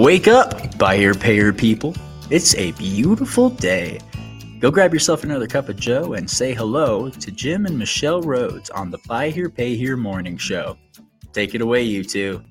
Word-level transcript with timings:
Wake 0.00 0.28
up, 0.28 0.78
buyer 0.78 1.12
payer 1.12 1.52
people. 1.52 1.94
It's 2.30 2.54
a 2.54 2.72
beautiful 2.72 3.50
day. 3.50 4.00
Go 4.58 4.70
grab 4.70 4.94
yourself 4.94 5.24
another 5.24 5.46
cup 5.46 5.68
of 5.68 5.76
Joe 5.76 6.14
and 6.14 6.28
say 6.28 6.54
hello 6.54 7.10
to 7.10 7.30
Jim 7.30 7.66
and 7.66 7.78
Michelle 7.78 8.22
Rhodes 8.22 8.70
on 8.70 8.90
the 8.90 8.96
Buy 9.06 9.28
Here 9.28 9.50
Pay 9.50 9.76
Here 9.76 9.98
morning 9.98 10.38
show. 10.38 10.78
Take 11.34 11.54
it 11.54 11.60
away, 11.60 11.82
you 11.82 12.02
two. 12.02 12.42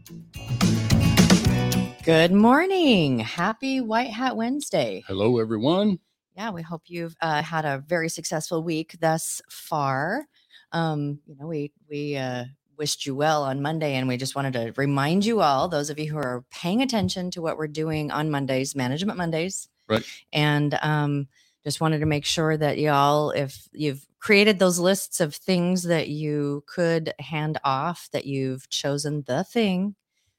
Good 2.03 2.31
morning. 2.31 3.17
Happy 3.17 3.81
White 3.81 4.11
Hat 4.11 4.37
Wednesday. 4.37 5.03
Hello, 5.07 5.39
everyone. 5.39 5.97
Yeah, 6.37 6.51
we 6.51 6.61
hope 6.61 6.83
you've 6.85 7.15
uh, 7.19 7.41
had 7.41 7.65
a 7.65 7.79
very 7.79 8.09
successful 8.09 8.61
week 8.61 8.95
thus 9.01 9.41
far. 9.49 10.27
Um, 10.71 11.19
you 11.25 11.35
know, 11.35 11.47
we 11.47 11.71
we 11.89 12.15
uh, 12.15 12.45
wished 12.79 13.05
you 13.05 13.13
well 13.13 13.43
on 13.43 13.61
Monday, 13.61 13.95
and 13.95 14.07
we 14.07 14.17
just 14.17 14.35
wanted 14.35 14.53
to 14.53 14.73
remind 14.77 15.25
you 15.25 15.41
all, 15.41 15.67
those 15.67 15.89
of 15.89 15.99
you 15.99 16.09
who 16.09 16.17
are 16.17 16.45
paying 16.49 16.81
attention 16.81 17.29
to 17.31 17.41
what 17.41 17.57
we're 17.57 17.67
doing 17.67 18.09
on 18.09 18.31
Mondays, 18.31 18.75
Management 18.75 19.17
Mondays, 19.17 19.67
Right. 19.87 20.03
and 20.31 20.79
um, 20.81 21.27
just 21.63 21.81
wanted 21.81 21.99
to 21.99 22.05
make 22.05 22.25
sure 22.25 22.55
that 22.55 22.77
y'all, 22.79 23.31
if 23.31 23.67
you've 23.73 24.07
created 24.19 24.59
those 24.59 24.79
lists 24.79 25.19
of 25.19 25.35
things 25.35 25.83
that 25.83 26.07
you 26.07 26.63
could 26.67 27.13
hand 27.19 27.59
off, 27.63 28.07
that 28.13 28.25
you've 28.25 28.69
chosen 28.69 29.23
the 29.27 29.43
thing 29.43 29.95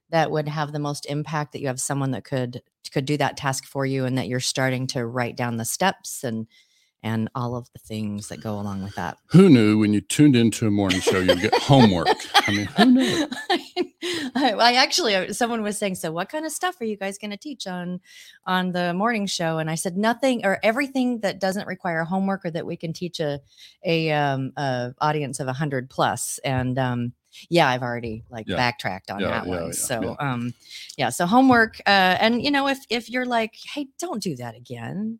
that 0.08 0.30
would 0.30 0.48
have 0.48 0.72
the 0.72 0.78
most 0.78 1.06
impact, 1.06 1.52
that 1.52 1.60
you 1.60 1.66
have 1.68 1.80
someone 1.80 2.10
that 2.12 2.24
could 2.24 2.62
could 2.92 3.04
do 3.04 3.16
that 3.16 3.36
task 3.36 3.66
for 3.66 3.86
you, 3.86 4.04
and 4.04 4.18
that 4.18 4.26
you're 4.26 4.40
starting 4.40 4.86
to 4.88 5.06
write 5.06 5.36
down 5.36 5.58
the 5.58 5.64
steps 5.64 6.24
and 6.24 6.48
and 7.02 7.30
all 7.34 7.56
of 7.56 7.68
the 7.72 7.78
things 7.78 8.28
that 8.28 8.42
go 8.42 8.60
along 8.60 8.82
with 8.82 8.94
that. 8.96 9.16
Who 9.28 9.48
knew 9.48 9.78
when 9.78 9.92
you 9.94 10.00
tuned 10.00 10.36
into 10.36 10.66
a 10.66 10.70
morning 10.70 11.00
show 11.00 11.18
you'd 11.18 11.40
get 11.40 11.54
homework? 11.54 12.08
I 12.46 12.50
mean, 12.52 12.66
who 12.66 12.84
knew? 12.84 13.26
I, 14.34 14.52
I 14.52 14.72
actually, 14.74 15.14
uh, 15.14 15.32
someone 15.32 15.62
was 15.62 15.78
saying, 15.78 15.94
so 15.96 16.12
what 16.12 16.28
kind 16.28 16.44
of 16.44 16.52
stuff 16.52 16.80
are 16.80 16.84
you 16.84 16.96
guys 16.96 17.18
going 17.18 17.30
to 17.30 17.36
teach 17.36 17.66
on 17.66 18.00
on 18.46 18.72
the 18.72 18.92
morning 18.94 19.26
show? 19.26 19.58
And 19.58 19.70
I 19.70 19.74
said 19.76 19.96
nothing 19.96 20.44
or 20.44 20.58
everything 20.62 21.20
that 21.20 21.40
doesn't 21.40 21.66
require 21.66 22.04
homework 22.04 22.44
or 22.44 22.50
that 22.50 22.66
we 22.66 22.76
can 22.76 22.92
teach 22.92 23.20
a 23.20 23.40
a, 23.84 24.10
um, 24.12 24.52
a 24.56 24.92
audience 25.00 25.40
of 25.40 25.48
a 25.48 25.52
hundred 25.52 25.88
plus. 25.90 26.38
And 26.44 26.78
um, 26.78 27.12
yeah, 27.48 27.68
I've 27.68 27.82
already 27.82 28.24
like 28.30 28.46
Yeah. 28.48 28.56
backtracked 28.56 29.10
on 29.10 29.20
Yeah, 29.20 29.28
that 29.30 29.46
yeah, 29.46 29.60
one. 29.62 29.72
so 29.72 30.16
yeah. 30.20 30.32
um, 30.32 30.54
yeah, 30.96 31.08
so 31.10 31.26
homework. 31.26 31.80
Uh, 31.86 32.16
and 32.20 32.42
you 32.42 32.50
know, 32.50 32.68
if 32.68 32.78
if 32.90 33.08
you're 33.08 33.26
like, 33.26 33.54
hey, 33.74 33.88
don't 33.98 34.22
do 34.22 34.36
that 34.36 34.54
again. 34.56 35.18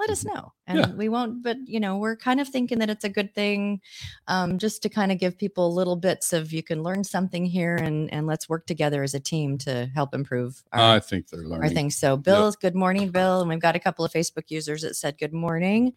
Let 0.00 0.10
us 0.10 0.24
know, 0.24 0.52
and 0.66 0.78
Mm-hmm. 0.78 0.90
Yeah. 0.92 0.96
we 0.96 1.08
won't. 1.10 1.42
But 1.42 1.58
you 1.66 1.78
know, 1.78 1.98
we're 1.98 2.16
kind 2.16 2.40
of 2.40 2.48
thinking 2.48 2.78
that 2.78 2.88
it's 2.88 3.04
a 3.04 3.08
good 3.08 3.34
thing 3.34 3.80
um, 4.28 4.56
just 4.58 4.82
to 4.82 4.88
kind 4.88 5.12
of 5.12 5.18
give 5.18 5.36
people 5.36 5.74
little 5.74 5.96
bits 5.96 6.32
of 6.32 6.52
you 6.52 6.62
can 6.62 6.82
learn 6.82 7.04
something 7.04 7.44
here 7.44 7.76
and 7.76 8.10
and 8.12 8.26
let's 8.26 8.48
work 8.48 8.66
together 8.66 9.02
as 9.02 9.12
a 9.14 9.20
team 9.20 9.58
to 9.58 9.90
help 9.94 10.14
improve 10.14 10.62
our, 10.72 10.94
I 10.96 11.00
think 11.00 11.28
they're 11.28 11.40
our 11.42 11.46
learning. 11.46 11.74
things. 11.74 11.96
So 11.96 12.16
Bill, 12.16 12.50
good 12.60 12.74
morning, 12.74 13.10
Bill. 13.10 13.40
And 13.40 13.50
we've 13.50 13.60
got 13.60 13.76
a 13.76 13.80
couple 13.80 14.04
of 14.04 14.12
Facebook 14.12 14.44
users 14.50 14.82
that 14.82 14.96
said 14.96 15.18
good 15.18 15.32
morning. 15.34 15.92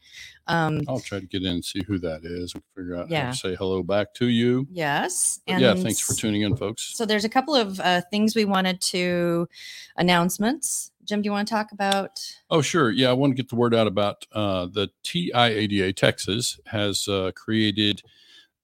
Um, 0.48 0.82
I'll 0.90 1.00
try 1.00 1.20
to 1.22 1.26
get 1.26 1.44
in 1.44 1.54
and 1.54 1.64
see 1.66 1.82
who 1.88 1.98
that 2.00 2.26
is 2.26 2.54
and 2.54 2.64
figure 2.76 2.96
out 2.98 3.08
how 3.08 3.14
Yeah. 3.16 3.32
to 3.32 3.38
say 3.38 3.56
hello 3.56 3.84
back 3.84 4.14
to 4.16 4.28
you. 4.28 4.68
yes. 4.70 5.40
But 5.48 5.62
yeah, 5.62 5.76
thanks 5.76 6.02
for 6.02 6.14
tuning 6.14 6.42
in, 6.42 6.58
folks. 6.58 6.94
So 6.98 7.06
there's 7.06 7.24
a 7.26 7.30
couple 7.30 7.56
of 7.56 7.80
uh, 7.80 8.02
things 8.12 8.36
we 8.36 8.44
wanted 8.44 8.82
to 8.82 9.48
announcements. 9.96 10.92
Jim, 11.06 11.22
do 11.22 11.28
you 11.28 11.32
want 11.32 11.48
to 11.48 11.54
talk 11.54 11.72
about? 11.72 12.20
Oh, 12.50 12.62
sure. 12.62 12.92
Yeah, 12.92 13.10
I 13.10 13.14
want 13.14 13.32
to 13.32 13.36
get 13.36 13.50
the 13.50 13.56
word 13.56 13.76
out 13.76 13.88
about 13.88 14.26
uh, 14.32 14.68
the 14.68 14.90
TIADA 15.04 15.96
Texas 15.96 16.60
has 16.68 17.08
uh, 17.08 17.32
created 17.36 18.02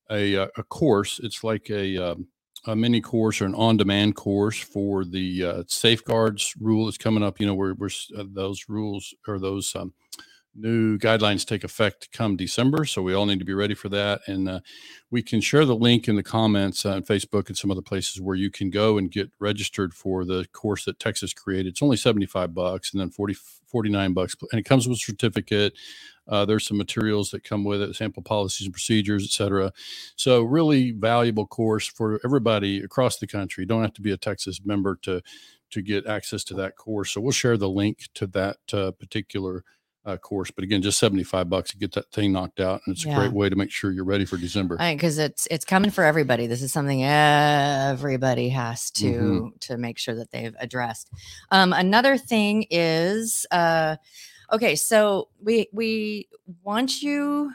a, 0.10 0.36
uh, 0.38 0.48
a 0.58 0.64
course. 0.64 1.20
It's 1.22 1.44
like 1.44 1.70
a, 1.70 1.98
um, 1.98 2.28
a 2.66 2.76
mini 2.76 3.02
course 3.02 3.42
or 3.42 3.46
an 3.46 3.56
on-demand 3.56 4.16
course 4.16 4.60
for 4.60 5.06
the 5.06 5.44
uh, 5.44 5.64
safeguards 5.68 6.54
rule 6.60 6.86
that's 6.86 6.98
coming 6.98 7.24
up. 7.24 7.40
You 7.40 7.48
know, 7.48 7.56
where, 7.56 7.74
where 7.74 7.90
uh, 8.18 8.24
those 8.28 8.66
rules 8.68 9.14
or 9.28 9.40
those 9.40 9.76
um, 9.76 9.94
new 10.56 10.98
guidelines 11.00 11.46
take 11.46 11.64
effect 11.64 12.12
come 12.12 12.38
December. 12.38 12.86
So 12.86 13.02
we 13.02 13.14
all 13.14 13.26
need 13.26 13.40
to 13.40 13.46
be 13.46 13.54
ready 13.54 13.76
for 13.76 13.90
that. 13.90 14.22
And 14.28 14.50
uh, 14.50 14.60
we 15.12 15.24
can 15.24 15.42
share 15.42 15.66
the 15.66 15.76
link 15.76 16.08
in 16.08 16.16
the 16.16 16.24
comments 16.24 16.86
on 16.86 17.04
Facebook 17.04 17.48
and 17.50 17.58
some 17.58 17.72
other 17.72 17.82
places 17.82 18.22
where 18.22 18.36
you 18.36 18.52
can 18.52 18.70
go 18.70 18.98
and 18.98 19.12
get 19.12 19.32
registered 19.40 19.94
for 19.94 20.26
the 20.26 20.46
course 20.54 20.86
that 20.86 21.00
Texas 21.00 21.34
created. 21.34 21.70
It's 21.70 21.84
only 21.84 21.98
75 21.98 22.54
bucks 22.54 22.94
and 22.94 23.02
then 23.02 23.12
40, 23.12 23.36
49 23.68 24.14
bucks. 24.14 24.36
And 24.52 24.60
it 24.60 24.66
comes 24.66 24.88
with 24.88 24.98
a 24.98 25.02
certificate. 25.02 25.74
Uh, 26.28 26.46
there's 26.46 26.68
some 26.68 26.78
materials 26.78 27.32
that 27.32 27.44
come 27.44 27.64
with 27.66 27.82
it, 27.82 27.96
sample 27.96 28.24
policies 28.24 28.68
and 28.68 28.74
procedures, 28.74 29.26
et 29.26 29.32
cetera. 29.32 29.74
So 30.16 30.44
really 30.44 30.92
valuable 30.92 31.48
course 31.48 31.88
for 31.88 32.20
everybody 32.26 32.80
across 32.82 33.18
the 33.18 33.28
country. 33.28 33.64
You 33.64 33.68
don't 33.68 33.82
have 33.84 33.94
to 33.96 34.02
be 34.02 34.12
a 34.12 34.18
Texas 34.18 34.62
member 34.66 34.98
to 35.04 35.22
to 35.72 35.82
get 35.82 36.08
access 36.08 36.44
to 36.46 36.54
that 36.56 36.78
course. 36.78 37.12
So 37.12 37.22
we'll 37.22 37.32
share 37.32 37.58
the 37.58 37.70
link 37.70 38.10
to 38.16 38.28
that 38.28 38.58
uh, 38.74 38.92
particular 38.92 39.64
uh, 40.06 40.18
course. 40.18 40.50
But 40.52 40.64
again, 40.64 40.82
just 40.82 40.98
75 41.00 41.50
bucks 41.50 41.72
to 41.72 41.78
get 41.78 41.92
that 41.94 42.12
thing 42.12 42.32
knocked 42.32 42.60
out. 42.60 42.82
And 42.86 42.96
it's 42.96 43.06
a 43.06 43.14
great 43.14 43.32
way 43.34 43.50
to 43.50 43.56
make 43.56 43.72
sure 43.72 43.92
you're 43.92 44.06
ready 44.06 44.26
for 44.26 44.38
December. 44.38 44.78
Because 44.78 45.18
it's 45.18 45.48
it's 45.52 45.66
coming 45.66 45.92
for 45.92 46.04
everybody. 46.04 46.48
This 46.48 46.62
is 46.62 46.72
something 46.72 47.04
everybody 47.04 48.50
has 48.50 48.90
to 48.92 49.12
Mhm. 49.12 49.60
to 49.62 49.78
make 49.78 49.98
sure 49.98 50.16
that 50.16 50.32
they've 50.32 50.56
addressed. 50.60 51.10
Um, 51.52 51.74
another 51.74 52.18
thing 52.18 52.66
is, 52.70 53.46
uh, 53.52 53.98
okay, 54.52 54.76
so 54.76 55.30
we 55.42 55.68
we 55.74 56.30
want 56.64 57.02
you 57.02 57.52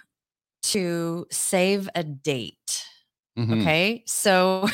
to 0.65 1.27
save 1.31 1.89
a 1.95 2.05
date. 2.05 2.85
Mhm. 3.39 3.61
Okay, 3.63 4.05
so 4.07 4.69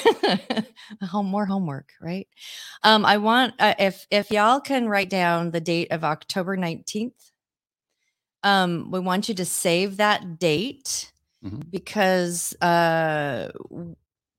home 1.03 1.27
more 1.27 1.47
homework, 1.47 1.91
right? 2.01 2.29
Um, 2.83 3.05
I 3.07 3.17
want 3.17 3.55
uh, 3.59 3.75
if 3.79 4.07
if 4.11 4.31
y'all 4.31 4.61
can 4.61 4.87
write 4.89 5.09
down 5.09 5.51
the 5.53 5.61
date 5.61 5.89
of 5.91 6.05
October 6.05 6.57
nineteenth. 6.57 7.30
Um, 8.43 8.91
we 8.91 9.01
want 9.01 9.29
you 9.29 9.35
to 9.37 9.45
save 9.45 9.97
that 9.99 10.39
date 10.39 11.13
Mhm. 11.43 11.71
because 11.71 12.55
uh, 12.63 13.51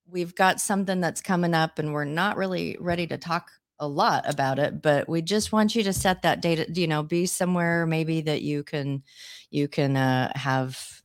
we've 0.07 0.35
got 0.35 0.59
something 0.61 0.99
that's 1.01 1.21
coming 1.21 1.53
up, 1.53 1.79
and 1.79 1.93
we're 1.93 2.05
not 2.05 2.37
really 2.37 2.77
ready 2.79 3.07
to 3.07 3.17
talk 3.17 3.51
a 3.79 3.87
lot 3.87 4.27
about 4.29 4.59
it. 4.59 4.81
But 4.81 5.09
we 5.09 5.21
just 5.21 5.51
want 5.51 5.75
you 5.75 5.83
to 5.83 5.93
set 5.93 6.21
that 6.23 6.41
date. 6.41 6.77
You 6.77 6.87
know, 6.87 7.03
be 7.03 7.25
somewhere 7.25 7.85
maybe 7.85 8.21
that 8.21 8.41
you 8.41 8.63
can 8.63 9.03
you 9.51 9.67
can 9.67 9.97
uh, 9.97 10.31
have 10.35 11.00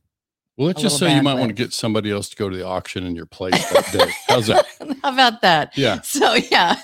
Well, 0.57 0.65
let's 0.65 0.81
just 0.81 0.97
say 0.97 1.15
you 1.15 1.21
might 1.21 1.35
want 1.35 1.49
to 1.49 1.53
get 1.53 1.71
somebody 1.71 2.09
else 2.09 2.29
to 2.29 2.35
go 2.35 2.49
to 2.49 2.57
the 2.57 2.65
auction 2.65 3.05
in 3.05 3.15
your 3.15 3.27
place 3.27 3.69
that 3.69 3.91
day. 3.93 4.11
How's 4.27 4.47
that? 4.47 4.65
How 5.03 5.13
about 5.13 5.41
that? 5.43 5.77
Yeah. 5.77 6.01
So 6.01 6.33
yeah. 6.33 6.81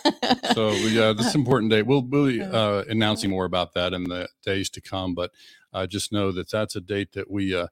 So 0.54 0.70
yeah, 0.72 1.12
this 1.12 1.26
is 1.26 1.34
an 1.34 1.42
important 1.42 1.72
day. 1.72 1.82
We'll 1.82 2.04
be 2.04 2.40
uh, 2.44 2.84
announcing 2.88 3.32
more 3.32 3.46
about 3.46 3.74
that 3.74 3.94
in 3.94 4.04
the 4.04 4.30
days 4.44 4.70
to 4.72 4.82
come. 4.82 5.16
But 5.16 5.32
uh, 5.74 5.88
just 5.88 6.12
know 6.12 6.32
that 6.34 6.52
that's 6.52 6.76
a 6.76 6.82
date 6.82 7.14
that 7.14 7.32
we 7.32 7.56
uh, 7.56 7.68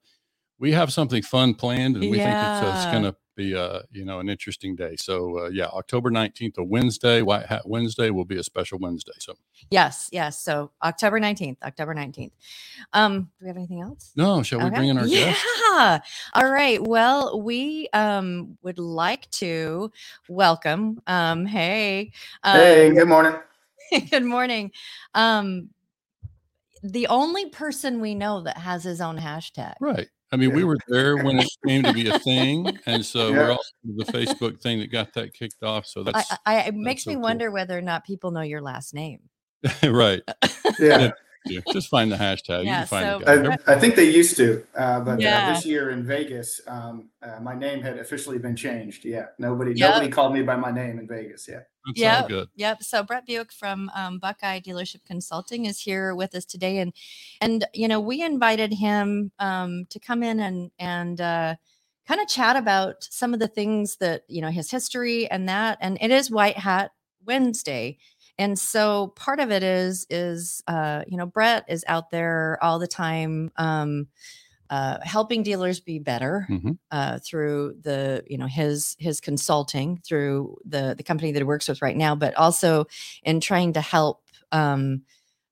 we 0.58 0.72
have 0.72 0.92
something 0.92 1.22
fun 1.22 1.54
planned, 1.54 1.96
and 1.96 2.10
we 2.10 2.18
think 2.18 2.30
it's, 2.30 2.64
uh, 2.64 2.74
it's 2.76 2.92
going 2.92 3.04
to 3.04 3.16
be 3.36 3.56
uh, 3.56 3.82
you 3.92 4.06
know 4.06 4.20
an 4.20 4.30
interesting 4.30 4.76
day. 4.76 4.96
So 4.98 5.46
uh, 5.46 5.50
yeah, 5.50 5.68
October 5.68 6.10
nineteenth, 6.10 6.58
a 6.58 6.64
Wednesday, 6.64 7.22
White 7.22 7.46
Hat 7.46 7.68
Wednesday, 7.68 8.10
will 8.10 8.26
be 8.26 8.38
a 8.38 8.44
special 8.44 8.80
Wednesday. 8.80 9.14
So 9.20 9.34
yes, 9.70 10.10
yes. 10.12 10.40
So 10.44 10.72
October 10.84 11.20
19th, 11.20 11.58
October 11.64 11.94
19th. 11.96 12.32
Um, 12.94 13.22
do 13.22 13.28
we 13.42 13.48
have 13.48 13.58
anything 13.58 13.82
else? 13.82 14.12
no, 14.16 14.44
shall 14.44 14.60
we 14.60 14.66
Okay. 14.66 14.76
bring 14.76 14.90
in 14.90 14.98
our 14.98 15.06
yeah. 15.06 15.34
guest? 15.34 16.04
All 16.34 16.50
right. 16.50 16.82
Well, 16.82 17.42
we 17.42 17.88
um 17.94 18.58
would 18.62 18.80
like 18.80 19.30
to 19.32 19.92
welcome 20.28 21.02
um 21.08 21.46
hey 21.46 22.12
uh, 22.44 22.54
Hey, 22.54 22.92
good 22.94 23.08
morning. 23.08 23.36
good 24.12 24.26
morning. 24.26 24.72
Um 25.14 25.70
the 26.84 27.08
only 27.08 27.50
person 27.50 28.02
we 28.02 28.16
know 28.16 28.42
that 28.42 28.58
has 28.58 28.84
his 28.84 29.02
own 29.02 29.18
hashtag. 29.18 29.76
Right. 29.80 30.08
I 30.34 30.38
mean, 30.38 30.54
we 30.54 30.64
were 30.64 30.78
there 30.88 31.18
when 31.18 31.40
it 31.40 31.48
came 31.68 31.84
to 31.84 31.92
be 31.94 32.08
a 32.10 32.18
thing, 32.20 32.78
and 32.86 33.06
so 33.06 33.30
Yeah. 33.30 33.38
we're 33.38 33.52
also 33.52 33.72
the 33.84 34.06
Facebook 34.06 34.62
thing 34.62 34.80
that 34.80 34.92
got 34.92 35.14
that 35.16 35.34
kicked 35.34 35.62
off. 35.64 35.86
So 35.86 36.02
I, 36.02 36.04
that's 36.04 36.32
I, 36.32 36.38
I- 36.46 36.60
it 36.68 36.76
makes 36.76 37.04
so 37.04 37.10
me 37.12 37.16
cool. 37.16 37.24
wonder 37.24 37.52
whether 37.52 37.78
or 37.78 37.82
not 37.82 38.06
people 38.06 38.32
know 38.32 38.42
your 38.42 38.62
last 38.62 38.94
name. 38.94 39.20
right. 39.84 40.22
Yeah, 40.80 41.12
Yeah, 41.46 41.62
Just 41.74 41.90
find 41.90 42.12
the 42.12 42.18
hashtag. 42.18 42.66
Yeah, 42.66 42.82
you 42.82 42.86
can 42.86 42.88
find 42.88 43.06
so- 43.06 43.20
the. 43.26 43.58
I, 43.68 43.76
I 43.76 43.80
think 43.80 43.96
they 43.96 44.10
used 44.10 44.38
to, 44.38 44.64
uh, 44.76 45.00
but 45.00 45.20
Yeah. 45.20 45.48
uh, 45.50 45.54
this 45.54 45.66
year 45.66 45.90
in 45.90 46.06
Vegas, 46.06 46.62
um, 46.68 47.10
uh, 47.24 47.40
my 47.42 47.56
name 47.56 47.82
had 47.82 47.98
officially 47.98 48.38
been 48.38 48.56
changed. 48.56 49.06
Yeah, 49.06 49.28
nobody, 49.40 49.74
Yep. 49.74 49.90
nobody 49.90 50.12
called 50.12 50.34
me 50.34 50.44
by 50.44 50.56
my 50.56 50.72
name 50.72 51.00
in 51.00 51.08
Vegas. 51.08 51.48
Yeah, 51.48 51.62
Yeah. 51.96 52.28
good. 52.28 52.50
Yep. 52.56 52.84
So 52.84 53.02
Bret 53.04 53.28
Buike 53.28 53.52
from 53.52 53.90
um, 53.96 54.20
Buckeye 54.20 54.60
Dealership 54.60 55.04
Consulting 55.06 55.66
is 55.66 55.80
here 55.80 56.14
with 56.14 56.36
us 56.36 56.46
today, 56.46 56.78
and 56.78 56.94
and 57.42 57.66
you 57.74 57.88
know 57.88 58.00
we 58.00 58.22
invited 58.22 58.74
him 58.74 59.32
um, 59.40 59.86
to 59.90 60.00
come 60.00 60.22
in 60.22 60.40
and 60.40 60.70
and 60.78 61.20
uh, 61.20 61.56
kind 62.08 62.22
of 62.22 62.28
chat 62.28 62.56
about 62.56 63.04
some 63.10 63.34
of 63.34 63.40
the 63.40 63.48
things 63.48 63.96
that 63.98 64.24
you 64.28 64.42
know 64.42 64.52
his 64.52 64.70
history 64.70 65.30
and 65.32 65.50
that, 65.50 65.80
and 65.82 65.98
it 66.02 66.12
is 66.12 66.30
White 66.30 66.58
Hat 66.60 66.92
Wednesday, 67.26 67.98
and 68.38 68.58
so 68.60 69.08
part 69.16 69.40
of 69.40 69.52
it 69.52 69.64
is 69.64 70.08
is 70.10 70.64
uh, 70.68 71.04
you 71.08 71.18
know 71.18 71.26
Bret 71.26 71.66
is 71.70 71.86
out 71.88 72.12
there 72.12 72.58
all 72.62 72.80
the 72.80 72.88
time. 72.88 73.52
Um, 73.58 74.08
uh, 74.70 74.98
helping 75.04 75.44
dealers 75.44 75.82
be 75.82 76.00
better 76.00 76.48
Mhm. 76.50 76.78
uh, 76.92 77.20
through 77.20 77.76
the 77.82 78.24
you 78.28 78.38
know 78.38 78.48
his 78.48 78.96
his 79.00 79.20
consulting 79.20 79.98
through 80.06 80.58
the 80.66 80.96
the 80.98 81.04
company 81.04 81.32
that 81.34 81.40
he 81.40 81.44
works 81.44 81.68
with 81.68 81.82
right 81.82 81.98
now, 81.98 82.16
but 82.16 82.36
also 82.38 82.86
in 83.24 83.42
trying 83.42 83.74
to 83.74 83.82
help 83.82 84.24
um, 84.54 85.04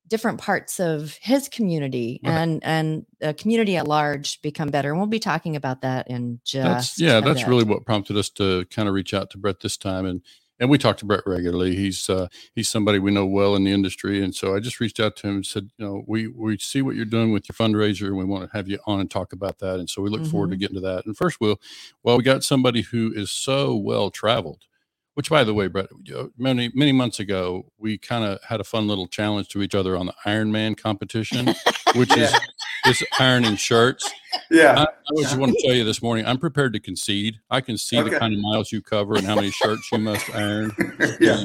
different 0.08 0.40
parts 0.40 0.80
of 0.80 1.18
his 1.22 1.50
community 1.50 2.20
Right. 2.24 2.34
and 2.34 2.64
and 2.64 3.06
the 3.20 3.34
community 3.34 3.78
at 3.78 3.88
large 3.88 4.42
become 4.42 4.70
better. 4.70 4.90
And 4.92 5.00
we'll 5.00 5.08
be 5.08 5.20
talking 5.20 5.56
about 5.56 5.82
that 5.82 6.10
in 6.10 6.40
just 6.46 6.98
That's 6.98 7.00
yeah, 7.02 7.20
that's 7.22 7.42
bit. 7.42 7.50
really 7.50 7.66
what 7.66 7.86
prompted 7.86 8.18
us 8.18 8.30
to 8.32 8.66
kind 8.66 8.88
of 8.88 8.94
reach 8.96 9.14
out 9.14 9.30
to 9.32 9.38
Bret 9.38 9.60
this 9.62 9.78
time, 9.78 10.06
and 10.06 10.22
and 10.60 10.70
we 10.70 10.78
talk 10.78 10.98
to 10.98 11.06
Bret 11.06 11.24
regularly. 11.26 11.76
He's 11.76 12.10
uh, 12.10 12.28
he's 12.54 12.70
somebody 12.70 13.00
we 13.00 13.12
know 13.12 13.26
well 13.26 13.56
in 13.56 13.64
the 13.64 13.72
industry, 13.72 14.24
and 14.24 14.36
so 14.36 14.56
I 14.56 14.60
just 14.60 14.80
reached 14.80 15.00
out 15.00 15.16
to 15.18 15.28
him 15.28 15.36
and 15.38 15.46
said, 15.46 15.70
you 15.78 15.86
know, 15.86 16.04
we 16.08 16.28
we 16.28 16.58
see 16.58 16.82
what 16.82 16.96
you're 16.96 17.06
doing 17.06 17.32
with 17.32 17.48
your 17.50 17.56
fundraiser, 17.56 18.08
and 18.08 18.18
we 18.18 18.26
want 18.26 18.50
to 18.50 18.58
have 18.58 18.68
you 18.68 18.80
on 18.86 19.00
and 19.00 19.10
talk 19.10 19.34
about 19.34 19.60
that. 19.60 19.80
And 19.80 19.90
so 19.90 20.02
we 20.02 20.10
look 20.10 20.26
forward 20.26 20.52
to 20.52 20.56
Mm-hmm. 20.56 20.60
getting 20.62 20.76
to 20.76 20.82
that. 20.82 21.06
And 21.06 21.16
first, 21.18 21.40
we'll 21.42 21.60
well, 22.04 22.18
we 22.18 22.24
got 22.24 22.44
somebody 22.44 22.82
who 22.82 23.12
is 23.14 23.32
so 23.32 23.76
well 23.76 24.10
traveled. 24.12 24.64
Which, 25.16 25.30
by 25.30 25.44
the 25.44 25.54
way, 25.54 25.68
Bret, 25.68 25.88
many 26.38 26.72
many 26.74 26.94
months 26.94 27.20
ago, 27.20 27.72
we 27.78 27.98
kind 27.98 28.24
of 28.24 28.40
had 28.44 28.62
a 28.62 28.64
fun 28.66 28.88
little 28.88 29.08
challenge 29.08 29.50
to 29.50 29.62
each 29.62 29.76
other 29.76 29.98
on 29.98 30.06
the 30.06 30.14
Ironman 30.26 30.78
competition, 30.78 31.48
which 31.96 32.16
Yeah. 32.16 32.24
is 32.26 32.40
ironing 33.20 33.56
shirts. 33.56 34.10
Yeah. 34.52 34.80
I, 34.80 34.84
I 34.84 35.22
just 35.22 35.38
want 35.38 35.54
to 35.54 35.62
tell 35.66 35.76
you 35.76 35.84
this 35.84 36.02
morning, 36.02 36.26
I'm 36.26 36.38
prepared 36.38 36.74
to 36.74 36.80
concede. 36.80 37.40
I 37.50 37.62
can 37.62 37.78
see 37.78 38.00
Okay. 38.00 38.10
the 38.10 38.20
kind 38.20 38.34
of 38.34 38.40
miles 38.40 38.72
you 38.72 38.82
cover 38.82 39.16
and 39.16 39.26
how 39.26 39.36
many 39.36 39.52
shirts 39.52 39.90
you 39.92 39.98
must 39.98 40.30
iron. 40.34 40.72
yeah. 41.20 41.44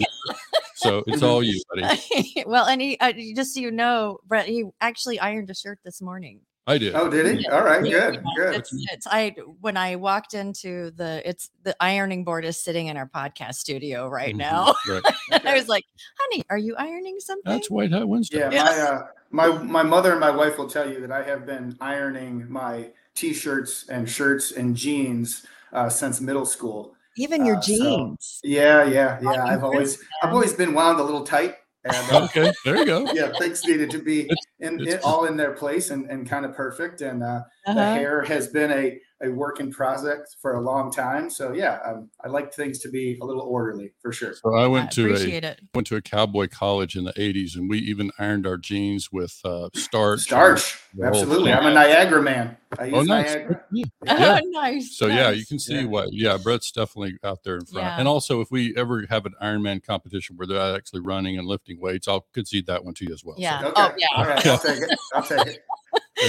So 0.76 1.02
it's 1.06 1.22
all 1.22 1.42
you, 1.42 1.62
buddy. 1.74 2.44
well, 2.46 2.66
and 2.66 2.80
he 2.80 2.98
uh, 3.00 3.12
just 3.34 3.54
so 3.54 3.60
you 3.60 3.70
know, 3.70 4.18
Bret, 4.26 4.46
he 4.46 4.64
actually 4.80 5.18
ironed 5.18 5.48
a 5.50 5.54
shirt 5.54 5.78
this 5.84 6.02
morning. 6.02 6.40
I 6.66 6.78
did. 6.78 6.94
Oh, 6.94 7.10
did 7.10 7.38
he? 7.40 7.46
All 7.48 7.62
right. 7.62 7.84
Yeah, 7.84 8.10
Good. 8.12 8.22
Good. 8.36 8.54
It's, 8.56 8.70
it's 8.92 9.06
I 9.06 9.34
when 9.60 9.76
I 9.76 9.96
walked 9.96 10.32
into 10.32 10.90
the 10.92 11.20
it's 11.28 11.50
the 11.62 11.76
ironing 11.78 12.24
board 12.24 12.44
is 12.46 12.56
sitting 12.56 12.86
in 12.86 12.96
our 12.96 13.06
podcast 13.08 13.56
studio 13.56 14.08
right 14.08 14.34
Mhm. 14.34 14.38
now. 14.38 14.74
Right. 14.88 15.02
and 15.32 15.46
I 15.48 15.54
was 15.54 15.68
like, 15.68 15.84
honey, 16.18 16.42
are 16.48 16.56
you 16.58 16.74
ironing 16.76 17.20
something? 17.20 17.52
That's 17.52 17.70
White 17.70 17.92
Hat 17.92 18.08
Wednesday. 18.08 18.38
Yeah, 18.38 18.50
Yeah. 18.50 19.00
my 19.30 19.46
uh, 19.46 19.56
my 19.58 19.62
my 19.62 19.82
mother 19.82 20.12
and 20.12 20.20
my 20.20 20.30
wife 20.30 20.56
will 20.56 20.68
tell 20.68 20.88
you 20.90 21.00
that 21.02 21.12
I 21.12 21.22
have 21.24 21.44
been 21.44 21.76
ironing 21.82 22.46
my 22.50 22.88
t-shirts 23.14 23.88
and 23.90 24.08
shirts 24.08 24.52
and 24.52 24.74
jeans 24.74 25.46
uh, 25.74 25.88
since 25.90 26.20
middle 26.20 26.46
school. 26.46 26.94
Even 27.16 27.44
your 27.44 27.56
Uh, 27.58 27.60
so- 27.60 27.74
jeans. 27.76 28.40
Yeah, 28.42 28.84
yeah, 28.84 29.18
Oh, 29.22 29.32
yeah. 29.34 29.44
I've 29.44 29.64
always 29.64 29.98
I've 30.22 30.32
always 30.32 30.54
been 30.54 30.72
wound 30.72 30.98
a 30.98 31.02
little 31.04 31.24
tight, 31.24 31.56
and 31.84 32.10
uh, 32.12 32.24
Okay, 32.24 32.52
there 32.64 32.76
you 32.76 32.86
go. 32.86 33.06
yeah, 33.14 33.32
things 33.38 33.64
needed 33.64 33.90
to 33.90 33.98
be 33.98 34.28
in, 34.60 34.80
in 34.80 34.80
it's- 34.88 35.04
all 35.04 35.24
in 35.26 35.36
their 35.36 35.52
place 35.52 35.90
and, 35.90 36.10
and 36.10 36.28
kind 36.28 36.44
of 36.44 36.54
perfect. 36.54 37.00
And 37.02 37.22
uh, 37.22 37.42
the 37.66 37.70
Uh-huh. 37.72 37.94
hair 37.94 38.22
has 38.22 38.48
been 38.48 38.70
a 38.70 39.00
a 39.24 39.30
work 39.30 39.60
in 39.60 39.70
project 39.70 40.36
for 40.40 40.54
a 40.54 40.60
long 40.60 40.92
time. 40.92 41.30
So 41.30 41.52
yeah, 41.52 41.78
um, 41.86 42.10
I 42.24 42.28
like 42.28 42.52
things 42.52 42.78
to 42.80 42.88
be 42.90 43.18
a 43.20 43.24
little 43.24 43.42
orderly 43.42 43.92
for 44.00 44.12
sure. 44.12 44.34
So 44.34 44.54
I 44.54 44.64
I 44.64 44.66
went 44.66 44.90
to 44.92 45.14
a 45.14 45.18
it. 45.18 45.60
went 45.74 45.86
to 45.88 45.96
a 45.96 46.02
cowboy 46.02 46.48
college 46.48 46.96
in 46.96 47.04
the 47.04 47.12
80s, 47.14 47.56
and 47.56 47.68
we 47.68 47.78
even 47.78 48.10
ironed 48.18 48.46
our 48.46 48.56
jeans 48.56 49.10
with 49.12 49.38
uh, 49.44 49.68
starch. 49.74 50.20
Starch, 50.20 50.78
absolutely. 51.02 51.52
I'm 51.52 51.66
a 51.66 51.74
Niagara 51.74 52.22
man. 52.22 52.56
I 52.78 52.86
use 52.86 52.94
Oh, 52.96 53.02
nice. 53.02 53.34
Niagara. 53.34 53.60
Yeah. 54.04 54.40
Oh, 54.42 54.48
nice. 54.50 54.96
So 54.96 55.06
yeah, 55.06 55.30
you 55.30 55.46
can 55.46 55.58
see 55.58 55.74
Yeah. 55.76 55.84
why. 55.86 56.06
Yeah, 56.10 56.36
Bret's 56.42 56.70
definitely 56.72 57.16
out 57.22 57.42
there 57.44 57.56
in 57.56 57.64
front. 57.66 57.84
Yeah. 57.86 57.98
And 57.98 58.08
also, 58.08 58.40
if 58.40 58.50
we 58.50 58.74
ever 58.76 59.04
have 59.08 59.26
an 59.26 59.34
Ironman 59.42 59.84
competition 59.84 60.36
where 60.36 60.46
they're 60.46 60.74
actually 60.76 61.00
running 61.00 61.38
and 61.38 61.46
lifting 61.46 61.80
weights, 61.80 62.08
I'll 62.08 62.26
concede 62.32 62.66
that 62.66 62.84
one 62.84 62.94
to 62.94 63.04
you 63.06 63.12
as 63.14 63.24
well. 63.24 63.36
So- 63.36 63.42
Yeah. 63.42 63.60
Okay. 63.66 63.72
Oh, 63.76 63.92
yeah. 63.96 64.06
All 64.16 64.26
right. 64.26 64.46
I'll 64.46 64.58
take 64.58 64.82
it. 64.82 64.98
I'll 65.14 65.22
take 65.22 65.46
it. 65.46 65.58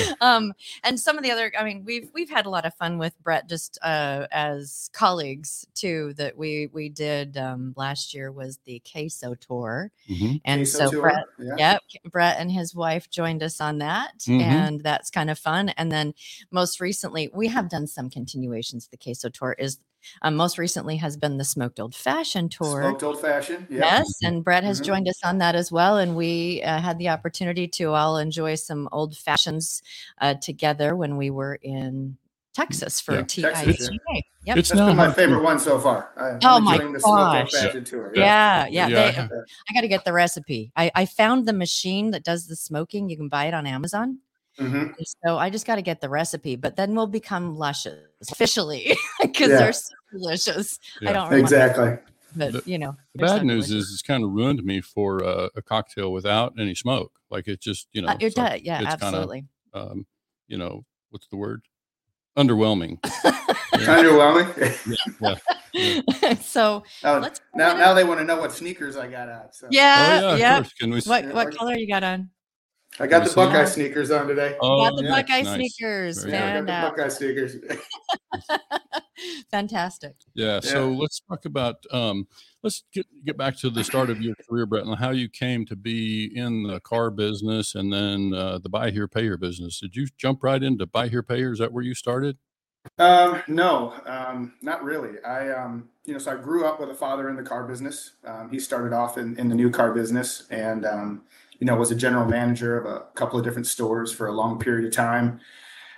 um 0.22 0.54
and 0.84 1.00
some 1.00 1.18
of 1.18 1.24
the 1.24 1.32
other 1.32 1.52
i 1.60 1.64
mean 1.64 1.84
we've 1.86 2.10
we've 2.14 2.30
had 2.30 2.46
a 2.46 2.50
lot 2.50 2.66
of 2.66 2.74
fun 2.76 2.98
with 2.98 3.14
bret 3.24 3.48
just 3.50 3.78
uh 3.84 4.26
as 4.32 4.90
colleagues 4.94 5.66
too 5.74 6.14
that 6.18 6.38
we 6.38 6.70
we 6.74 6.90
did 6.90 7.38
um 7.38 7.74
last 7.76 8.14
year 8.14 8.32
was 8.32 8.60
the 8.66 8.82
queso 8.92 9.36
tour 9.36 9.92
Mhm. 10.10 10.42
and 10.46 10.62
Queso 10.62 10.78
so 10.86 10.92
tour, 10.92 11.02
bret 11.02 11.26
Yeah. 11.40 11.80
Yep. 11.94 12.12
Bret 12.12 12.38
and 12.40 12.52
his 12.52 12.74
wife 12.76 13.10
joined 13.10 13.42
us 13.44 13.60
on 13.60 13.80
that. 13.80 14.20
Mhm. 14.20 14.42
And 14.42 14.82
that's 14.82 15.10
kind 15.10 15.30
of 15.30 15.38
fun. 15.40 15.70
And 15.70 15.92
then 15.92 16.14
most 16.52 16.80
recently, 16.80 17.30
we 17.34 17.48
have 17.48 17.70
done 17.70 17.88
some 17.88 18.10
continuations. 18.10 18.88
The 18.88 18.98
queso 18.98 19.30
tour 19.30 19.56
is 19.58 19.80
um, 20.22 20.36
most 20.36 20.58
recently 20.58 20.98
has 20.98 21.18
been 21.18 21.38
the 21.38 21.44
smoked 21.46 21.80
old 21.80 21.96
fashioned 21.96 22.52
tour. 22.52 22.82
Smoked 22.84 23.04
old 23.04 23.22
fashioned. 23.22 23.68
Yeah. 23.70 23.80
Yes. 23.80 24.08
And 24.24 24.44
Bret 24.44 24.64
has 24.64 24.82
Mhm. 24.82 24.86
joined 24.86 25.08
us 25.10 25.20
on 25.24 25.38
that 25.40 25.56
as 25.56 25.72
well. 25.72 25.98
And 25.98 26.16
we 26.16 26.62
uh, 26.64 26.80
had 26.80 26.98
the 26.98 27.10
opportunity 27.10 27.68
to 27.70 27.94
all 27.94 28.18
enjoy 28.18 28.56
some 28.56 28.88
old 28.92 29.18
fashions 29.18 29.82
uh, 30.22 30.36
together 30.36 30.96
when 30.96 31.18
we 31.18 31.30
were 31.30 31.56
in 31.62 32.18
Texas 32.54 33.02
for 33.02 33.16
Yeah. 33.16 33.22
Texas, 33.24 33.90
TIHA. 33.90 34.22
Yep. 34.46 34.58
It's 34.58 34.70
That's 34.70 34.80
not 34.80 34.88
been 34.88 34.96
my 34.98 35.12
favorite 35.12 35.44
one 35.44 35.60
so 35.60 35.78
far. 35.80 36.12
I, 36.16 36.30
I'm 36.30 36.40
Oh 36.44 36.60
my 36.62 36.74
enjoying 36.76 36.94
the 36.94 37.00
smoked 37.02 37.20
old 37.20 37.50
gosh. 37.52 37.52
fashioned 37.52 37.88
tour. 37.88 38.12
Yeah, 38.16 38.68
yeah. 38.68 38.88
Yeah, 38.88 39.00
I 39.00 39.12
they- 39.12 39.20
I 39.70 39.74
got 39.74 39.82
to 39.82 39.88
get 39.90 40.06
the 40.06 40.14
recipe. 40.14 40.72
I, 40.76 40.90
I 40.96 41.06
found 41.06 41.48
the 41.48 41.54
machine 41.54 42.12
that 42.12 42.24
does 42.24 42.48
the 42.48 42.56
smoking. 42.56 43.10
You 43.10 43.18
can 43.18 43.28
buy 43.28 43.46
it 43.46 43.54
on 43.54 43.66
Amazon. 43.68 44.20
Mhm. 44.60 44.94
So 45.26 45.38
I 45.38 45.50
just 45.50 45.66
got 45.68 45.76
to 45.76 45.82
get 45.82 46.00
the 46.02 46.10
recipe, 46.10 46.56
but 46.56 46.76
then 46.76 46.96
we'll 46.96 47.08
become 47.08 47.58
luscious 47.58 48.00
officially 48.32 48.96
because 49.22 49.50
Yeah. 49.50 49.58
they're 49.58 49.74
so 49.74 49.94
delicious. 50.14 50.80
Yeah. 51.02 51.10
I 51.10 51.14
don't 51.14 51.26
remember, 51.26 51.44
Exactly. 51.44 51.98
but 52.36 52.54
The- 52.54 52.64
you 52.66 52.78
know. 52.78 52.96
The 53.14 53.20
they're 53.20 53.28
so 53.28 53.38
bad 53.38 53.46
news 53.46 53.68
delicious. 53.68 53.88
is 53.90 53.94
it's 53.96 54.02
kind 54.02 54.24
of 54.24 54.32
ruined 54.32 54.64
me 54.64 54.80
for 54.82 55.24
uh, 55.24 55.50
a 55.56 55.62
cocktail 55.62 56.12
without 56.14 56.54
any 56.60 56.74
smoke. 56.76 57.12
Like 57.30 57.48
it 57.48 57.60
just, 57.62 57.88
you 57.94 58.02
know, 58.02 58.10
Uh, 58.10 58.18
it 58.20 58.34
so 58.34 58.42
does. 58.44 58.62
Yeah, 58.62 58.80
it's 58.82 58.90
kinda- 58.96 59.06
absolutely. 59.06 59.46
um, 59.74 60.06
you 60.48 60.58
know, 60.58 60.86
what's 61.10 61.28
the 61.28 61.38
word? 61.38 61.64
Underwhelming. 62.38 63.00
Underwhelming. 63.76 64.76
so 66.42 66.84
Oh, 67.04 67.20
let's 67.20 67.40
go 67.40 67.46
now, 67.56 67.74
now 67.78 67.94
they 67.94 68.04
want 68.04 68.20
to 68.20 68.26
know 68.26 68.38
what 68.40 68.52
sneakers 68.54 68.96
I 68.98 69.08
got 69.08 69.30
on. 69.30 69.52
So 69.52 69.68
yeah, 69.72 70.20
oh, 70.24 70.36
yeah, 70.36 70.60
yeah. 70.60 70.64
Can 70.80 70.92
we? 70.92 71.02
What 71.02 71.34
what 71.34 71.56
color 71.58 71.76
you 71.76 71.88
got 71.88 72.04
on? 72.04 72.30
I 73.00 73.08
got 73.08 73.28
the 73.28 73.34
Buckeye 73.34 73.64
that? 73.64 73.70
sneakers 73.70 74.12
on 74.12 74.28
today. 74.28 74.56
Oh, 74.62 74.90
got 74.90 74.98
the 74.98 75.04
yeah, 75.04 75.10
Buckeye 75.10 75.42
nice. 75.42 75.56
sneakers. 75.56 76.24
Very 76.24 76.34
Yeah, 76.34 76.46
I 76.46 76.62
got 76.62 76.66
the 76.66 76.90
Buckeye 76.90 77.10
sneakers. 77.10 77.58
Fantastic. 79.52 80.16
Yeah. 80.34 80.60
So 80.62 80.90
let's 80.90 81.22
talk 81.28 81.46
about 81.46 81.76
um, 81.92 82.28
let's 82.64 82.84
get 82.94 83.06
get 83.26 83.38
back 83.38 83.58
to 83.58 83.70
the 83.70 83.84
start 83.84 84.10
of 84.10 84.22
your 84.22 84.36
career, 84.50 84.66
Bret, 84.66 84.86
and 84.86 84.98
how 84.98 85.12
you 85.12 85.28
came 85.28 85.66
to 85.66 85.76
be 85.76 86.32
in 86.36 86.64
the 86.64 86.80
car 86.80 87.12
business 87.12 87.76
and 87.76 87.92
then 87.92 88.34
uh, 88.34 88.60
the 88.60 88.70
buy 88.70 88.92
here, 88.92 89.08
pay 89.08 89.24
here 89.24 89.38
business. 89.38 89.80
Did 89.80 89.96
you 89.96 90.08
jump 90.18 90.44
right 90.44 90.62
into 90.62 90.86
buy 90.86 91.10
here, 91.10 91.24
pay 91.24 91.38
here? 91.38 91.52
Is 91.52 91.60
that 91.60 91.74
where 91.74 91.84
you 91.84 91.96
started? 91.96 92.38
Um, 92.98 93.42
no, 93.48 93.94
um, 94.06 94.54
not 94.62 94.84
really. 94.84 95.22
I, 95.24 95.50
um, 95.50 95.90
you 96.06 96.14
know, 96.14 96.20
so 96.20 96.32
I 96.32 96.36
grew 96.36 96.66
up 96.66 96.80
with 96.80 96.90
a 96.90 96.94
father 96.94 97.30
in 97.30 97.36
the 97.36 97.44
car 97.44 97.64
business. 97.66 98.12
Um, 98.24 98.50
he 98.52 98.60
started 98.60 98.94
off 98.94 99.18
in, 99.18 99.38
in 99.40 99.50
the 99.50 99.56
new 99.56 99.70
car 99.70 99.92
business 99.92 100.48
and, 100.52 100.86
um, 100.86 101.24
you 101.60 101.66
know, 101.66 101.76
was 101.76 101.92
a 101.92 101.96
general 101.96 102.26
manager 102.26 102.80
of 102.80 102.86
a 102.86 103.06
couple 103.16 103.38
of 103.38 103.46
different 103.46 103.68
stores 103.68 104.12
for 104.12 104.28
a 104.28 104.34
long 104.34 104.60
period 104.60 104.86
of 104.86 104.94
time. 104.94 105.40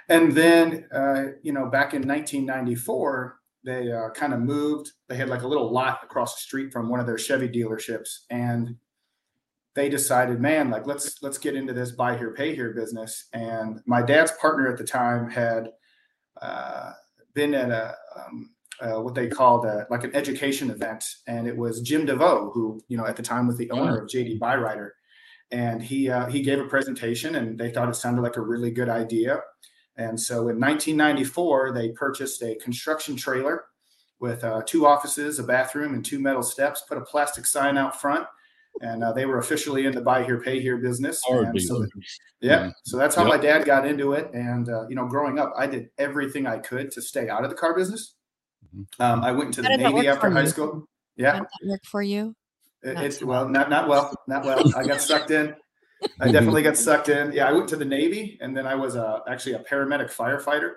And 0.09 0.31
then, 0.31 0.85
uh, 0.91 1.23
you 1.41 1.51
know, 1.51 1.65
back 1.65 1.93
in 1.93 2.07
1994, 2.07 3.37
they 3.63 3.91
uh, 3.91 4.09
kind 4.11 4.33
of 4.33 4.39
moved. 4.39 4.91
They 5.09 5.17
had 5.17 5.29
like 5.29 5.41
a 5.41 5.47
little 5.47 5.71
lot 5.71 5.99
across 6.03 6.35
the 6.35 6.41
street 6.41 6.71
from 6.71 6.89
one 6.89 6.99
of 6.99 7.05
their 7.05 7.17
Chevy 7.17 7.49
dealerships, 7.49 8.19
and 8.29 8.75
they 9.75 9.89
decided, 9.89 10.39
man, 10.39 10.69
like 10.69 10.87
let's 10.87 11.21
let's 11.21 11.37
get 11.37 11.55
into 11.55 11.73
this 11.73 11.91
buy 11.91 12.17
here, 12.17 12.33
pay 12.33 12.55
here 12.55 12.73
business. 12.73 13.27
And 13.33 13.81
my 13.85 14.01
dad's 14.01 14.31
partner 14.33 14.71
at 14.71 14.77
the 14.77 14.85
time 14.85 15.29
had 15.29 15.69
uh, 16.41 16.93
been 17.33 17.53
at 17.53 17.69
a 17.69 17.95
um, 18.15 18.51
uh, 18.79 19.01
what 19.01 19.15
they 19.15 19.27
called 19.27 19.65
a, 19.65 19.85
like 19.89 20.03
an 20.03 20.15
education 20.15 20.69
event, 20.69 21.03
and 21.27 21.47
it 21.47 21.55
was 21.55 21.81
Jim 21.81 22.05
DeVoe, 22.05 22.51
who 22.53 22.81
you 22.87 22.97
know 22.97 23.05
at 23.05 23.17
the 23.17 23.23
time 23.23 23.47
was 23.47 23.57
the 23.57 23.71
owner 23.71 23.97
of 23.97 24.09
JD 24.09 24.39
Byrider, 24.39 24.91
and 25.51 25.81
he 25.81 26.09
uh, 26.09 26.25
he 26.27 26.41
gave 26.41 26.59
a 26.59 26.65
presentation, 26.67 27.35
and 27.35 27.57
they 27.57 27.71
thought 27.71 27.89
it 27.89 27.95
sounded 27.95 28.21
like 28.21 28.37
a 28.37 28.41
really 28.41 28.71
good 28.71 28.89
idea. 28.89 29.41
And 29.97 30.19
so 30.19 30.49
in 30.49 30.59
1994, 30.59 31.71
they 31.73 31.89
purchased 31.89 32.41
a 32.43 32.55
construction 32.55 33.15
trailer 33.15 33.65
with 34.19 34.43
uh, 34.43 34.61
two 34.65 34.85
offices, 34.85 35.39
a 35.39 35.43
bathroom, 35.43 35.93
and 35.93 36.03
two 36.05 36.19
metal 36.19 36.43
steps. 36.43 36.83
Put 36.87 36.97
a 36.97 37.01
plastic 37.01 37.45
sign 37.45 37.77
out 37.77 37.99
front, 37.99 38.25
and 38.81 39.03
uh, 39.03 39.13
they 39.13 39.25
were 39.25 39.39
officially 39.39 39.85
in 39.85 39.93
the 39.93 40.01
buy 40.01 40.23
here, 40.23 40.39
pay 40.41 40.59
here 40.59 40.77
business. 40.77 41.21
And 41.29 41.59
so 41.61 41.75
dealer. 41.75 41.87
yeah. 42.41 42.59
Mhm. 42.67 42.73
So 42.83 42.97
that's 42.97 43.15
how 43.15 43.23
Yep. 43.23 43.29
my 43.35 43.37
dad 43.41 43.65
got 43.65 43.87
into 43.87 44.13
it. 44.13 44.29
And, 44.33 44.69
uh, 44.69 44.87
you 44.87 44.95
know, 44.95 45.07
growing 45.07 45.39
up, 45.39 45.53
I 45.57 45.65
did 45.65 45.89
everything 45.97 46.45
I 46.45 46.59
could 46.59 46.91
to 46.91 47.01
stay 47.01 47.29
out 47.29 47.43
of 47.43 47.49
the 47.49 47.55
car 47.55 47.73
business. 47.75 48.15
Mhm. 48.75 48.85
Um, 48.99 49.23
I 49.23 49.31
went 49.31 49.47
into 49.57 49.61
the 49.63 49.77
Navy 49.77 50.07
after 50.07 50.29
high 50.29 50.45
school. 50.45 50.87
Yeah. 51.15 51.39
that 51.39 51.47
work 51.65 51.81
for 51.85 52.03
you? 52.03 52.35
It, 52.83 52.93
Not 52.93 53.03
it's 53.05 53.19
so 53.19 53.25
well, 53.25 53.49
not, 53.49 53.69
not 53.69 53.87
well, 53.87 54.13
not 54.27 54.45
well. 54.45 54.63
I 54.75 54.85
got 54.85 55.01
sucked 55.11 55.31
in. 55.31 55.55
I 56.19 56.31
definitely 56.31 56.61
got 56.61 56.77
sucked 56.77 57.09
in. 57.09 57.31
Yeah. 57.31 57.47
I 57.47 57.51
went 57.53 57.67
to 57.69 57.75
the 57.75 57.85
Navy 57.85 58.37
and 58.39 58.55
then 58.55 58.67
I 58.67 58.75
was 58.75 58.95
uh, 58.95 59.19
actually 59.27 59.53
a 59.53 59.59
paramedic 59.59 60.13
firefighter. 60.13 60.73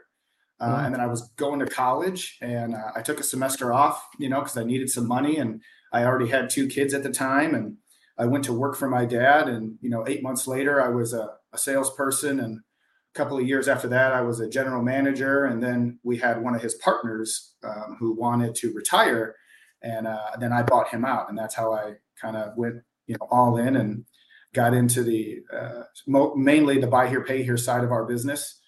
Uh, 0.59 0.69
Wow. 0.69 0.85
And 0.85 0.95
then 0.95 1.01
I 1.01 1.07
was 1.07 1.31
going 1.37 1.61
to 1.61 1.67
college 1.67 2.37
and 2.43 2.75
uh, 2.75 2.93
I 2.95 3.01
took 3.01 3.19
a 3.19 3.23
semester 3.23 3.73
off, 3.73 4.07
you 4.19 4.29
know, 4.29 4.41
because 4.41 4.59
I 4.59 4.65
needed 4.65 4.91
some 4.91 5.09
money 5.09 5.39
and 5.39 5.63
I 5.93 6.05
already 6.05 6.29
had 6.29 6.51
two 6.51 6.69
kids 6.69 6.93
at 6.93 7.03
the 7.03 7.11
time. 7.11 7.55
And 7.55 7.77
I 8.19 8.27
went 8.27 8.45
to 8.45 8.53
work 8.53 8.77
for 8.77 8.89
my 8.89 9.07
dad. 9.07 9.49
And, 9.49 9.79
you 9.81 9.89
know, 9.89 10.07
eight 10.07 10.23
months 10.23 10.47
later, 10.47 10.83
I 10.83 10.89
was 10.89 11.15
a, 11.15 11.31
a 11.53 11.59
salesperson. 11.59 12.41
And 12.41 12.59
a 12.59 13.19
couple 13.19 13.39
of 13.39 13.47
years 13.47 13.69
after 13.69 13.89
that, 13.89 14.13
I 14.13 14.21
was 14.21 14.41
a 14.41 14.49
general 14.49 14.83
manager. 14.83 15.47
And 15.47 15.63
then 15.63 15.99
we 16.03 16.19
had 16.19 16.43
one 16.43 16.55
of 16.55 16.61
his 16.61 16.75
partners 16.75 17.55
um, 17.65 17.97
who 17.99 18.15
wanted 18.15 18.55
to 18.57 18.73
retire. 18.75 19.35
And 19.83 20.07
uh, 20.07 20.31
then 20.39 20.53
I 20.53 20.63
bought 20.63 20.89
him 20.89 21.05
out. 21.05 21.29
And 21.29 21.39
that's 21.39 21.55
how 21.55 21.73
I 21.73 21.95
kind 22.21 22.37
of 22.37 22.57
went, 22.57 22.77
you 23.07 23.17
know, 23.19 23.27
all 23.31 23.57
in. 23.57 23.77
And 23.77 24.05
got 24.53 24.75
into 24.75 25.03
the 25.03 25.41
uh, 25.53 25.83
mo- 26.07 26.35
mainly 26.35 26.81
the 26.81 26.87
buy 26.87 27.09
here, 27.09 27.25
pay 27.25 27.43
here 27.43 27.57
side 27.57 27.85
of 27.85 27.93
our 27.93 28.05
business. 28.05 28.61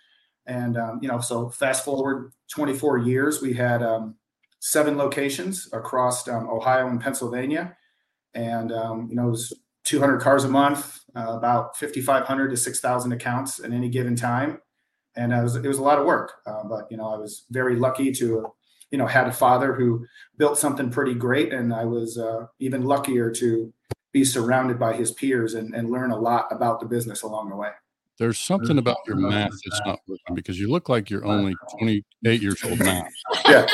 And, 0.46 0.76
um, 0.76 0.98
you 1.02 1.08
know, 1.08 1.20
so 1.20 1.50
fast 1.50 1.84
forward 1.84 2.32
24 2.50 2.98
years, 2.98 3.40
we 3.40 3.52
had 3.52 3.82
um, 3.82 4.16
seven 4.60 4.96
locations 4.96 5.68
across 5.72 6.26
um, 6.28 6.48
Ohio 6.48 6.88
and 6.88 7.00
Pennsylvania. 7.00 7.76
And, 8.34 8.72
um, 8.72 9.08
you 9.10 9.16
know, 9.16 9.28
it 9.28 9.30
was 9.30 9.52
200 9.84 10.20
cars 10.20 10.44
a 10.44 10.48
month, 10.48 11.00
uh, 11.16 11.36
about 11.36 11.76
5,500 11.76 12.48
to 12.48 12.56
6,000 12.56 13.12
accounts 13.12 13.60
at 13.60 13.72
any 13.72 13.88
given 13.88 14.16
time. 14.16 14.60
And 15.14 15.32
it 15.32 15.42
was, 15.42 15.56
it 15.56 15.66
was 15.66 15.78
a 15.78 15.82
lot 15.82 15.98
of 15.98 16.06
work. 16.06 16.34
Uh, 16.46 16.64
but, 16.64 16.86
you 16.90 16.96
know, 16.96 17.12
I 17.12 17.18
was 17.18 17.44
very 17.50 17.76
lucky 17.76 18.12
to, 18.12 18.46
you 18.92 18.98
know, 18.98 19.06
had 19.06 19.26
a 19.26 19.32
father 19.32 19.72
who 19.72 20.06
built 20.36 20.58
something 20.58 20.90
pretty 20.90 21.14
great. 21.14 21.52
And 21.52 21.74
I 21.74 21.86
was 21.86 22.18
uh, 22.18 22.46
even 22.60 22.84
luckier 22.84 23.30
to 23.32 23.72
be 24.12 24.24
surrounded 24.24 24.78
by 24.78 24.92
his 24.92 25.10
peers 25.10 25.54
and, 25.54 25.74
and 25.74 25.90
learn 25.90 26.12
a 26.12 26.16
lot 26.16 26.46
about 26.50 26.78
the 26.78 26.86
business 26.86 27.22
along 27.22 27.48
the 27.48 27.56
way. 27.56 27.70
There's 28.18 28.38
something 28.38 28.76
about 28.76 28.98
your 29.06 29.16
math 29.16 29.50
that's 29.50 29.80
not 29.86 29.98
working 30.06 30.34
because 30.34 30.60
you 30.60 30.70
look 30.70 30.90
like 30.90 31.08
you're 31.08 31.24
only 31.24 31.56
28 31.78 32.42
years 32.42 32.62
old 32.62 32.78
now. 32.78 33.04
Yeah. 33.48 33.66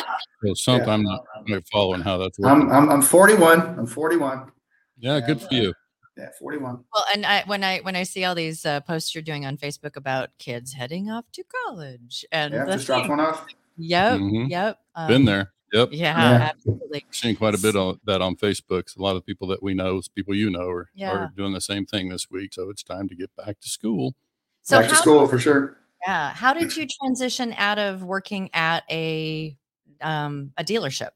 So 0.44 0.54
something 0.54 0.86
Yeah. 0.86 0.94
I'm 0.94 1.02
not 1.02 1.24
really 1.48 1.64
following 1.70 2.00
how 2.00 2.16
that's 2.16 2.38
working. 2.38 2.70
I'm, 2.70 2.84
I'm, 2.84 2.90
I'm 2.90 3.02
41. 3.02 3.60
I'm 3.76 3.86
41. 3.86 4.52
yeah, 4.98 5.18
good 5.18 5.42
for 5.42 5.52
you. 5.52 5.74
Yeah, 6.16 6.28
41. 6.38 6.84
Well, 6.94 7.04
and 7.12 7.26
I 7.26 7.42
when 7.46 7.62
I 7.64 7.78
when 7.80 7.96
I 7.96 8.04
see 8.04 8.24
all 8.24 8.34
these 8.34 8.64
uh, 8.64 8.80
posts 8.80 9.14
you're 9.14 9.22
doing 9.22 9.46
on 9.46 9.56
Facebook 9.56 9.96
about 9.96 10.30
kids 10.38 10.72
heading 10.72 11.10
off 11.10 11.24
to 11.32 11.44
college 11.66 12.24
and 12.32 12.54
Yeah, 12.54 12.64
the 12.64 12.74
just 12.74 12.86
dropped 12.86 13.08
one 13.08 13.20
off. 13.20 13.46
Yep, 13.78 14.18
Mhm. 14.20 14.50
yep. 14.50 14.78
Been 15.06 15.16
um, 15.16 15.24
there. 15.24 15.52
Yep. 15.72 15.88
Yeah, 15.92 16.16
Yeah. 16.16 16.44
absolutely. 16.50 17.04
Seeing 17.10 17.36
quite 17.36 17.54
a 17.54 17.58
bit 17.58 17.76
of 17.76 17.98
that 18.04 18.20
on 18.22 18.36
Facebook. 18.36 18.96
A 18.96 19.02
lot 19.02 19.16
of 19.16 19.24
people 19.24 19.46
that 19.48 19.62
we 19.62 19.74
know, 19.74 20.00
people 20.14 20.34
you 20.34 20.50
know, 20.50 20.68
are, 20.68 20.90
Yeah. 20.94 21.10
are 21.12 21.32
doing 21.36 21.52
the 21.52 21.60
same 21.60 21.84
thing 21.86 22.08
this 22.08 22.30
week. 22.30 22.54
So 22.54 22.70
it's 22.70 22.82
time 22.82 23.08
to 23.08 23.14
get 23.14 23.34
back 23.36 23.60
to 23.60 23.68
school. 23.68 24.14
So 24.62 24.78
Back 24.80 24.88
to 24.88 24.94
how 24.94 25.00
school 25.00 25.26
for 25.28 25.38
sure. 25.38 25.78
yeah, 26.06 26.32
how 26.32 26.52
did 26.54 26.76
you 26.76 26.86
transition 26.86 27.54
out 27.56 27.78
of 27.78 28.02
working 28.02 28.50
at 28.54 28.84
a 28.90 29.56
um 30.00 30.52
a 30.56 30.64
dealership? 30.64 31.10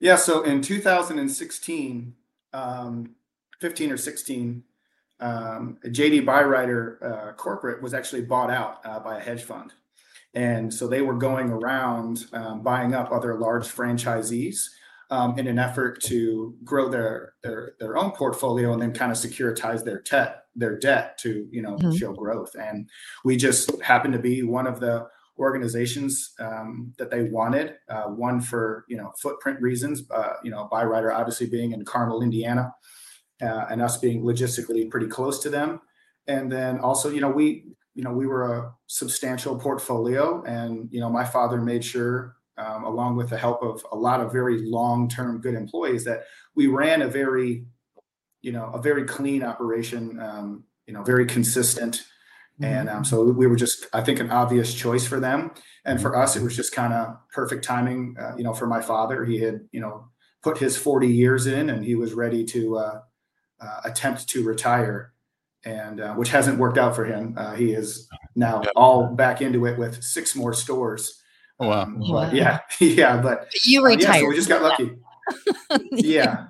Yeah, 0.00 0.16
so 0.16 0.42
in 0.42 0.62
2016, 0.62 2.14
um, 2.52 3.14
15 3.60 3.92
or 3.92 3.96
16, 3.96 4.62
um, 5.20 5.78
JD 5.84 6.22
Byrider 6.24 7.02
uh, 7.02 7.32
Corporate 7.34 7.82
was 7.82 7.92
actually 7.94 8.22
bought 8.22 8.50
out 8.50 8.80
uh, 8.84 8.98
by 9.00 9.18
a 9.18 9.20
hedge 9.20 9.42
fund. 9.42 9.74
And 10.34 10.72
so 10.72 10.86
they 10.88 11.00
were 11.02 11.14
going 11.14 11.50
around 11.50 12.26
um, 12.32 12.62
buying 12.62 12.94
up 12.94 13.12
other 13.12 13.38
large 13.38 13.64
franchisees 13.68 14.68
um, 15.10 15.38
in 15.38 15.46
an 15.46 15.58
effort 15.58 16.02
to 16.04 16.56
grow 16.64 16.88
their, 16.88 17.34
their 17.42 17.74
their 17.78 17.96
own 17.96 18.10
portfolio 18.12 18.72
and 18.72 18.82
then 18.82 18.92
kind 18.92 19.12
of 19.12 19.18
securitize 19.18 19.84
their 19.84 20.00
debt 20.02 20.40
their 20.56 20.78
debt 20.78 21.18
to 21.18 21.48
you 21.50 21.62
know 21.62 21.76
Mhm. 21.76 21.98
show 21.98 22.12
growth. 22.12 22.54
And 22.54 22.88
we 23.24 23.36
just 23.36 23.80
happened 23.82 24.14
to 24.14 24.20
be 24.20 24.42
one 24.42 24.66
of 24.66 24.80
the 24.80 25.06
organizations 25.38 26.32
um, 26.38 26.92
that 26.98 27.10
they 27.10 27.24
wanted. 27.24 27.74
Uh, 27.88 28.04
one 28.04 28.40
for 28.40 28.84
you 28.88 28.96
know 28.96 29.12
footprint 29.20 29.60
reasons, 29.60 30.02
uh, 30.10 30.34
you 30.42 30.50
know, 30.50 30.68
Byrider 30.72 31.12
obviously 31.14 31.46
being 31.48 31.72
in 31.72 31.84
Carmel, 31.84 32.22
Indiana, 32.22 32.72
uh, 33.42 33.66
and 33.70 33.82
us 33.82 33.98
being 33.98 34.22
logistically 34.22 34.90
pretty 34.90 35.06
close 35.08 35.40
to 35.42 35.50
them. 35.50 35.80
And 36.26 36.50
then 36.50 36.78
also, 36.78 37.10
you 37.10 37.20
know, 37.20 37.30
we 37.30 37.64
you 37.94 38.02
know 38.02 38.12
we 38.12 38.26
were 38.26 38.54
a 38.54 38.72
substantial 38.86 39.58
portfolio, 39.58 40.42
and 40.44 40.88
you 40.90 41.00
know, 41.00 41.10
my 41.10 41.24
father 41.24 41.60
made 41.60 41.84
sure. 41.84 42.36
Um, 42.56 42.84
along 42.84 43.16
with 43.16 43.30
the 43.30 43.36
help 43.36 43.64
of 43.64 43.84
a 43.90 43.96
lot 43.96 44.20
of 44.20 44.30
very 44.30 44.62
long-term 44.62 45.40
good 45.40 45.54
employees, 45.54 46.04
that 46.04 46.26
we 46.54 46.68
ran 46.68 47.02
a 47.02 47.08
very, 47.08 47.66
you 48.42 48.52
know, 48.52 48.70
a 48.72 48.80
very 48.80 49.02
clean 49.02 49.42
operation. 49.42 50.20
Um, 50.20 50.64
you 50.86 50.94
know, 50.94 51.02
very 51.02 51.26
consistent, 51.26 52.04
and 52.60 52.88
um, 52.88 53.04
so 53.04 53.24
we 53.24 53.46
were 53.46 53.56
just, 53.56 53.86
I 53.92 54.02
think, 54.02 54.20
an 54.20 54.30
obvious 54.30 54.72
choice 54.72 55.06
for 55.06 55.18
them. 55.18 55.50
And 55.84 56.00
for 56.00 56.16
us, 56.16 56.36
it 56.36 56.42
was 56.42 56.54
just 56.54 56.72
kind 56.72 56.92
of 56.92 57.16
perfect 57.32 57.64
timing. 57.64 58.16
Uh, 58.18 58.34
you 58.36 58.44
know, 58.44 58.54
for 58.54 58.66
my 58.66 58.80
father, 58.80 59.24
he 59.24 59.40
had, 59.40 59.62
you 59.72 59.80
know, 59.80 60.08
put 60.42 60.58
his 60.58 60.76
40 60.76 61.08
years 61.08 61.46
in 61.46 61.70
and 61.70 61.84
he 61.84 61.94
was 61.94 62.12
ready 62.12 62.44
to 62.44 62.76
uh, 62.76 63.00
uh, 63.60 63.80
attempt 63.84 64.28
to 64.28 64.44
retire, 64.44 65.13
and 65.64 66.00
uh, 66.00 66.14
which 66.14 66.28
hasn't 66.30 66.58
worked 66.58 66.78
out 66.78 66.94
for 66.94 67.04
him. 67.04 67.34
Uh, 67.36 67.54
he 67.54 67.72
is 67.72 68.08
now 68.36 68.60
Yep. 68.62 68.72
all 68.76 69.06
back 69.08 69.40
into 69.42 69.66
it 69.66 69.78
with 69.78 70.02
six 70.02 70.34
more 70.36 70.52
stores. 70.52 71.20
Oh, 71.60 71.68
wow. 71.68 71.82
Um, 71.82 71.98
Wow. 72.00 72.30
yeah, 72.32 72.60
yeah, 72.80 73.16
but 73.16 73.48
You 73.64 73.84
uh, 73.84 73.88
yeah, 73.88 73.96
retired. 73.96 74.20
so 74.22 74.28
we 74.28 74.34
just 74.36 74.48
got 74.48 74.62
lucky. 74.62 74.90
Yeah. 75.92 76.46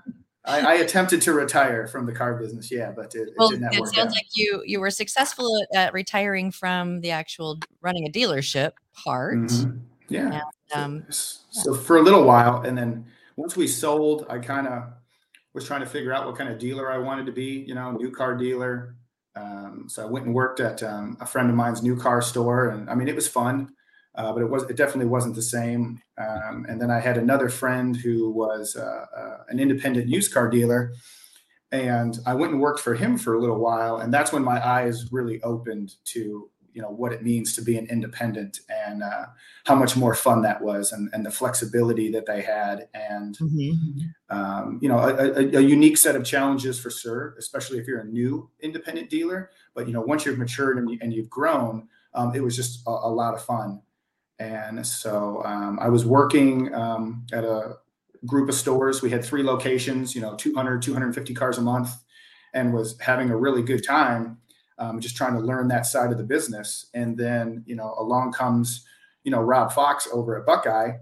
I, 0.46 0.60
I 0.60 0.74
attempted 0.74 1.22
to 1.22 1.32
retire 1.32 1.86
from 1.86 2.04
the 2.04 2.12
car 2.12 2.34
business, 2.34 2.70
yeah, 2.70 2.92
but 2.94 3.14
it, 3.14 3.28
it 3.28 3.34
Well, 3.38 3.48
did 3.48 3.62
not 3.62 3.74
it 3.74 3.80
work 3.80 3.94
sounds 3.94 4.08
out. 4.12 4.16
like 4.16 4.26
you 4.34 4.62
you 4.66 4.78
were 4.78 4.90
successful 4.90 5.48
at, 5.72 5.78
at 5.86 5.92
retiring 5.94 6.50
from 6.50 7.00
the 7.00 7.12
actual 7.12 7.58
running 7.80 8.06
a 8.06 8.10
dealership 8.10 8.72
part. 8.92 9.38
Mhm. 9.38 9.80
Yeah. 10.10 10.40
So- 10.68 10.78
Um, 10.80 11.04
so 11.08 11.74
for 11.74 11.96
a 11.98 12.02
little 12.02 12.24
while 12.24 12.60
and 12.62 12.76
then 12.76 13.06
once 13.36 13.54
we 13.56 13.66
sold 13.68 14.26
i 14.28 14.38
kind 14.38 14.66
of 14.66 14.82
was 15.52 15.66
trying 15.66 15.80
to 15.80 15.86
figure 15.86 16.12
out 16.12 16.26
what 16.26 16.36
kind 16.36 16.50
of 16.50 16.58
dealer 16.58 16.90
i 16.90 16.98
wanted 16.98 17.26
to 17.26 17.32
be 17.32 17.64
you 17.68 17.74
know 17.74 17.92
new 17.92 18.10
car 18.10 18.34
dealer 18.36 18.96
um, 19.36 19.86
so 19.88 20.02
i 20.02 20.10
went 20.10 20.26
and 20.26 20.34
worked 20.34 20.60
at 20.60 20.82
um, 20.82 21.16
a 21.20 21.26
friend 21.26 21.48
of 21.50 21.56
mine's 21.56 21.82
new 21.82 21.96
car 21.96 22.22
store 22.22 22.68
and 22.68 22.88
i 22.88 22.94
mean 22.94 23.08
it 23.08 23.14
was 23.14 23.28
fun 23.28 23.68
uh, 24.16 24.32
but 24.32 24.42
it 24.42 24.48
was 24.48 24.62
it 24.64 24.76
definitely 24.76 25.06
wasn't 25.06 25.34
the 25.34 25.42
same. 25.42 26.00
Um, 26.18 26.66
and 26.68 26.80
then 26.80 26.90
i 26.90 27.00
had 27.00 27.18
another 27.18 27.48
friend 27.48 27.96
who 27.96 28.30
was 28.30 28.76
uh, 28.76 29.06
uh, 29.16 29.38
an 29.48 29.58
independent 29.58 30.08
used 30.08 30.32
car 30.32 30.48
dealer 30.48 30.92
and 31.72 32.18
i 32.26 32.34
went 32.34 32.52
and 32.52 32.60
worked 32.60 32.80
for 32.80 32.94
him 32.94 33.18
for 33.18 33.34
a 33.34 33.40
little 33.40 33.58
while 33.58 33.98
and 33.98 34.14
that's 34.14 34.32
when 34.32 34.44
my 34.44 34.64
eyes 34.64 35.10
really 35.10 35.42
opened 35.42 35.94
to 36.04 36.48
you 36.74 36.82
know 36.82 36.90
what 36.90 37.12
it 37.12 37.22
means 37.22 37.54
to 37.54 37.62
be 37.62 37.78
an 37.78 37.86
independent 37.86 38.60
and 38.68 39.02
uh, 39.02 39.26
how 39.64 39.74
much 39.74 39.96
more 39.96 40.14
fun 40.14 40.42
that 40.42 40.60
was 40.60 40.92
and, 40.92 41.08
and 41.12 41.24
the 41.24 41.30
flexibility 41.30 42.10
that 42.10 42.26
they 42.26 42.42
had 42.42 42.88
and 42.94 43.38
um, 44.28 44.78
you 44.82 44.88
know 44.88 44.98
a, 44.98 45.14
a, 45.14 45.56
a 45.56 45.60
unique 45.60 45.96
set 45.96 46.16
of 46.16 46.24
challenges 46.24 46.78
for 46.78 46.90
sure 46.90 47.36
especially 47.38 47.78
if 47.78 47.86
you're 47.86 48.00
a 48.00 48.04
new 48.04 48.50
independent 48.60 49.08
dealer. 49.08 49.50
But 49.74 49.86
you 49.86 49.92
know 49.94 50.02
once 50.02 50.26
you've 50.26 50.38
matured 50.38 50.78
and, 50.78 50.90
you, 50.90 50.98
and 51.00 51.14
you've 51.14 51.30
grown 51.30 51.88
um, 52.14 52.34
it 52.34 52.42
was 52.42 52.56
just 52.56 52.86
a, 52.86 52.90
a 52.90 53.10
lot 53.10 53.34
of 53.34 53.42
fun. 53.42 53.80
And 54.40 54.84
so 54.84 55.42
um, 55.44 55.78
i 55.80 55.88
was 55.88 56.04
working 56.04 56.74
um, 56.74 57.24
at 57.32 57.44
a 57.44 57.76
group 58.26 58.48
of 58.48 58.54
stores. 58.54 59.00
We 59.00 59.10
had 59.10 59.24
three 59.24 59.44
locations 59.44 60.14
you 60.14 60.20
know 60.20 60.34
200 60.34 60.82
250 60.82 61.34
cars 61.34 61.58
a 61.58 61.62
month 61.62 61.94
and 62.52 62.72
was 62.72 62.98
having 63.00 63.30
a 63.30 63.36
really 63.36 63.62
good 63.62 63.84
time 63.84 64.38
um, 64.78 65.00
just 65.00 65.16
trying 65.16 65.34
to 65.34 65.40
learn 65.40 65.68
that 65.68 65.86
side 65.86 66.10
of 66.10 66.18
the 66.18 66.24
business 66.24 66.86
and 66.94 67.16
then 67.16 67.62
you 67.66 67.76
know 67.76 67.94
along 67.98 68.32
comes 68.32 68.84
you 69.22 69.30
know 69.30 69.40
Rob 69.40 69.72
Fox 69.72 70.08
over 70.12 70.38
at 70.38 70.44
Buckeye, 70.46 70.92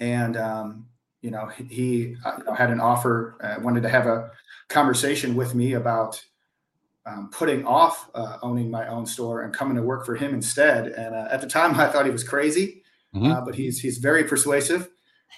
and 0.00 0.36
um, 0.36 0.86
you 1.22 1.30
know 1.30 1.46
he 1.46 2.16
uh, 2.24 2.54
had 2.54 2.70
an 2.70 2.80
offer, 2.80 3.36
uh, 3.42 3.60
wanted 3.62 3.82
to 3.82 3.88
have 3.88 4.06
a 4.06 4.30
conversation 4.68 5.34
with 5.34 5.54
me 5.54 5.74
about 5.74 6.22
um, 7.06 7.30
putting 7.32 7.64
off 7.66 8.10
uh, 8.14 8.38
owning 8.42 8.70
my 8.70 8.86
own 8.88 9.06
store 9.06 9.42
and 9.42 9.52
coming 9.54 9.76
to 9.76 9.82
work 9.82 10.04
for 10.06 10.14
him 10.14 10.34
instead. 10.34 10.88
And 10.88 11.14
uh, 11.14 11.28
at 11.30 11.40
the 11.40 11.46
time, 11.46 11.74
I 11.80 11.88
thought 11.88 12.04
he 12.04 12.10
was 12.12 12.24
crazy, 12.24 12.82
Mhm. 13.14 13.34
uh, 13.34 13.40
but 13.44 13.54
he's 13.54 13.80
he's 13.80 13.98
very 13.98 14.24
persuasive. 14.24 14.88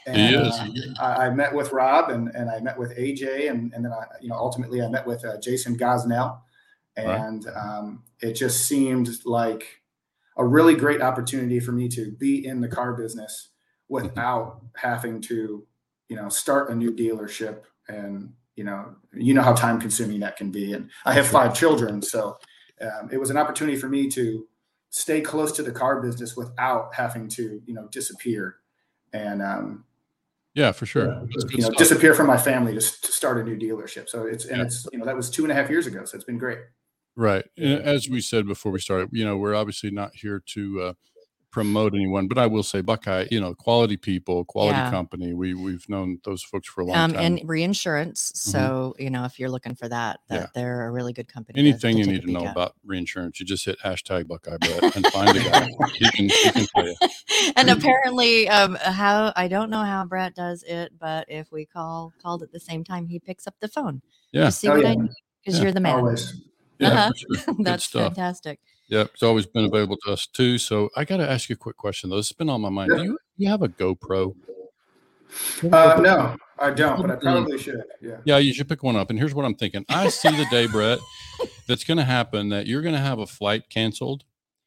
And, 0.06 0.16
He 0.16 0.35
is. 0.35 0.54
uh, 0.54 0.68
I, 1.00 1.26
I 1.26 1.30
met 1.30 1.52
with 1.54 1.73
Rob 1.73 2.11
and, 2.11 2.28
and 2.35 2.49
I 2.49 2.61
met 2.61 2.78
with 2.78 2.97
AJ 2.97 3.50
and, 3.50 3.73
and 3.75 3.85
then 3.85 3.92
I, 3.92 4.04
you 4.20 4.28
know, 4.28 4.37
ultimately 4.37 4.80
I 4.82 4.88
met 4.88 5.06
with 5.06 5.25
uh, 5.25 5.38
Jason 5.40 5.76
Gosnell 5.76 6.38
Right. 7.04 7.21
and 7.21 7.47
um, 7.49 8.02
it 8.21 8.35
just 8.35 8.66
seemed 8.66 9.09
like 9.25 9.80
a 10.37 10.45
really 10.47 10.75
great 10.75 11.02
opportunity 11.02 11.61
for 11.61 11.73
me 11.73 11.88
to 11.88 12.12
be 12.12 12.47
in 12.47 12.61
the 12.61 12.69
car 12.69 12.95
business 12.95 13.49
without 13.88 14.62
having 14.76 15.21
to, 15.23 15.66
you 16.09 16.16
know, 16.16 16.28
start 16.28 16.71
a 16.71 16.75
new 16.75 16.92
dealership 16.95 17.62
and, 17.88 18.33
you 18.57 18.64
know, 18.64 18.95
you 19.12 19.35
know 19.35 19.42
how 19.42 19.52
time 19.52 19.80
consuming 19.80 20.21
that 20.21 20.37
can 20.37 20.50
be. 20.50 20.73
And 20.73 20.90
I 21.04 21.12
have 21.12 21.26
five 21.26 21.54
children. 21.54 22.00
So 22.02 22.38
um, 22.80 23.11
it 23.12 23.19
was 23.19 23.30
an 23.30 23.37
opportunity 23.37 23.76
for 23.76 23.88
me 23.88 24.09
to 24.11 24.47
stay 24.90 25.21
close 25.21 25.52
to 25.52 25.62
the 25.62 25.73
car 25.73 26.00
business 26.00 26.37
without 26.37 26.95
having 26.95 27.28
to, 27.28 27.61
you 27.66 27.75
know, 27.75 27.88
disappear 27.88 28.57
and, 29.12 29.42
um, 29.42 29.85
Yeah, 30.54 30.73
for 30.73 30.87
sure. 30.87 31.04
You 31.04 31.59
know, 31.59 31.64
stuff. 31.64 31.76
disappear 31.76 32.14
from 32.14 32.26
my 32.26 32.37
family 32.38 32.73
just 32.75 33.04
to 33.04 33.12
start 33.12 33.38
a 33.38 33.45
new 33.45 33.57
dealership. 33.57 34.09
So 34.09 34.25
it's, 34.26 34.45
and 34.47 34.59
Yeah. 34.59 34.64
it's, 34.64 34.87
you 34.92 34.99
know, 34.99 35.04
that 35.04 35.16
was 35.16 35.30
two 35.30 35.42
and 35.45 35.52
a 35.52 35.54
half 35.54 35.69
years 35.69 35.87
ago. 35.87 36.04
So 36.04 36.16
it's 36.16 36.25
been 36.25 36.38
great. 36.38 36.59
Right. 37.16 37.44
And 37.56 37.80
As 37.82 38.08
we 38.08 38.20
said 38.20 38.46
before 38.46 38.72
we 38.72 38.80
started, 38.80 39.10
you 39.12 39.24
know, 39.24 39.36
we're 39.36 39.54
obviously 39.54 39.90
not 39.90 40.14
here 40.14 40.42
to 40.46 40.80
uh, 40.82 40.92
promote 41.50 41.92
anyone, 41.94 42.28
but 42.28 42.38
I 42.38 42.46
will 42.46 42.62
say 42.62 42.80
Buckeye, 42.80 43.26
you 43.30 43.40
know, 43.40 43.54
quality 43.54 43.96
people, 43.96 44.44
quality 44.44 44.78
Yeah. 44.78 44.90
company. 44.90 45.34
We 45.34 45.52
we've 45.52 45.86
known 45.88 46.20
those 46.24 46.44
folks 46.44 46.68
for 46.68 46.82
a 46.82 46.84
long 46.86 46.96
Um, 46.96 47.12
time. 47.12 47.20
and 47.38 47.48
reinsurance. 47.48 48.30
So 48.36 48.94
you 49.00 49.10
know, 49.10 49.24
if 49.24 49.40
you're 49.40 49.50
looking 49.50 49.74
for 49.74 49.88
that, 49.88 50.20
that 50.28 50.34
Mm-hmm. 50.34 50.42
Yeah. 50.44 50.46
they're 50.54 50.86
a 50.86 50.92
really 50.92 51.12
good 51.12 51.26
company. 51.26 51.54
to- 51.60 51.68
Anything 51.68 51.98
you 51.98 52.06
need 52.06 52.22
to 52.22 52.30
know 52.30 52.44
at. 52.46 52.52
about 52.52 52.76
reinsurance, 52.84 53.40
you 53.40 53.44
just 53.46 53.64
hit 53.64 53.80
hashtag 53.80 54.28
Buckeye 54.28 54.58
Bret 54.58 54.94
and 54.96 55.04
find 55.08 55.36
a 55.36 55.40
guy. 55.42 55.68
he 55.94 56.10
can 56.12 56.28
he 56.28 56.50
can 56.52 56.66
tell 56.74 56.86
you. 56.86 56.94
and 57.56 57.68
apparently, 57.68 58.48
um, 58.48 58.76
how 58.76 59.32
I 59.34 59.48
don't 59.48 59.70
know 59.70 59.82
how 59.82 60.04
Bret 60.04 60.36
does 60.36 60.62
it, 60.62 60.92
but 61.00 61.26
if 61.28 61.50
we 61.50 61.66
call 61.66 62.12
called 62.22 62.44
at 62.44 62.52
the 62.52 62.60
same 62.60 62.84
time, 62.84 63.08
he 63.08 63.18
picks 63.18 63.48
up 63.48 63.56
the 63.60 63.68
phone. 63.68 64.00
Yeah. 64.32 64.44
to 64.44 64.52
see 64.52 64.68
Oh, 64.68 64.76
what 64.76 64.86
I 64.86 64.90
yeah. 64.90 64.94
need. 64.94 65.10
because 65.44 65.58
Yeah, 65.58 65.64
you're 65.64 65.72
the 65.72 65.80
man. 65.80 65.96
Always. 65.96 66.32
Yeah, 66.80 66.88
Uh-huh. 66.88 67.12
sure. 67.16 67.54
That's 67.60 67.84
stuff. 67.84 68.14
fantastic. 68.14 68.58
Yeah, 68.88 69.02
it's 69.02 69.22
always 69.22 69.46
been 69.46 69.66
available 69.66 69.96
to 70.06 70.12
us 70.12 70.26
too. 70.26 70.58
So 70.58 70.88
I 70.96 71.04
got 71.04 71.18
to 71.18 71.30
ask 71.30 71.49
you 71.49 71.54
a 71.54 71.56
quick 71.56 71.76
question 71.76 72.10
though. 72.10 72.18
It's 72.18 72.32
been 72.32 72.49
on 72.50 72.60
my 72.60 72.70
mind. 72.70 72.90
Yeah. 72.92 72.99
Do 72.99 73.04
you, 73.04 73.18
you 73.37 73.49
have 73.49 73.62
a 73.62 73.68
GoPro? 73.68 74.34
Uh, 75.72 76.00
no, 76.02 76.37
I 76.58 76.70
don't, 76.72 77.00
but 77.00 77.10
I 77.10 77.14
probably 77.16 77.56
should. 77.58 77.82
Yeah. 78.02 78.16
Yeah, 78.25 78.38
you 78.38 78.52
should 78.52 78.68
pick 78.68 78.82
one 78.82 78.96
up. 78.96 79.10
And 79.10 79.18
here's 79.18 79.32
what 79.34 79.44
I'm 79.44 79.54
thinking. 79.54 79.84
I 79.88 80.08
see 80.08 80.30
the 80.30 80.46
day, 80.50 80.66
Bret, 80.66 80.99
that's 81.68 81.84
going 81.84 81.99
to 81.99 82.04
happen 82.04 82.49
that 82.49 82.66
you're 82.66 82.82
going 82.82 82.94
to 82.96 83.00
have 83.00 83.18
a 83.18 83.26
flight 83.26 83.68
canceled 83.68 84.25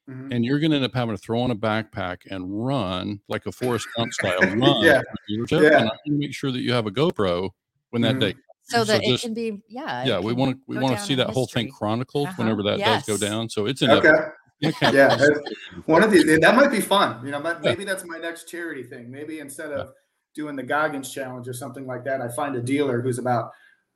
Mhm. 0.09 0.33
and 0.35 0.43
you're 0.43 0.59
going 0.59 0.71
to 0.71 0.75
end 0.75 0.85
up 0.85 0.93
having 0.93 1.15
to 1.15 1.21
throw 1.21 1.39
on 1.41 1.49
a 1.51 1.55
backpack 1.55 2.17
and 2.29 2.65
run 2.65 3.21
like 3.29 3.45
a 3.45 3.53
Forrest 3.53 3.87
Gump 3.95 4.11
style 4.11 4.37
run. 4.41 4.59
Yeah. 4.83 4.99
to 4.99 5.03
the 5.27 5.37
dealership. 5.37 5.61
Yeah. 5.71 5.79
And 5.79 5.89
I 5.89 5.95
make 6.07 6.33
sure 6.33 6.51
that 6.51 6.59
you 6.59 6.73
have 6.73 6.85
a 6.87 6.91
GoPro 6.91 7.51
when 7.91 8.01
that 8.01 8.15
Mhm. 8.15 8.19
day. 8.19 8.35
So 8.73 8.79
So 8.79 8.85
that 8.93 9.03
it 9.03 9.21
can 9.21 9.33
be, 9.33 9.61
yeah. 9.69 10.03
Yeah, 10.05 10.19
we 10.19 10.33
want 10.33 10.55
to 10.55 10.61
we 10.67 10.77
want 10.77 10.97
to 10.97 11.03
see 11.03 11.13
in 11.13 11.19
that 11.19 11.29
whole 11.29 11.47
thing 11.47 11.69
chronicled 11.71 12.27
Uh-huh. 12.29 12.35
whenever 12.37 12.63
that 12.63 12.79
does 12.79 13.03
go 13.05 13.17
down. 13.17 13.49
So 13.49 13.65
it's 13.67 13.81
Okay. 13.81 13.91
inevitable. 13.91 14.31
You 14.59 14.73
can't- 14.79 14.95
Yeah. 14.95 15.15
that- 15.15 15.55
One 15.85 16.03
of 16.03 16.11
these, 16.11 16.25
that 16.25 16.55
might 16.55 16.71
be 16.71 16.81
fun. 16.81 17.23
You 17.25 17.31
know, 17.31 17.39
but 17.41 17.61
maybe 17.61 17.83
that's 17.85 18.03
my 18.05 18.17
next 18.17 18.47
charity 18.49 18.83
thing. 18.83 19.11
Maybe 19.11 19.39
instead 19.39 19.71
of 19.71 19.91
doing 20.35 20.55
the 20.55 20.63
Goggins 20.63 21.11
challenge 21.13 21.47
or 21.47 21.53
something 21.53 21.85
like 21.85 22.03
that, 22.05 22.21
I 22.21 22.27
find 22.29 22.55
a 22.55 22.61
dealer 22.61 23.01
who's 23.01 23.19
about, 23.19 23.51